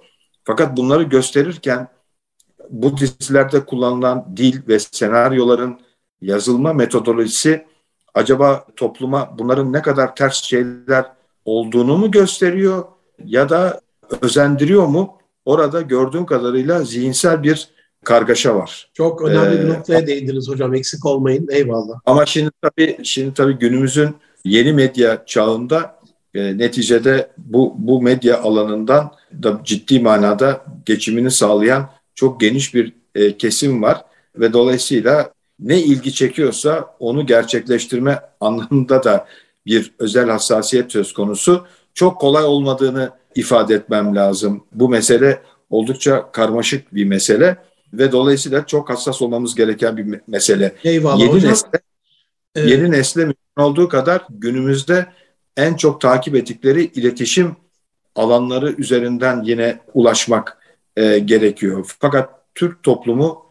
Fakat 0.43 0.77
bunları 0.77 1.03
gösterirken 1.03 1.87
bu 2.69 2.97
dizilerde 2.97 3.65
kullanılan 3.65 4.37
dil 4.37 4.67
ve 4.67 4.79
senaryoların 4.79 5.86
yazılma 6.21 6.73
metodolojisi 6.73 7.65
acaba 8.13 8.65
topluma 8.75 9.35
bunların 9.37 9.73
ne 9.73 9.81
kadar 9.81 10.15
ters 10.15 10.43
şeyler 10.43 11.05
olduğunu 11.45 11.97
mu 11.97 12.11
gösteriyor 12.11 12.83
ya 13.25 13.49
da 13.49 13.81
özendiriyor 14.21 14.87
mu? 14.87 15.17
Orada 15.45 15.81
gördüğüm 15.81 16.25
kadarıyla 16.25 16.83
zihinsel 16.83 17.43
bir 17.43 17.69
kargaşa 18.03 18.55
var. 18.55 18.89
Çok 18.93 19.21
önemli 19.21 19.55
ee, 19.55 19.63
bir 19.63 19.69
noktaya 19.69 20.07
değindiniz 20.07 20.49
hocam. 20.49 20.73
Eksik 20.75 21.05
olmayın. 21.05 21.47
Eyvallah. 21.51 21.99
Ama 22.05 22.25
şimdi 22.25 22.51
tabii 22.61 22.97
şimdi 23.03 23.33
tabii 23.33 23.53
günümüzün 23.53 24.15
yeni 24.43 24.73
medya 24.73 25.25
çağında 25.25 25.99
e, 26.33 26.57
neticede 26.57 27.31
bu 27.37 27.75
bu 27.77 28.01
medya 28.01 28.41
alanından 28.41 29.11
da 29.43 29.61
ciddi 29.63 29.99
manada 29.99 30.65
geçimini 30.85 31.31
sağlayan 31.31 31.89
çok 32.15 32.41
geniş 32.41 32.73
bir 32.73 32.93
e, 33.15 33.37
kesim 33.37 33.81
var 33.81 34.05
ve 34.35 34.53
dolayısıyla 34.53 35.31
ne 35.59 35.81
ilgi 35.81 36.13
çekiyorsa 36.13 36.95
onu 36.99 37.25
gerçekleştirme 37.25 38.19
anlamında 38.39 39.03
da 39.03 39.27
bir 39.65 39.93
özel 39.99 40.29
hassasiyet 40.29 40.91
söz 40.91 41.13
konusu. 41.13 41.65
Çok 41.93 42.21
kolay 42.21 42.43
olmadığını 42.43 43.11
ifade 43.35 43.75
etmem 43.75 44.15
lazım. 44.15 44.63
Bu 44.71 44.89
mesele 44.89 45.41
oldukça 45.69 46.31
karmaşık 46.31 46.95
bir 46.95 47.05
mesele 47.05 47.57
ve 47.93 48.11
dolayısıyla 48.11 48.65
çok 48.65 48.89
hassas 48.89 49.21
olmamız 49.21 49.55
gereken 49.55 49.97
bir 49.97 50.21
mesele. 50.27 50.75
Eyvallah 50.83 51.19
yeni 51.19 51.31
hocam. 51.31 51.51
Nesle, 51.51 51.69
evet. 52.55 52.69
Yeni 52.69 52.91
nesle 52.91 53.21
mümkün 53.21 53.61
olduğu 53.61 53.89
kadar 53.89 54.25
günümüzde 54.29 55.05
en 55.57 55.73
çok 55.73 56.01
takip 56.01 56.35
ettikleri 56.35 56.85
iletişim 56.85 57.55
alanları 58.15 58.71
üzerinden 58.77 59.43
yine 59.43 59.79
ulaşmak 59.93 60.57
e, 60.97 61.19
gerekiyor. 61.19 61.95
Fakat 61.99 62.29
Türk 62.55 62.83
toplumu 62.83 63.46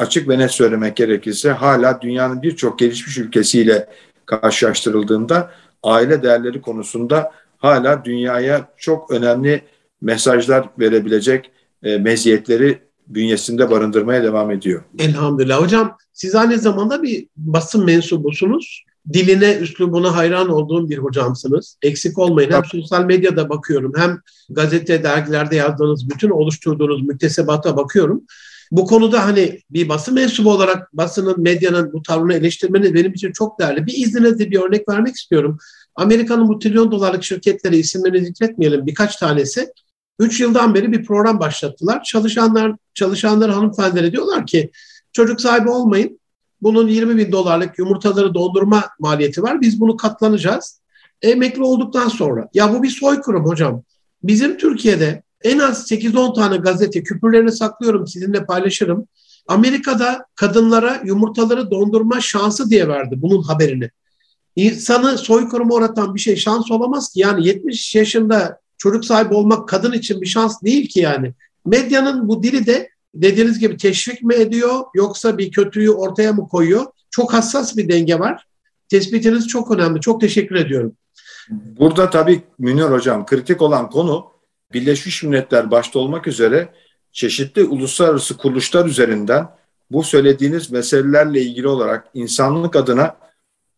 açık 0.00 0.28
ve 0.28 0.38
net 0.38 0.50
söylemek 0.50 0.96
gerekirse 0.96 1.50
hala 1.50 2.00
dünyanın 2.00 2.42
birçok 2.42 2.78
gelişmiş 2.78 3.18
ülkesiyle 3.18 3.88
karşılaştırıldığında 4.26 5.50
aile 5.82 6.22
değerleri 6.22 6.60
konusunda 6.60 7.32
hala 7.58 8.04
dünyaya 8.04 8.68
çok 8.76 9.10
önemli 9.10 9.62
mesajlar 10.00 10.68
verebilecek 10.78 11.50
e, 11.82 11.98
meziyetleri 11.98 12.78
bünyesinde 13.06 13.70
barındırmaya 13.70 14.22
devam 14.22 14.50
ediyor. 14.50 14.82
Elhamdülillah. 14.98 15.62
Hocam 15.62 15.96
siz 16.12 16.34
aynı 16.34 16.58
zamanda 16.58 17.02
bir 17.02 17.26
basın 17.36 17.84
mensubusunuz. 17.84 18.84
Diline, 19.12 19.56
üslubuna 19.56 20.16
hayran 20.16 20.48
olduğum 20.48 20.90
bir 20.90 20.98
hocamsınız. 20.98 21.76
Eksik 21.82 22.18
olmayın. 22.18 22.50
Hem 22.50 22.64
sosyal 22.64 23.04
medyada 23.04 23.48
bakıyorum 23.48 23.92
hem 23.96 24.20
gazete, 24.50 25.02
dergilerde 25.02 25.56
yazdığınız, 25.56 26.10
bütün 26.10 26.30
oluşturduğunuz 26.30 27.02
müktesebata 27.02 27.76
bakıyorum. 27.76 28.22
Bu 28.70 28.86
konuda 28.86 29.24
hani 29.24 29.60
bir 29.70 29.88
basın 29.88 30.14
mensubu 30.14 30.50
olarak 30.50 30.96
basının, 30.96 31.40
medyanın 31.40 31.92
bu 31.92 32.02
tavrını 32.02 32.34
eleştirmeniz 32.34 32.94
benim 32.94 33.12
için 33.12 33.32
çok 33.32 33.60
değerli. 33.60 33.86
Bir 33.86 33.92
izninizle 33.92 34.50
bir 34.50 34.60
örnek 34.60 34.88
vermek 34.88 35.14
istiyorum. 35.14 35.58
Amerika'nın 35.94 36.48
bu 36.48 36.58
trilyon 36.58 36.92
dolarlık 36.92 37.24
şirketleri 37.24 37.76
isimlerini 37.76 38.26
zikretmeyelim 38.26 38.86
birkaç 38.86 39.16
tanesi. 39.16 39.72
Üç 40.18 40.40
yıldan 40.40 40.74
beri 40.74 40.92
bir 40.92 41.04
program 41.04 41.40
başlattılar. 41.40 42.02
Çalışanlar, 42.02 42.72
çalışanlar 42.94 43.50
hanımefendilere 43.50 44.12
diyorlar 44.12 44.46
ki 44.46 44.70
çocuk 45.12 45.40
sahibi 45.40 45.70
olmayın. 45.70 46.20
Bunun 46.62 46.88
20 46.88 47.16
bin 47.16 47.32
dolarlık 47.32 47.78
yumurtaları 47.78 48.34
dondurma 48.34 48.84
maliyeti 48.98 49.42
var. 49.42 49.60
Biz 49.60 49.80
bunu 49.80 49.96
katlanacağız. 49.96 50.80
Emekli 51.22 51.62
olduktan 51.62 52.08
sonra. 52.08 52.48
Ya 52.54 52.74
bu 52.74 52.82
bir 52.82 52.90
soykırım 52.90 53.44
hocam. 53.44 53.82
Bizim 54.22 54.58
Türkiye'de 54.58 55.22
en 55.44 55.58
az 55.58 55.92
8-10 55.92 56.34
tane 56.34 56.56
gazete 56.56 57.02
küpürlerini 57.02 57.52
saklıyorum 57.52 58.06
sizinle 58.06 58.44
paylaşırım. 58.44 59.06
Amerika'da 59.48 60.26
kadınlara 60.34 61.02
yumurtaları 61.04 61.70
dondurma 61.70 62.20
şansı 62.20 62.70
diye 62.70 62.88
verdi 62.88 63.14
bunun 63.18 63.42
haberini. 63.42 63.90
İnsanı 64.56 65.18
soykırıma 65.18 65.74
uğratan 65.74 66.14
bir 66.14 66.20
şey 66.20 66.36
şans 66.36 66.70
olamaz 66.70 67.12
ki. 67.12 67.20
Yani 67.20 67.46
70 67.46 67.94
yaşında 67.94 68.60
çocuk 68.78 69.04
sahibi 69.04 69.34
olmak 69.34 69.68
kadın 69.68 69.92
için 69.92 70.20
bir 70.20 70.26
şans 70.26 70.62
değil 70.62 70.88
ki 70.88 71.00
yani. 71.00 71.34
Medyanın 71.66 72.28
bu 72.28 72.42
dili 72.42 72.66
de 72.66 72.88
dediğiniz 73.14 73.58
gibi 73.58 73.76
teşvik 73.76 74.22
mi 74.22 74.34
ediyor 74.34 74.84
yoksa 74.94 75.38
bir 75.38 75.50
kötüyü 75.50 75.90
ortaya 75.90 76.32
mı 76.32 76.48
koyuyor? 76.48 76.86
Çok 77.10 77.32
hassas 77.32 77.76
bir 77.76 77.88
denge 77.88 78.18
var. 78.18 78.46
Tespitiniz 78.88 79.48
çok 79.48 79.70
önemli. 79.70 80.00
Çok 80.00 80.20
teşekkür 80.20 80.54
ediyorum. 80.54 80.92
Burada 81.50 82.10
tabii 82.10 82.42
Münir 82.58 82.82
Hocam 82.82 83.26
kritik 83.26 83.62
olan 83.62 83.90
konu 83.90 84.29
Birleşmiş 84.72 85.22
Milletler 85.22 85.70
başta 85.70 85.98
olmak 85.98 86.26
üzere 86.26 86.68
çeşitli 87.12 87.64
uluslararası 87.64 88.36
kuruluşlar 88.36 88.86
üzerinden 88.86 89.48
bu 89.90 90.02
söylediğiniz 90.02 90.70
meselelerle 90.70 91.40
ilgili 91.40 91.68
olarak 91.68 92.08
insanlık 92.14 92.76
adına 92.76 93.16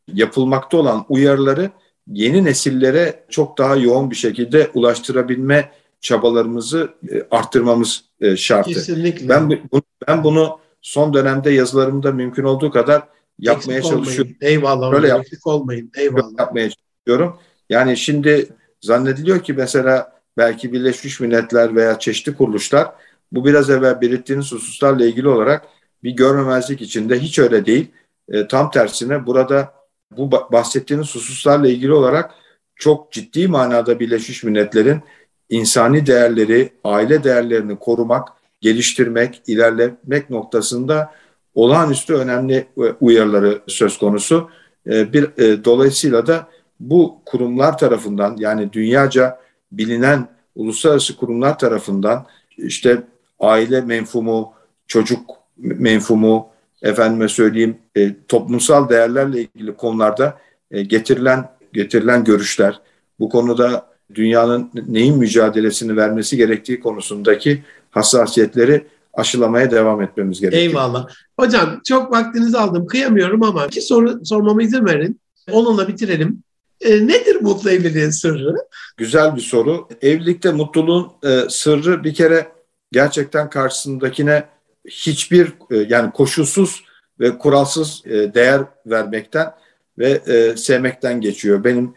yapılmakta 0.09 0.77
olan 0.77 1.05
uyarıları 1.09 1.71
yeni 2.07 2.45
nesillere 2.45 3.25
çok 3.29 3.59
daha 3.59 3.77
yoğun 3.77 4.11
bir 4.11 4.17
şekilde 4.17 4.71
ulaştırabilme 4.75 5.71
çabalarımızı 6.01 6.95
e, 7.13 7.27
arttırmamız 7.31 8.05
e, 8.21 8.37
şartı. 8.37 8.71
Kesinlikle. 8.71 9.29
Ben 9.29 9.51
bunu, 9.51 9.83
ben 10.09 10.25
bunu 10.25 10.59
son 10.83 11.15
dönemde 11.15 11.51
yazılarımda 11.51 12.13
mümkün 12.13 12.45
olduğu 12.45 12.71
kadar 12.71 13.03
yapmaya 13.39 13.79
eksik 13.79 13.93
çalışıyorum. 13.93 14.35
Olmayın. 14.41 14.57
Eyvallah. 14.57 14.93
Böyle 14.93 15.03
Böyle 15.03 15.09
yap- 15.09 15.21
eksik 15.21 15.47
olmayın. 15.47 15.91
Eyvallah. 15.97 16.39
Yapmaya 16.39 16.71
çalışıyorum. 16.71 17.39
Yani 17.71 17.97
şimdi 17.97 18.49
zannediliyor 18.81 19.43
ki 19.43 19.53
mesela 19.53 20.13
belki 20.37 20.73
Birleşmiş 20.73 21.21
Milletler 21.21 21.77
veya 21.77 21.99
çeşitli 21.99 22.37
kuruluşlar 22.37 22.93
bu 23.33 23.45
biraz 23.45 23.71
evvel 23.71 24.01
belirttiğiniz 24.01 24.53
hususlarla 24.53 25.07
ilgili 25.07 25.29
olarak 25.29 25.65
bir 26.05 26.11
görmemezlik 26.11 26.81
içinde 26.81 27.19
hiç 27.19 27.39
öyle 27.39 27.67
değil. 27.67 27.91
E, 28.29 28.49
tam 28.49 28.71
tersine 28.71 29.27
burada 29.27 29.73
bu 30.17 30.23
ba- 30.23 30.53
bahsettiğiniz 30.53 31.15
hususlarla 31.15 31.69
ilgili 31.69 31.93
olarak 31.93 32.31
çok 32.77 33.13
ciddi 33.13 33.49
manada 33.49 34.01
Birleşmiş 34.01 34.45
Milletler'in 34.45 35.01
insani 35.49 36.07
değerleri, 36.07 36.73
aile 36.85 37.25
değerlerini 37.25 37.79
korumak, 37.79 38.29
geliştirmek, 38.61 39.43
ilerlemek 39.47 40.31
noktasında 40.31 41.13
olağanüstü 41.55 42.15
önemli 42.15 42.67
uyarıları 43.01 43.63
söz 43.67 43.99
konusu. 43.99 44.51
E, 44.87 45.13
Bir 45.13 45.25
e, 45.39 45.65
dolayısıyla 45.65 46.27
da 46.27 46.49
bu 46.81 47.23
kurumlar 47.27 47.79
tarafından 47.79 48.37
yani 48.39 48.73
dünyaca 48.73 49.39
bilinen 49.73 50.29
uluslararası 50.55 51.17
kurumlar 51.17 51.59
tarafından 51.59 52.27
işte 52.57 53.03
aile 53.41 53.81
menfumu, 53.81 54.53
çocuk 54.87 55.31
menfumu, 55.57 56.49
efendime 56.83 57.29
söyleyeyim 57.29 57.79
e, 57.97 58.15
toplumsal 58.29 58.89
değerlerle 58.89 59.41
ilgili 59.41 59.77
konularda 59.77 60.39
e, 60.71 60.83
getirilen 60.83 61.49
getirilen 61.73 62.25
görüşler, 62.25 62.81
bu 63.21 63.29
konuda 63.29 63.87
dünyanın 64.15 64.71
neyin 64.89 65.19
mücadelesini 65.19 65.97
vermesi 65.97 66.37
gerektiği 66.37 66.81
konusundaki 66.81 67.65
hassasiyetleri 67.91 68.87
aşılamaya 69.15 69.71
devam 69.71 70.03
etmemiz 70.03 70.41
gerekiyor. 70.41 70.63
Eyvallah. 70.63 71.09
Hocam 71.41 71.81
çok 71.85 72.13
vaktinizi 72.13 72.59
aldım. 72.59 72.87
Kıyamıyorum 72.87 73.43
ama 73.43 73.67
iki 73.67 73.81
soru 73.81 74.25
sormama 74.25 74.63
izin 74.63 74.87
verin. 74.87 75.21
Onunla 75.53 75.89
bitirelim. 75.89 76.43
E, 76.83 77.07
nedir 77.07 77.37
mutlu 77.41 77.71
evliliğin 77.71 78.11
sırrı? 78.11 78.57
Güzel 78.97 79.37
bir 79.37 79.41
soru. 79.41 79.89
Evlilikte 80.03 80.53
mutluluğun 80.53 81.13
e, 81.25 81.49
sırrı 81.49 82.05
bir 82.05 82.15
kere 82.15 82.47
gerçekten 82.93 83.51
karşısındakine 83.51 84.45
hiçbir 84.89 85.53
e, 85.71 85.77
yani 85.77 86.13
koşulsuz 86.13 86.85
ve 87.21 87.39
kuralsız 87.39 88.03
e, 88.07 88.35
değer 88.35 88.63
vermekten 88.87 89.55
ve 89.99 90.11
e, 90.11 90.57
sevmekten 90.57 91.21
geçiyor. 91.21 91.65
Benim 91.65 91.95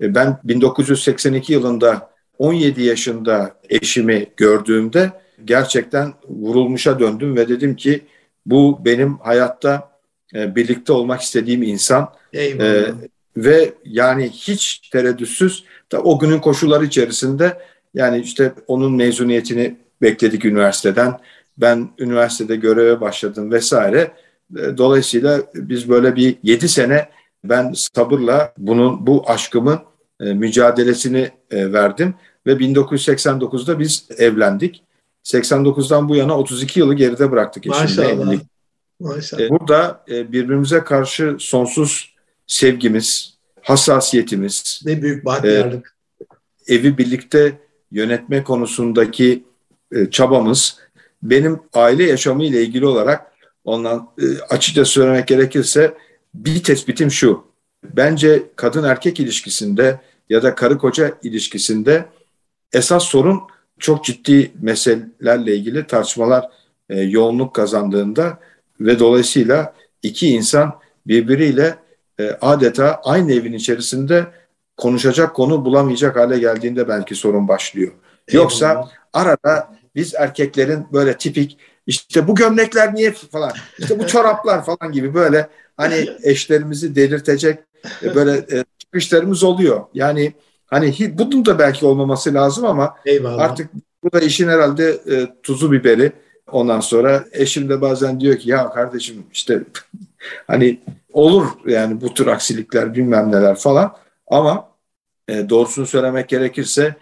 e, 0.00 0.14
ben 0.14 0.38
1982 0.44 1.52
yılında 1.52 2.10
17 2.38 2.82
yaşında 2.82 3.56
eşimi 3.68 4.26
gördüğümde 4.36 5.12
gerçekten 5.44 6.12
vurulmuşa 6.28 6.98
döndüm 6.98 7.36
ve 7.36 7.48
dedim 7.48 7.76
ki 7.76 8.06
bu 8.46 8.84
benim 8.84 9.18
hayatta 9.18 9.90
e, 10.34 10.56
birlikte 10.56 10.92
olmak 10.92 11.20
istediğim 11.20 11.62
insan. 11.62 12.12
Eyvallah. 12.32 12.88
E, 12.88 12.94
ve 13.44 13.74
yani 13.84 14.30
hiç 14.30 14.78
tereddütsüz 14.92 15.64
da 15.92 16.02
o 16.02 16.18
günün 16.18 16.38
koşulları 16.38 16.84
içerisinde 16.84 17.58
yani 17.94 18.20
işte 18.20 18.52
onun 18.66 18.92
mezuniyetini 18.92 19.76
bekledik 20.02 20.44
üniversiteden. 20.44 21.18
Ben 21.58 21.88
üniversitede 21.98 22.56
göreve 22.56 23.00
başladım 23.00 23.52
vesaire. 23.52 24.12
E, 24.58 24.76
Dolayısıyla 24.76 25.42
biz 25.54 25.88
böyle 25.88 26.16
bir 26.16 26.36
7 26.42 26.68
sene 26.68 27.08
ben 27.44 27.72
sabırla 27.76 28.52
bunun 28.58 29.06
bu 29.06 29.30
aşkımın 29.30 29.78
e, 30.20 30.24
mücadelesini 30.32 31.30
e, 31.50 31.72
verdim 31.72 32.14
ve 32.46 32.52
1989'da 32.52 33.78
biz 33.78 34.08
evlendik. 34.18 34.82
89'dan 35.24 36.08
bu 36.08 36.16
yana 36.16 36.38
32 36.38 36.80
yılı 36.80 36.94
geride 36.94 37.30
bıraktık 37.30 37.66
eşimle 37.66 37.82
Maşallah. 37.82 38.08
evlilik. 38.08 38.42
Maşallah. 39.00 39.50
Burada 39.50 40.04
birbirimize 40.08 40.84
karşı 40.84 41.36
sonsuz 41.38 42.17
sevgimiz, 42.48 43.38
hassasiyetimiz, 43.62 44.82
ne 44.84 45.02
büyük 45.02 45.24
bahtiyarlık. 45.24 45.96
evi 46.68 46.98
birlikte 46.98 47.58
yönetme 47.90 48.44
konusundaki 48.44 49.44
e, 49.92 50.10
çabamız 50.10 50.78
benim 51.22 51.60
aile 51.74 52.04
yaşamı 52.04 52.44
ile 52.44 52.62
ilgili 52.62 52.86
olarak 52.86 53.32
ondan 53.64 54.10
e, 54.18 54.24
açıkça 54.40 54.84
söylemek 54.84 55.28
gerekirse 55.28 55.94
bir 56.34 56.62
tespitim 56.62 57.10
şu. 57.10 57.44
Bence 57.84 58.42
kadın 58.56 58.84
erkek 58.84 59.20
ilişkisinde 59.20 60.00
ya 60.30 60.42
da 60.42 60.54
karı 60.54 60.78
koca 60.78 61.18
ilişkisinde 61.22 62.06
esas 62.72 63.04
sorun 63.04 63.40
çok 63.78 64.04
ciddi 64.04 64.52
meselelerle 64.60 65.56
ilgili 65.56 65.86
tartışmalar 65.86 66.48
e, 66.88 67.00
yoğunluk 67.00 67.54
kazandığında 67.54 68.38
ve 68.80 68.98
dolayısıyla 68.98 69.74
iki 70.02 70.28
insan 70.28 70.78
birbiriyle 71.06 71.74
e, 72.20 72.30
adeta 72.40 73.00
aynı 73.04 73.32
evin 73.32 73.52
içerisinde 73.52 74.26
konuşacak 74.76 75.36
konu 75.36 75.64
bulamayacak 75.64 76.16
hale 76.16 76.38
geldiğinde 76.38 76.88
belki 76.88 77.14
sorun 77.14 77.48
başlıyor. 77.48 77.92
Yoksa 78.32 78.88
arada 79.12 79.74
biz 79.94 80.14
erkeklerin 80.14 80.86
böyle 80.92 81.16
tipik 81.16 81.58
işte 81.86 82.28
bu 82.28 82.34
gömlekler 82.34 82.94
niye 82.94 83.12
falan 83.12 83.52
işte 83.78 83.98
bu 83.98 84.06
çoraplar 84.06 84.64
falan 84.64 84.92
gibi 84.92 85.14
böyle 85.14 85.48
hani 85.76 86.08
eşlerimizi 86.22 86.94
delirtecek 86.94 87.58
e, 88.02 88.14
böyle 88.14 88.32
e, 88.32 88.64
çıkışlarımız 88.78 89.44
oluyor. 89.44 89.80
Yani 89.94 90.32
hani 90.66 90.94
bunun 91.18 91.46
da 91.46 91.58
belki 91.58 91.86
olmaması 91.86 92.34
lazım 92.34 92.64
ama 92.64 92.96
Eyvallah. 93.06 93.42
artık 93.42 93.70
bu 94.04 94.12
da 94.12 94.20
işin 94.20 94.48
herhalde 94.48 95.00
e, 95.10 95.26
tuzu 95.42 95.72
biberi. 95.72 96.12
Ondan 96.52 96.80
sonra 96.80 97.24
eşim 97.32 97.68
de 97.68 97.80
bazen 97.80 98.20
diyor 98.20 98.36
ki 98.36 98.50
ya 98.50 98.70
kardeşim 98.70 99.26
işte 99.32 99.62
hani 100.46 100.80
olur 101.12 101.46
yani 101.66 102.00
bu 102.00 102.14
tür 102.14 102.26
aksilikler 102.26 102.94
bilmem 102.94 103.32
neler 103.32 103.56
falan 103.56 103.96
ama 104.26 104.68
e, 105.28 105.48
doğrusunu 105.48 105.86
söylemek 105.86 106.28
gerekirse 106.28 106.96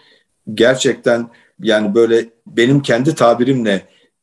gerçekten 0.54 1.28
yani 1.60 1.94
böyle 1.94 2.28
benim 2.46 2.82
kendi 2.82 3.14
tabirimle 3.14 3.82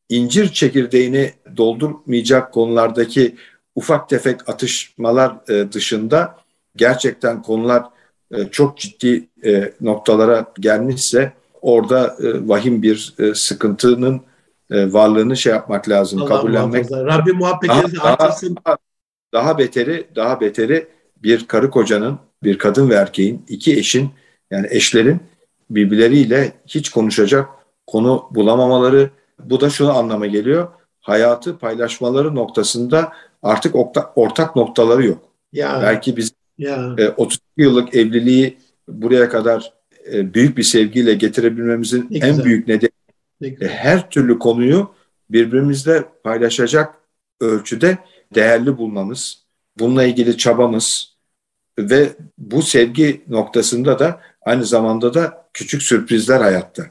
incir 0.10 0.48
çekirdeğini 0.54 1.32
doldurmayacak 1.58 2.54
konulardaki 2.54 3.36
ufak 3.76 4.10
tefek 4.10 4.50
atışmalar 4.50 5.36
e, 5.50 5.72
dışında 5.72 6.36
gerçekten 6.76 7.42
konular 7.42 7.84
e, 8.32 8.48
çok 8.52 8.78
ciddi 8.78 9.28
e, 9.46 9.74
noktalara 9.82 10.46
gelmişse 10.60 11.34
orada 11.62 12.16
e, 12.20 12.48
vahim 12.48 12.82
bir 12.82 13.14
e, 13.20 13.34
sıkıntının 13.36 14.22
e, 14.72 14.94
varlığını 14.94 15.38
şey 15.38 15.54
yapmak 15.54 15.90
lazım, 15.90 16.22
Allah 16.22 16.28
kabullenmek. 16.30 16.90
muhafaza. 16.92 17.06
Rabbim 17.06 17.38
muhabbetinizi 17.38 17.98
Daha- 17.98 18.04
daha- 18.04 18.14
artırsın. 18.14 18.56
Daha 19.34 19.58
beteri, 19.58 20.08
daha 20.16 20.42
beteri 20.42 20.88
bir 21.24 21.48
karı 21.48 21.70
kocanın, 21.70 22.20
bir 22.44 22.58
kadın 22.58 22.90
ve 22.90 22.94
erkeğin, 22.96 23.46
iki 23.48 23.78
eşin 23.78 24.10
yani 24.52 24.68
eşlerin 24.70 25.20
birbirleriyle 25.70 26.52
hiç 26.68 26.90
konuşacak 26.90 27.48
konu 27.88 28.24
bulamamaları. 28.32 29.10
Bu 29.44 29.62
da 29.62 29.70
şunu 29.70 29.98
anlama 29.98 30.26
geliyor. 30.26 30.68
Hayatı 31.02 31.58
paylaşmaları 31.58 32.36
noktasında 32.36 33.12
artık 33.44 33.76
orta- 33.76 34.12
ortak 34.16 34.56
noktaları 34.56 35.06
yok. 35.06 35.20
Ya, 35.54 35.80
Belki 35.84 36.18
biz 36.18 36.32
ya. 36.58 36.96
e, 36.98 37.10
32 37.10 37.42
yıllık 37.58 37.96
evliliği 37.96 38.58
buraya 38.88 39.30
kadar 39.30 39.74
e, 40.14 40.34
büyük 40.34 40.58
bir 40.58 40.64
sevgiyle 40.64 41.14
getirebilmemizin 41.14 42.08
Ne 42.12 42.18
en 42.18 42.30
güzel. 42.30 42.46
büyük 42.46 42.68
nedeni 42.68 42.90
Ne 43.42 43.48
e, 43.48 43.50
güzel. 43.50 43.70
her 43.70 44.10
türlü 44.10 44.40
konuyu 44.40 44.90
birbirimizle 45.30 46.04
paylaşacak 46.24 46.94
ölçüde 47.42 47.98
değerli 48.36 48.78
bulmamız, 48.78 49.44
bununla 49.80 50.04
ilgili 50.04 50.38
çabamız 50.38 51.14
ve 51.80 52.10
bu 52.38 52.62
sevgi 52.62 53.22
noktasında 53.28 54.00
da 54.00 54.22
aynı 54.42 54.66
zamanda 54.66 55.14
da 55.14 55.48
küçük 55.54 55.84
sürprizler 55.84 56.42
hayatta. 56.42 56.84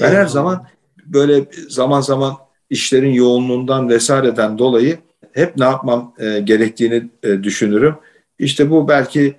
Ben 0.00 0.12
her 0.14 0.26
zaman 0.26 0.66
böyle 1.06 1.44
zaman 1.68 2.00
zaman 2.00 2.36
işlerin 2.70 3.12
yoğunluğundan 3.12 3.88
vesaireden 3.88 4.58
dolayı 4.58 4.98
hep 5.32 5.56
ne 5.56 5.64
yapmam 5.64 6.14
e, 6.18 6.40
gerektiğini 6.40 7.08
e, 7.22 7.42
düşünürüm. 7.42 7.96
İşte 8.38 8.70
bu 8.70 8.88
belki 8.88 9.34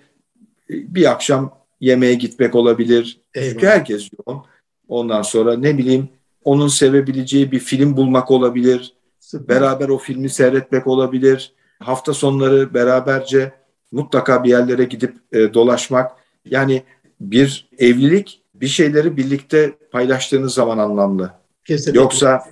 bir 0.70 1.12
akşam 1.12 1.56
yemeğe 1.82 2.14
gitmek 2.14 2.56
olabilir. 2.56 3.18
Eyvallah. 3.34 3.52
Çünkü 3.52 3.68
herkes 3.68 4.10
yoğun. 4.28 4.44
Ondan 4.88 5.22
sonra 5.22 5.58
ne 5.58 5.78
bileyim 5.78 6.10
onun 6.44 6.68
sevebileceği 6.68 7.52
bir 7.52 7.60
film 7.60 7.98
bulmak 7.98 8.32
olabilir. 8.32 8.94
Beraber 9.34 9.90
o 9.90 9.98
filmi 9.98 10.30
seyretmek 10.30 10.88
olabilir. 10.88 11.54
Hafta 11.80 12.14
sonları 12.14 12.74
beraberce 12.74 13.52
mutlaka 13.92 14.44
bir 14.44 14.50
yerlere 14.50 14.84
gidip 14.84 15.16
e, 15.32 15.54
dolaşmak. 15.54 16.12
Yani 16.46 16.84
bir 17.22 17.70
evlilik 17.78 18.42
bir 18.56 18.68
şeyleri 18.68 19.18
birlikte 19.18 19.74
paylaştığınız 19.92 20.54
zaman 20.54 20.78
anlamlı. 20.78 21.34
Kesinlikle. 21.66 22.00
Yoksa 22.00 22.44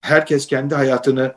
herkes 0.00 0.46
kendi 0.46 0.74
hayatını 0.74 1.34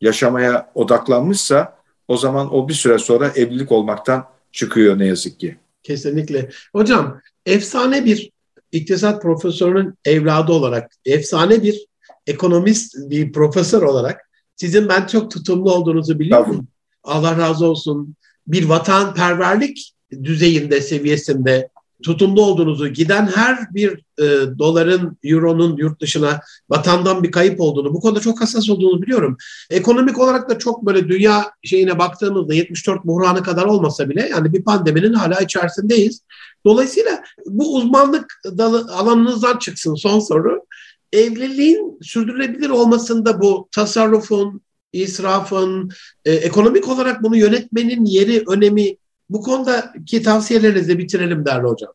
yaşamaya 0.00 0.70
odaklanmışsa 0.74 1.78
o 2.08 2.16
zaman 2.16 2.54
o 2.54 2.68
bir 2.68 2.74
süre 2.74 2.98
sonra 2.98 3.28
evlilik 3.28 3.72
olmaktan 3.72 4.28
çıkıyor 4.52 4.98
ne 4.98 5.06
yazık 5.06 5.40
ki. 5.40 5.56
Kesinlikle. 5.82 6.50
Hocam 6.72 7.20
efsane 7.46 8.04
bir 8.04 8.30
iktisat 8.72 9.22
profesörünün 9.22 9.94
evladı 10.04 10.52
olarak, 10.52 10.92
efsane 11.04 11.62
bir 11.62 11.86
ekonomist 12.26 12.94
bir 12.98 13.32
profesör 13.32 13.82
olarak 13.82 14.27
sizin 14.60 14.88
ben 14.88 15.06
çok 15.06 15.30
tutumlu 15.30 15.72
olduğunuzu 15.72 16.18
biliyorum. 16.18 16.68
Allah 17.04 17.38
razı 17.38 17.66
olsun. 17.66 18.14
Bir 18.46 18.64
vatanperverlik 18.64 19.92
düzeyinde, 20.22 20.80
seviyesinde 20.80 21.68
tutumlu 22.02 22.42
olduğunuzu, 22.42 22.88
giden 22.88 23.26
her 23.26 23.74
bir 23.74 23.90
e, 24.18 24.58
doların, 24.58 25.18
euronun 25.24 25.76
yurt 25.76 26.00
dışına 26.00 26.40
vatandan 26.70 27.22
bir 27.22 27.30
kayıp 27.30 27.60
olduğunu, 27.60 27.94
bu 27.94 28.00
konuda 28.00 28.20
çok 28.20 28.40
hassas 28.40 28.70
olduğunu 28.70 29.02
biliyorum. 29.02 29.36
Ekonomik 29.70 30.18
olarak 30.18 30.50
da 30.50 30.58
çok 30.58 30.86
böyle 30.86 31.08
dünya 31.08 31.50
şeyine 31.64 31.98
baktığımızda 31.98 32.54
74 32.54 33.04
buhranı 33.04 33.42
kadar 33.42 33.64
olmasa 33.64 34.10
bile 34.10 34.28
yani 34.28 34.52
bir 34.52 34.64
pandeminin 34.64 35.12
hala 35.12 35.40
içerisindeyiz. 35.40 36.22
Dolayısıyla 36.66 37.22
bu 37.46 37.76
uzmanlık 37.76 38.40
dalı, 38.44 38.94
alanınızdan 38.94 39.58
çıksın 39.58 39.94
son 39.94 40.20
soru. 40.20 40.64
Evliliğin 41.12 41.98
sürdürülebilir 42.02 42.70
olmasında 42.70 43.40
bu 43.40 43.68
tasarrufun, 43.72 44.60
israfın, 44.92 45.90
e, 46.24 46.32
ekonomik 46.32 46.88
olarak 46.88 47.22
bunu 47.22 47.36
yönetmenin 47.36 48.04
yeri, 48.04 48.44
önemi 48.48 48.96
bu 49.30 49.40
konudaki 49.40 50.22
tavsiyelerinizi 50.22 50.98
bitirelim 50.98 51.46
değerli 51.46 51.66
hocam. 51.66 51.92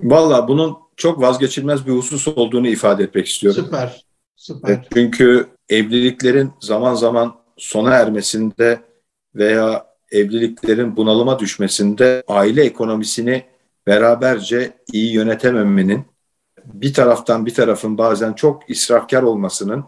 Valla 0.00 0.48
bunun 0.48 0.76
çok 0.96 1.20
vazgeçilmez 1.20 1.86
bir 1.86 1.92
husus 1.92 2.28
olduğunu 2.28 2.68
ifade 2.68 3.04
etmek 3.04 3.26
istiyorum. 3.26 3.64
Süper, 3.64 4.04
süper. 4.36 4.88
Çünkü 4.92 5.46
evliliklerin 5.68 6.52
zaman 6.60 6.94
zaman 6.94 7.34
sona 7.56 7.94
ermesinde 7.94 8.80
veya 9.34 9.86
evliliklerin 10.10 10.96
bunalıma 10.96 11.38
düşmesinde 11.38 12.22
aile 12.28 12.64
ekonomisini 12.64 13.44
beraberce 13.86 14.72
iyi 14.92 15.12
yönetememenin 15.12 16.04
bir 16.64 16.94
taraftan 16.94 17.46
bir 17.46 17.54
tarafın 17.54 17.98
bazen 17.98 18.32
çok 18.32 18.70
israfkar 18.70 19.22
olmasının 19.22 19.84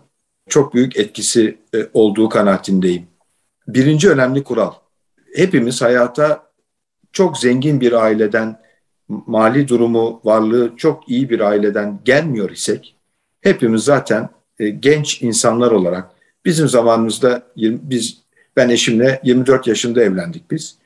çok 0.49 0.75
büyük 0.75 0.97
etkisi 0.97 1.59
e, 1.75 1.79
olduğu 1.95 2.29
kanaatindeyim. 2.29 3.07
Birinci 3.69 4.11
önemli 4.11 4.45
kural. 4.45 4.73
Hepimiz 5.37 5.83
hayata 5.83 6.47
çok 7.13 7.39
zengin 7.39 7.81
bir 7.81 7.93
aileden, 7.93 8.61
mali 9.09 9.69
durumu, 9.69 10.21
varlığı 10.25 10.77
çok 10.77 11.09
iyi 11.09 11.31
bir 11.31 11.41
aileden 11.41 12.01
gelmiyor 12.05 12.51
isek, 12.51 12.97
hepimiz 13.41 13.85
zaten 13.85 14.29
e, 14.59 14.69
genç 14.69 15.23
insanlar 15.23 15.71
olarak 15.71 16.11
bizim 16.45 16.69
zamanımızda 16.69 17.43
biz 17.57 18.25
ben 18.57 18.69
eşimle 18.69 19.21
24 19.25 19.67
yaşında 19.67 20.03
evlendik 20.03 20.51
biz. 20.51 20.79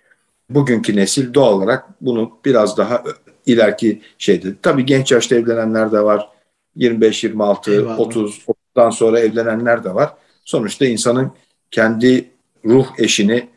Bugünkü 0.51 0.97
nesil 0.97 1.34
doğal 1.34 1.53
olarak 1.53 1.84
bunu 2.01 2.39
biraz 2.45 2.76
daha 2.76 3.03
ileriki 3.49 4.03
şeydi. 4.18 4.57
Tabii 4.62 4.86
genç 4.86 5.12
yaşta 5.12 5.36
evlenenler 5.36 5.92
de 5.92 6.05
var. 6.05 6.28
25, 6.76 7.24
26, 7.24 7.72
Eyvallah. 7.72 8.01
30, 8.01 8.44
30'dan 8.49 8.90
sonra 8.90 9.20
evlenenler 9.20 9.84
de 9.84 9.94
var. 9.94 10.14
Sonuçta 10.44 10.86
insanın 10.86 11.32
kendi 11.70 12.30
ruh 12.64 12.86
eşini 12.99 13.49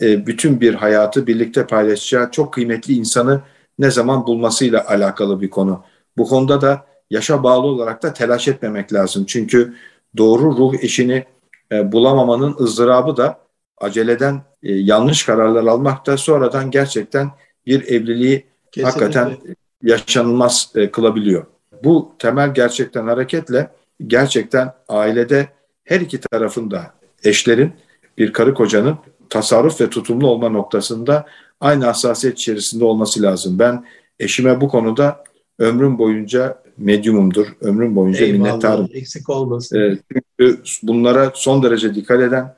e, 0.00 0.26
bütün 0.26 0.60
bir 0.60 0.74
hayatı 0.74 1.26
birlikte 1.26 1.66
paylaşacağı 1.66 2.30
çok 2.30 2.52
kıymetli 2.52 2.94
insanı 2.94 3.40
ne 3.78 3.90
zaman 3.90 4.26
bulmasıyla 4.26 4.86
alakalı 4.86 5.40
bir 5.40 5.50
konu. 5.50 5.84
Bu 6.16 6.24
konuda 6.24 6.60
da 6.60 6.86
yaşa 7.10 7.42
bağlı 7.42 7.66
olarak 7.66 8.02
da 8.02 8.12
telaş 8.12 8.48
etmemek 8.48 8.92
lazım. 8.92 9.24
Çünkü 9.26 9.74
doğru 10.16 10.56
ruh 10.56 10.74
eşini 10.82 11.24
e, 11.72 11.92
bulamamanın 11.92 12.56
ızdırabı 12.60 13.16
da 13.16 13.40
aceleden 13.78 14.42
e, 14.62 14.72
yanlış 14.72 15.24
kararlar 15.24 15.64
almak 15.64 16.06
da 16.06 16.16
sonradan 16.16 16.70
gerçekten 16.70 17.30
bir 17.66 17.88
evliliği 17.88 18.46
Kesinlikle. 18.72 19.00
hakikaten 19.00 19.36
yaşanılmaz 19.82 20.72
kılabiliyor. 20.92 21.46
Bu 21.84 22.12
temel 22.18 22.54
gerçekten 22.54 23.06
hareketle 23.06 23.70
gerçekten 24.06 24.72
ailede 24.88 25.48
her 25.84 26.00
iki 26.00 26.20
tarafında 26.20 26.94
eşlerin 27.24 27.72
bir 28.18 28.32
karı 28.32 28.54
kocanın 28.54 28.98
tasarruf 29.30 29.80
ve 29.80 29.90
tutumlu 29.90 30.26
olma 30.26 30.48
noktasında 30.48 31.26
aynı 31.60 31.84
hassasiyet 31.84 32.38
içerisinde 32.38 32.84
olması 32.84 33.22
lazım. 33.22 33.58
Ben 33.58 33.84
eşime 34.18 34.60
bu 34.60 34.68
konuda 34.68 35.24
ömrüm 35.58 35.98
boyunca 35.98 36.62
medyumumdur. 36.78 37.46
Ömrüm 37.60 37.96
boyunca 37.96 38.24
Eyvallah, 38.24 38.38
minnettarım. 38.38 38.88
Eksik 38.92 39.28
olmasın. 39.28 39.78
E, 39.78 39.98
çünkü 40.12 40.62
bunlara 40.82 41.32
son 41.34 41.62
derece 41.62 41.94
dikkat 41.94 42.20
eden 42.20 42.54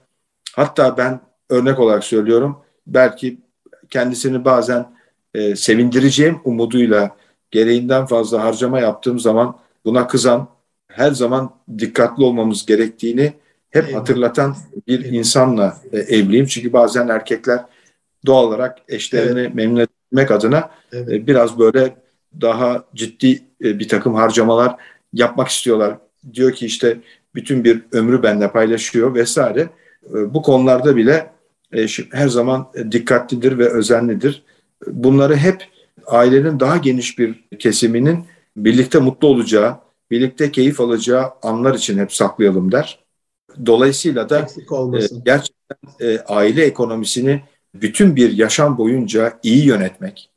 hatta 0.56 0.96
ben 0.96 1.20
örnek 1.48 1.78
olarak 1.78 2.04
söylüyorum 2.04 2.58
belki 2.86 3.38
kendisini 3.90 4.44
bazen 4.44 4.86
e, 5.34 5.56
sevindireceğim 5.56 6.40
umuduyla 6.44 7.16
gereğinden 7.50 8.06
fazla 8.06 8.44
harcama 8.44 8.80
yaptığım 8.80 9.18
zaman 9.18 9.58
buna 9.84 10.06
kızan 10.06 10.48
her 10.88 11.10
zaman 11.10 11.54
dikkatli 11.78 12.24
olmamız 12.24 12.66
gerektiğini 12.66 13.32
hep 13.70 13.94
hatırlatan 13.94 14.56
bir 14.88 15.04
insanla 15.04 15.76
e, 15.92 15.98
evliyim. 15.98 16.46
Çünkü 16.46 16.72
bazen 16.72 17.08
erkekler 17.08 17.64
doğal 18.26 18.44
olarak 18.44 18.78
eşlerini 18.88 19.40
evet. 19.40 19.54
memnun 19.54 19.80
etmek 19.80 20.30
adına 20.30 20.70
evet. 20.92 21.08
e, 21.08 21.26
biraz 21.26 21.58
böyle 21.58 21.96
daha 22.40 22.84
ciddi 22.94 23.42
e, 23.64 23.78
bir 23.78 23.88
takım 23.88 24.14
harcamalar 24.14 24.76
yapmak 25.12 25.48
istiyorlar. 25.48 25.98
Diyor 26.34 26.52
ki 26.52 26.66
işte 26.66 26.96
bütün 27.34 27.64
bir 27.64 27.82
ömrü 27.92 28.22
benimle 28.22 28.52
paylaşıyor 28.52 29.14
vesaire. 29.14 29.60
E, 29.60 30.34
bu 30.34 30.42
konularda 30.42 30.96
bile 30.96 31.30
e, 31.72 31.86
her 32.12 32.28
zaman 32.28 32.72
dikkatlidir 32.92 33.58
ve 33.58 33.68
özenlidir. 33.68 34.42
Bunları 34.86 35.36
hep 35.36 35.68
ailenin 36.06 36.60
daha 36.60 36.76
geniş 36.76 37.18
bir 37.18 37.44
kesiminin 37.58 38.24
birlikte 38.56 38.98
mutlu 38.98 39.28
olacağı, 39.28 39.76
birlikte 40.10 40.52
keyif 40.52 40.80
alacağı 40.80 41.30
anlar 41.42 41.74
için 41.74 41.98
hep 41.98 42.12
saklayalım 42.12 42.72
der. 42.72 42.98
Dolayısıyla 43.66 44.28
da 44.28 44.38
e, 44.38 45.00
gerçekten 45.24 45.76
e, 46.00 46.18
aile 46.18 46.64
ekonomisini 46.64 47.42
bütün 47.74 48.16
bir 48.16 48.32
yaşam 48.32 48.78
boyunca 48.78 49.38
iyi 49.42 49.66
yönetmek. 49.66 50.30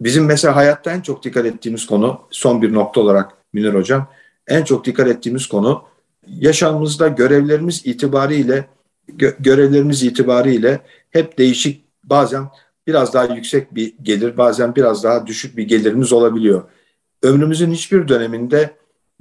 Bizim 0.00 0.24
mesela 0.24 0.56
hayatta 0.56 0.92
en 0.92 1.00
çok 1.00 1.24
dikkat 1.24 1.46
ettiğimiz 1.46 1.86
konu, 1.86 2.20
son 2.30 2.62
bir 2.62 2.74
nokta 2.74 3.00
olarak 3.00 3.32
Münir 3.52 3.74
Hocam, 3.74 4.08
en 4.46 4.64
çok 4.64 4.84
dikkat 4.84 5.08
ettiğimiz 5.08 5.46
konu 5.46 5.82
yaşamımızda 6.26 7.08
görevlerimiz 7.08 7.86
itibariyle 7.86 8.64
gö 9.08 9.32
görevlerimiz 9.40 10.02
itibariyle 10.02 10.80
hep 11.10 11.38
değişik 11.38 11.84
bazen 12.04 12.48
biraz 12.86 13.14
daha 13.14 13.34
yüksek 13.34 13.74
bir 13.74 13.94
gelir 14.02 14.36
bazen 14.36 14.76
biraz 14.76 15.04
daha 15.04 15.26
düşük 15.26 15.56
bir 15.56 15.62
gelirimiz 15.62 16.12
olabiliyor. 16.12 16.62
Ömrümüzün 17.22 17.72
hiçbir 17.72 18.08
döneminde 18.08 18.70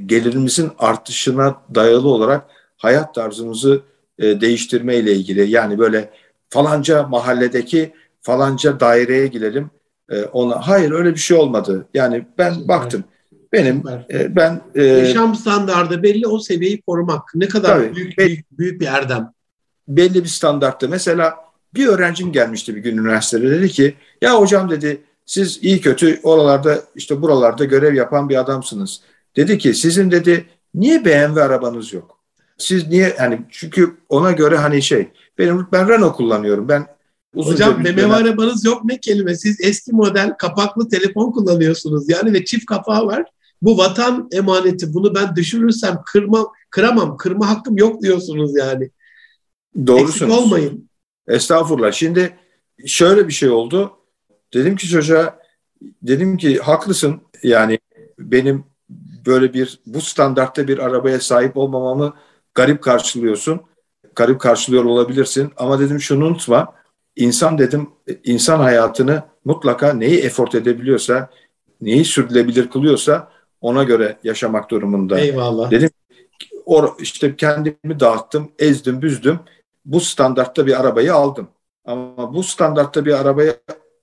gelirimizin 0.06 0.72
artışına 0.80 1.62
dayalı 1.76 2.10
olarak 2.10 2.46
hayat 2.78 3.16
tarzımızı 3.16 3.82
e, 4.20 4.42
değiştirme 4.42 4.96
ile 4.96 5.14
ilgili. 5.14 5.50
Yani 5.52 5.80
böyle 5.80 6.10
falanca 6.50 7.04
mahalledeki 7.04 7.94
falanca 8.22 8.80
daireye 8.80 9.28
girelim. 9.28 9.70
E, 10.10 10.24
ona 10.24 10.68
hayır 10.68 10.92
öyle 10.92 11.14
bir 11.14 11.20
şey 11.20 11.38
olmadı. 11.38 11.88
Yani 11.94 12.26
ben 12.38 12.68
baktım. 12.68 13.04
Benim 13.54 13.84
e, 14.14 14.36
ben 14.36 14.62
e, 14.76 14.84
yaşam 14.84 15.36
standardı 15.36 16.04
belli 16.04 16.28
o 16.28 16.40
seviyeyi 16.40 16.82
korumak 16.82 17.22
ne 17.36 17.48
kadar 17.48 17.78
tabii, 17.78 17.96
büyük, 17.96 18.18
büyük 18.18 18.60
büyük 18.60 18.82
bir 18.82 18.88
erdem. 18.88 19.34
Belli 19.88 20.24
bir 20.24 20.30
standartta. 20.30 20.88
Mesela 20.88 21.45
bir 21.76 21.88
öğrencim 21.88 22.32
gelmişti 22.32 22.76
bir 22.76 22.82
gün 22.82 22.98
üniversitede 22.98 23.52
dedi 23.52 23.70
ki 23.70 23.96
ya 24.22 24.40
hocam 24.40 24.70
dedi 24.70 25.02
siz 25.26 25.60
iyi 25.62 25.82
kötü 25.82 26.20
oralarda 26.24 26.82
işte 26.96 27.22
buralarda 27.22 27.66
görev 27.66 27.94
yapan 27.94 28.30
bir 28.30 28.40
adamsınız. 28.40 29.02
Dedi 29.36 29.58
ki 29.58 29.74
sizin 29.74 30.12
dedi 30.12 30.46
niye 30.74 31.06
BMW 31.06 31.44
arabanız 31.44 31.94
yok? 31.94 32.20
Siz 32.58 32.88
niye 32.88 33.16
hani 33.18 33.42
çünkü 33.50 33.98
ona 34.10 34.32
göre 34.32 34.58
hani 34.58 34.82
şey 34.82 35.10
benim 35.38 35.68
ben 35.72 35.90
Renault 35.90 36.16
kullanıyorum. 36.16 36.70
Ben 36.70 36.88
uzun 37.36 37.52
Hocam 37.52 37.84
BMW 37.84 38.16
arabanız 38.16 38.66
yok 38.66 38.86
ne 38.86 39.00
kelime. 39.00 39.36
Siz 39.36 39.62
eski 39.62 39.92
model 39.92 40.34
kapaklı 40.40 40.90
telefon 40.90 41.32
kullanıyorsunuz 41.32 42.10
yani 42.10 42.34
ve 42.34 42.46
çift 42.46 42.66
kapağı 42.66 43.06
var. 43.06 43.26
Bu 43.62 43.78
vatan 43.78 44.30
emaneti. 44.32 44.94
Bunu 44.94 45.16
ben 45.16 45.36
düşürürsem 45.36 46.02
kırmam, 46.06 46.48
kıramam. 46.70 47.18
Kırma 47.18 47.50
hakkım 47.50 47.78
yok 47.78 48.02
diyorsunuz 48.02 48.58
yani. 48.58 48.90
Doğrusunuz. 49.88 50.32
Eksik 50.32 50.46
olmayın. 50.46 50.90
Estağfurullah. 51.28 51.92
Şimdi 51.92 52.36
şöyle 52.86 53.28
bir 53.28 53.34
şey 53.34 53.50
oldu. 53.50 53.98
Dedim 54.54 54.76
ki 54.76 54.88
çocuğa 54.88 55.40
dedim 56.02 56.38
ki 56.38 56.58
haklısın. 56.58 57.22
Yani 57.44 57.80
benim 58.20 58.64
böyle 59.26 59.54
bir 59.54 59.80
bu 59.86 60.02
standartta 60.02 60.68
bir 60.68 60.80
arabaya 60.80 61.20
sahip 61.20 61.58
olmamamı 61.58 62.14
garip 62.54 62.84
karşılıyorsun. 62.84 63.62
Garip 64.16 64.42
karşılıyor 64.42 64.86
olabilirsin 64.86 65.52
ama 65.58 65.80
dedim 65.80 66.00
şunu 66.00 66.26
unutma. 66.26 66.74
İnsan 67.16 67.58
dedim 67.58 67.90
insan 68.24 68.60
hayatını 68.60 69.24
mutlaka 69.46 69.94
neyi 69.94 70.20
efort 70.20 70.56
edebiliyorsa, 70.56 71.30
neyi 71.82 72.06
sürdürülebilir 72.06 72.70
kılıyorsa 72.70 73.32
ona 73.62 73.84
göre 73.84 74.18
yaşamak 74.24 74.72
durumunda. 74.72 75.20
Eyvallah. 75.20 75.72
Dedim 75.72 75.90
or, 76.66 76.90
işte 77.00 77.36
kendimi 77.36 78.00
dağıttım, 78.00 78.52
ezdim, 78.60 79.02
büzdüm. 79.02 79.40
Bu 79.86 80.00
standartta 80.00 80.66
bir 80.66 80.80
arabayı 80.82 81.14
aldım. 81.14 81.48
Ama 81.86 82.34
bu 82.34 82.44
standartta 82.44 83.06
bir 83.06 83.22
arabayı 83.22 83.56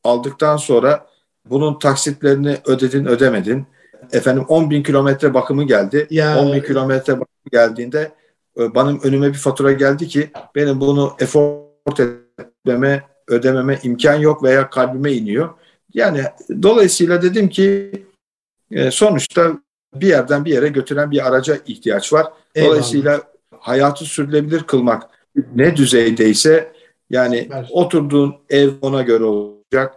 aldıktan 0.05 0.57
sonra 0.57 1.07
bunun 1.45 1.79
taksitlerini 1.79 2.59
ödedin, 2.67 3.07
ödemedin. 3.07 3.67
Efendim 4.13 4.45
10 4.49 4.71
bin 4.71 4.83
kilometre 4.83 5.35
bakımı 5.35 5.65
geldi. 5.65 6.07
Ya. 6.11 6.39
10 6.39 6.53
bin 6.53 6.61
kilometre 6.61 7.13
bakımı 7.13 7.51
geldiğinde 7.53 8.13
e, 8.59 8.75
benim 8.75 9.01
önüme 9.03 9.29
bir 9.29 9.39
fatura 9.39 9.73
geldi 9.73 10.09
ki 10.09 10.31
benim 10.55 10.81
bunu 10.81 11.17
effort 11.19 12.01
etmeme, 12.01 13.03
ödememe 13.29 13.79
imkan 13.83 14.15
yok 14.15 14.43
veya 14.43 14.71
kalbime 14.71 15.13
iniyor. 15.13 15.51
Yani 15.95 16.23
dolayısıyla 16.63 17.23
dedim 17.23 17.49
ki 17.49 17.93
e, 18.71 18.91
sonuçta 18.91 19.53
bir 19.95 20.07
yerden 20.07 20.45
bir 20.45 20.53
yere 20.53 20.69
götüren 20.69 21.11
bir 21.11 21.29
araca 21.29 21.59
ihtiyaç 21.67 22.13
var. 22.13 22.27
Dolayısıyla 22.57 23.13
Eyvallah. 23.13 23.25
hayatı 23.61 24.05
sürdürülebilir 24.05 24.63
kılmak 24.63 25.11
ne 25.55 25.77
düzeydeyse 25.77 26.73
yani 27.11 27.49
Ver. 27.51 27.69
oturduğun 27.71 28.35
ev 28.51 28.71
ona 28.81 29.03
göre 29.03 29.25
olacak, 29.25 29.95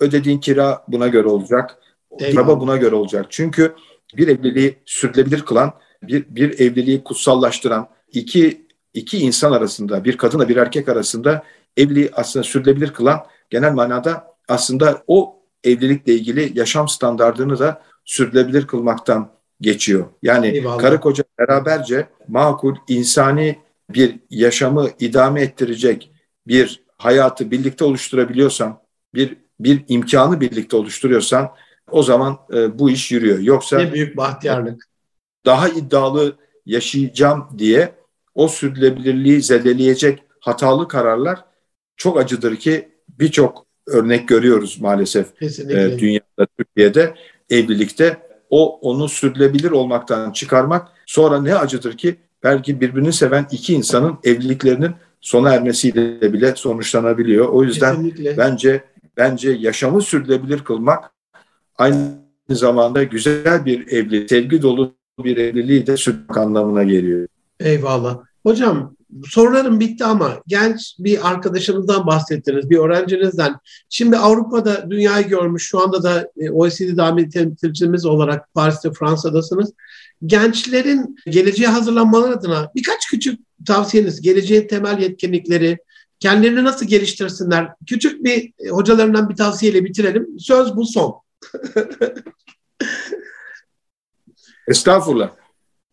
ödediğin 0.00 0.38
kira 0.38 0.84
buna 0.88 1.08
göre 1.08 1.28
olacak, 1.28 1.78
araba 2.20 2.60
buna 2.60 2.76
göre 2.76 2.94
olacak. 2.94 3.26
Çünkü 3.30 3.74
bir 4.16 4.28
evliliği 4.28 4.78
sürdürülebilir 4.84 5.40
kılan, 5.40 5.72
bir, 6.02 6.24
bir 6.28 6.60
evliliği 6.60 7.04
kutsallaştıran 7.04 7.88
iki, 8.12 8.66
iki 8.94 9.18
insan 9.18 9.52
arasında, 9.52 10.04
bir 10.04 10.16
kadınla 10.16 10.48
bir 10.48 10.56
erkek 10.56 10.88
arasında 10.88 11.42
evliliği 11.76 12.10
aslında 12.12 12.42
sürdürülebilir 12.42 12.92
kılan 12.92 13.26
genel 13.50 13.72
manada 13.72 14.36
aslında 14.48 15.02
o 15.06 15.36
evlilikle 15.64 16.12
ilgili 16.12 16.58
yaşam 16.58 16.88
standartını 16.88 17.58
da 17.58 17.82
sürdürülebilir 18.04 18.66
kılmaktan 18.66 19.30
geçiyor. 19.60 20.06
Yani 20.22 20.46
Eyvallah. 20.46 20.78
karı 20.78 21.00
koca 21.00 21.24
beraberce 21.38 22.08
makul, 22.28 22.74
insani 22.88 23.58
bir 23.90 24.20
yaşamı 24.30 24.88
idame 24.98 25.42
ettirecek 25.42 26.10
bir 26.46 26.84
hayatı 26.98 27.50
birlikte 27.50 27.84
oluşturabiliyorsan, 27.84 28.80
bir 29.14 29.36
bir 29.60 29.84
imkanı 29.88 30.40
birlikte 30.40 30.76
oluşturuyorsan 30.76 31.50
o 31.90 32.02
zaman 32.02 32.38
e, 32.54 32.78
bu 32.78 32.90
iş 32.90 33.12
yürüyor. 33.12 33.38
Yoksa 33.38 33.78
ne 33.78 33.92
büyük 33.92 34.16
bahtiyarlık. 34.16 34.84
Daha 35.46 35.68
iddialı 35.68 36.36
yaşayacağım 36.66 37.48
diye 37.58 37.94
o 38.34 38.48
sürdürülebilirliği 38.48 39.42
zedeleyecek 39.42 40.22
hatalı 40.40 40.88
kararlar 40.88 41.44
çok 41.96 42.18
acıdır 42.18 42.56
ki 42.56 42.88
birçok 43.08 43.66
örnek 43.86 44.28
görüyoruz 44.28 44.80
maalesef 44.80 45.42
e, 45.42 45.98
dünyada, 45.98 46.46
Türkiye'de 46.58 47.14
evlilikte 47.50 48.26
o 48.50 48.78
onu 48.80 49.08
sürdürülebilir 49.08 49.70
olmaktan 49.70 50.32
çıkarmak 50.32 50.88
sonra 51.06 51.42
ne 51.42 51.54
acıdır 51.54 51.96
ki 51.96 52.16
belki 52.42 52.80
birbirini 52.80 53.12
seven 53.12 53.46
iki 53.50 53.74
insanın 53.74 54.18
evliliklerinin 54.24 54.90
sona 55.20 55.54
ermesiyle 55.54 56.32
bile 56.32 56.54
sonuçlanabiliyor. 56.56 57.48
O 57.48 57.62
yüzden 57.62 57.94
Kesinlikle. 57.94 58.36
bence 58.36 58.84
bence 59.16 59.50
yaşamı 59.50 60.02
sürdürülebilir 60.02 60.58
kılmak 60.58 61.12
aynı 61.78 62.16
zamanda 62.50 63.02
güzel 63.02 63.64
bir 63.64 63.88
evlilik, 63.88 64.28
sevgi 64.30 64.62
dolu 64.62 64.94
bir 65.24 65.36
evliliği 65.36 65.86
de 65.86 65.96
sürdürmek 65.96 66.36
anlamına 66.36 66.84
geliyor. 66.84 67.28
Eyvallah. 67.60 68.18
Hocam 68.42 68.96
sorularım 69.24 69.80
bitti 69.80 70.04
ama 70.04 70.32
genç 70.46 70.96
bir 70.98 71.30
arkadaşınızdan 71.30 72.06
bahsettiniz, 72.06 72.70
bir 72.70 72.78
öğrencinizden. 72.78 73.56
Şimdi 73.88 74.16
Avrupa'da 74.16 74.90
dünyayı 74.90 75.28
görmüş, 75.28 75.62
şu 75.68 75.82
anda 75.82 76.02
da 76.02 76.30
e, 76.36 76.50
OECD 76.50 76.96
daimi 76.96 77.28
temsilcimiz 77.28 78.06
olarak 78.06 78.54
Paris'te, 78.54 78.90
Fransa'dasınız. 78.92 79.72
Gençlerin 80.26 81.16
geleceğe 81.26 81.66
hazırlanmaları 81.66 82.32
adına 82.32 82.70
birkaç 82.74 83.06
küçük 83.06 83.40
tavsiyeniz, 83.66 84.20
geleceğin 84.20 84.68
temel 84.68 84.98
yetkinlikleri, 84.98 85.78
kendilerini 86.20 86.64
nasıl 86.64 86.86
geliştirsinler? 86.86 87.68
Küçük 87.86 88.24
bir 88.24 88.52
e, 88.58 88.68
hocalarından 88.68 89.28
bir 89.28 89.36
tavsiyeyle 89.36 89.84
bitirelim. 89.84 90.28
Söz 90.38 90.76
bu 90.76 90.86
son. 90.86 91.20
Estağfurullah. 94.68 95.30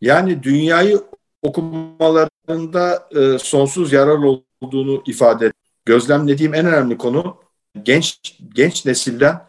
Yani 0.02 0.44
dünyayı 0.44 1.02
okumalarında 1.42 3.10
e, 3.16 3.40
sonsuz 3.40 3.94
yarar 3.94 4.18
olduğunu 4.62 5.04
ifade 5.08 5.46
et. 5.46 5.54
Gözlemlediğim 5.86 6.54
en 6.54 6.66
önemli 6.66 6.98
konu 6.98 7.38
genç 7.84 8.38
genç 8.56 8.86
nesilden 8.86 9.42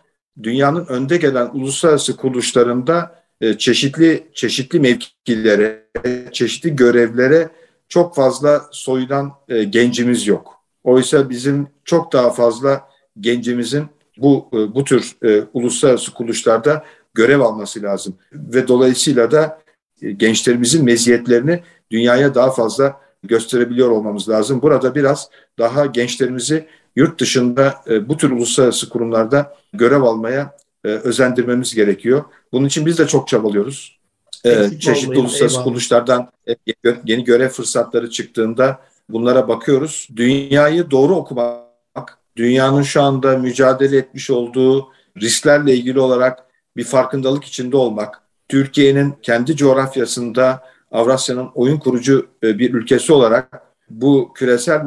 dünyanın 0.43 0.87
önde 0.87 1.17
gelen 1.17 1.51
uluslararası 1.53 2.17
kuruluşlarında 2.17 3.24
çeşitli 3.59 4.27
çeşitli 4.35 4.81
mevkilere, 4.81 5.85
çeşitli 6.33 6.77
görevlere 6.77 7.49
çok 7.89 8.15
fazla 8.15 8.65
soyulan 8.71 9.33
e, 9.49 9.65
gencimiz 9.65 10.27
yok. 10.27 10.61
Oysa 10.85 11.31
bizim 11.31 11.67
çok 11.85 12.13
daha 12.13 12.31
fazla 12.31 12.89
gencimizin 13.21 13.87
bu 14.19 14.49
e, 14.53 14.75
bu 14.75 14.85
tür 14.85 15.17
e, 15.25 15.43
uluslararası 15.55 16.15
kuruluşlarda 16.15 16.85
görev 17.15 17.41
alması 17.41 17.83
lazım 17.83 18.15
ve 18.33 18.69
dolayısıyla 18.69 19.31
da 19.31 19.61
e, 20.03 20.11
gençlerimizin 20.11 20.85
meziyetlerini 20.85 21.63
dünyaya 21.91 22.35
daha 22.35 22.51
fazla 22.51 23.01
gösterebiliyor 23.23 23.91
olmamız 23.91 24.29
lazım. 24.29 24.63
Burada 24.63 24.95
biraz 24.95 25.29
daha 25.59 25.87
gençlerimizi 25.87 26.67
yurt 26.97 27.21
dışında 27.21 27.75
e, 27.91 28.09
bu 28.09 28.17
tür 28.17 28.31
uluslararası 28.31 28.89
kurumlarda 28.89 29.57
görev 29.73 30.03
almaya 30.03 30.57
e, 30.85 30.89
özendirmemiz 30.89 31.75
gerekiyor. 31.75 32.25
Bunun 32.53 32.67
için 32.67 32.87
biz 32.87 32.99
de 32.99 33.07
çok 33.07 33.29
çabalıyoruz. 33.29 33.99
E, 34.45 34.79
çeşitli 34.81 35.19
uluslararası 35.19 35.55
eyvallah. 35.55 35.65
kuruluşlardan 35.65 36.31
e, 36.49 36.57
yeni 37.05 37.25
görev 37.25 37.49
fırsatları 37.49 38.11
çıktığında 38.11 38.81
bunlara 39.09 39.49
bakıyoruz. 39.49 40.09
Dünyayı 40.17 40.91
doğru 40.91 41.15
okumak, 41.15 42.19
dünyanın 42.37 42.83
şu 42.83 43.03
anda 43.03 43.39
mücadele 43.39 43.97
etmiş 43.97 44.31
olduğu 44.31 44.89
risklerle 45.21 45.75
ilgili 45.75 46.01
olarak 46.01 46.45
bir 46.77 46.85
farkındalık 46.85 47.45
içinde 47.45 47.77
olmak, 47.77 48.21
Türkiye'nin 48.49 49.15
kendi 49.23 49.57
coğrafyasında 49.57 50.63
Avrasya'nın 50.93 51.51
oyun 51.55 51.79
kurucu 51.79 52.27
e, 52.43 52.59
bir 52.59 52.75
ülkesi 52.75 53.13
olarak 53.13 53.63
bu 53.91 54.33
küresel 54.35 54.83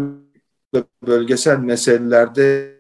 ve 0.76 0.84
bölgesel 1.08 1.58
meselelerde 1.58 2.77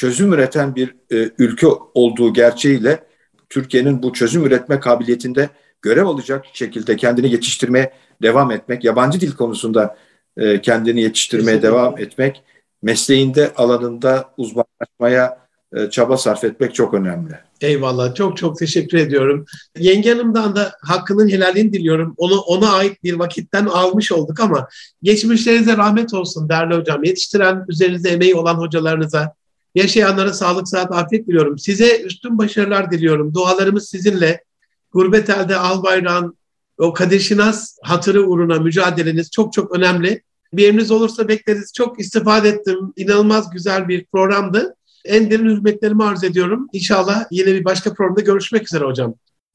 çözüm 0.00 0.32
üreten 0.32 0.74
bir 0.74 0.94
e, 1.12 1.30
ülke 1.38 1.66
olduğu 1.94 2.32
gerçeğiyle 2.32 3.04
Türkiye'nin 3.48 4.02
bu 4.02 4.12
çözüm 4.12 4.44
üretme 4.44 4.80
kabiliyetinde 4.80 5.48
görev 5.82 6.06
alacak 6.06 6.44
şekilde 6.52 6.96
kendini 6.96 7.32
yetiştirmeye 7.32 7.92
devam 8.22 8.50
etmek, 8.50 8.84
yabancı 8.84 9.20
dil 9.20 9.32
konusunda 9.32 9.96
e, 10.36 10.60
kendini 10.60 11.02
yetiştirmeye 11.02 11.44
Kesinlikle. 11.44 11.68
devam 11.68 11.98
etmek, 11.98 12.42
mesleğinde 12.82 13.52
alanında 13.56 14.30
uzmanlaşmaya 14.36 15.38
e, 15.76 15.90
çaba 15.90 16.16
sarf 16.16 16.44
etmek 16.44 16.74
çok 16.74 16.94
önemli. 16.94 17.34
Eyvallah. 17.60 18.14
Çok 18.14 18.36
çok 18.36 18.58
teşekkür 18.58 18.98
ediyorum. 18.98 19.44
Yenge 19.78 20.12
Hanım'dan 20.12 20.56
da 20.56 20.72
hakkının 20.82 21.28
helalini 21.28 21.72
diliyorum. 21.72 22.14
Onu 22.16 22.40
ona 22.40 22.72
ait 22.72 23.02
bir 23.02 23.14
vakitten 23.14 23.66
almış 23.66 24.12
olduk 24.12 24.40
ama 24.40 24.68
geçmişlerinize 25.02 25.76
rahmet 25.76 26.14
olsun 26.14 26.48
değerli 26.48 26.74
hocam. 26.74 27.04
Yetiştiren, 27.04 27.64
üzerinizde 27.68 28.10
emeği 28.10 28.34
olan 28.34 28.54
hocalarınıza, 28.54 29.39
yaşayanlara 29.74 30.32
sağlık, 30.32 30.68
saat, 30.68 30.92
afiyet 30.92 31.26
diliyorum. 31.28 31.58
Size 31.58 32.00
üstün 32.00 32.38
başarılar 32.38 32.90
diliyorum. 32.90 33.34
Dualarımız 33.34 33.88
sizinle. 33.88 34.44
Gurbet 34.92 35.30
elde 35.30 35.56
al 35.56 35.82
bayrağın 35.82 36.36
o 36.78 36.92
Kadir 36.92 37.20
Şinas 37.20 37.76
hatırı 37.82 38.26
uğruna 38.26 38.58
mücadeleniz 38.58 39.30
çok 39.30 39.52
çok 39.52 39.76
önemli. 39.76 40.22
Bir 40.52 40.68
emriniz 40.68 40.90
olursa 40.90 41.28
bekleriz. 41.28 41.72
Çok 41.76 42.00
istifade 42.00 42.48
ettim. 42.48 42.92
İnanılmaz 42.96 43.50
güzel 43.50 43.88
bir 43.88 44.04
programdı. 44.04 44.74
En 45.04 45.30
derin 45.30 45.48
hürmetlerimi 45.48 46.04
arz 46.04 46.24
ediyorum. 46.24 46.68
İnşallah 46.72 47.24
yine 47.30 47.46
bir 47.46 47.64
başka 47.64 47.94
programda 47.94 48.20
görüşmek 48.20 48.62
üzere 48.62 48.84
hocam. 48.84 49.14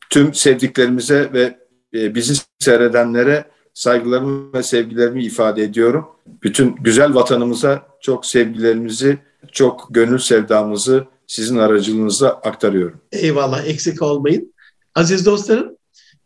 Tüm 0.10 0.34
sevdiklerimize 0.34 1.34
ve 1.34 1.58
e, 1.94 2.16
bizi 2.16 2.34
seyredenlere 2.60 3.46
saygılarımı 3.74 4.54
ve 4.54 4.64
sevgilerimi 4.64 5.24
ifade 5.24 5.64
ediyorum. 5.64 6.06
Bütün 6.44 6.76
güzel 6.76 7.14
vatanımıza 7.14 7.88
çok 8.02 8.26
sevgilerimizi, 8.26 9.18
çok 9.52 9.88
gönül 9.90 10.18
sevdamızı 10.18 11.06
sizin 11.28 11.58
aracılığınızla 11.58 12.30
aktarıyorum. 12.30 13.02
Eyvallah 13.12 13.66
eksik 13.66 14.02
olmayın. 14.02 14.54
Aziz 14.96 15.26
dostlarım, 15.26 15.76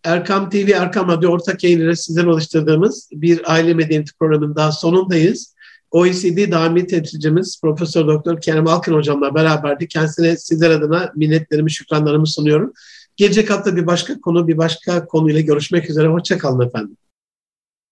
Erkam 0.03 0.49
TV, 0.49 0.70
Erkam 0.70 1.07
Radyo 1.07 1.32
ortak 1.32 1.63
yayınıyla 1.63 1.95
sizler 1.95 2.24
oluşturduğumuz 2.24 3.09
bir 3.11 3.53
aile 3.53 3.74
medeniyeti 3.74 4.11
programının 4.20 4.55
daha 4.55 4.72
sonundayız. 4.72 5.55
OECD 5.91 6.51
daimi 6.51 6.88
temsilcimiz 6.88 7.59
Profesör 7.61 8.07
Doktor 8.07 8.41
Kerem 8.41 8.67
Alkın 8.67 8.93
hocamla 8.93 9.36
beraberdi. 9.36 9.88
Kendisine 9.88 10.38
sizler 10.38 10.70
adına 10.70 11.11
minnetlerimi, 11.15 11.72
şükranlarımı 11.72 12.28
sunuyorum. 12.28 12.74
Gelecek 13.15 13.49
hafta 13.49 13.76
bir 13.76 13.88
başka 13.88 14.22
konu, 14.22 14.47
bir 14.47 14.57
başka 14.57 15.05
konuyla 15.05 15.41
görüşmek 15.41 15.89
üzere. 15.89 16.07
Hoşçakalın 16.07 16.67
efendim. 16.67 16.97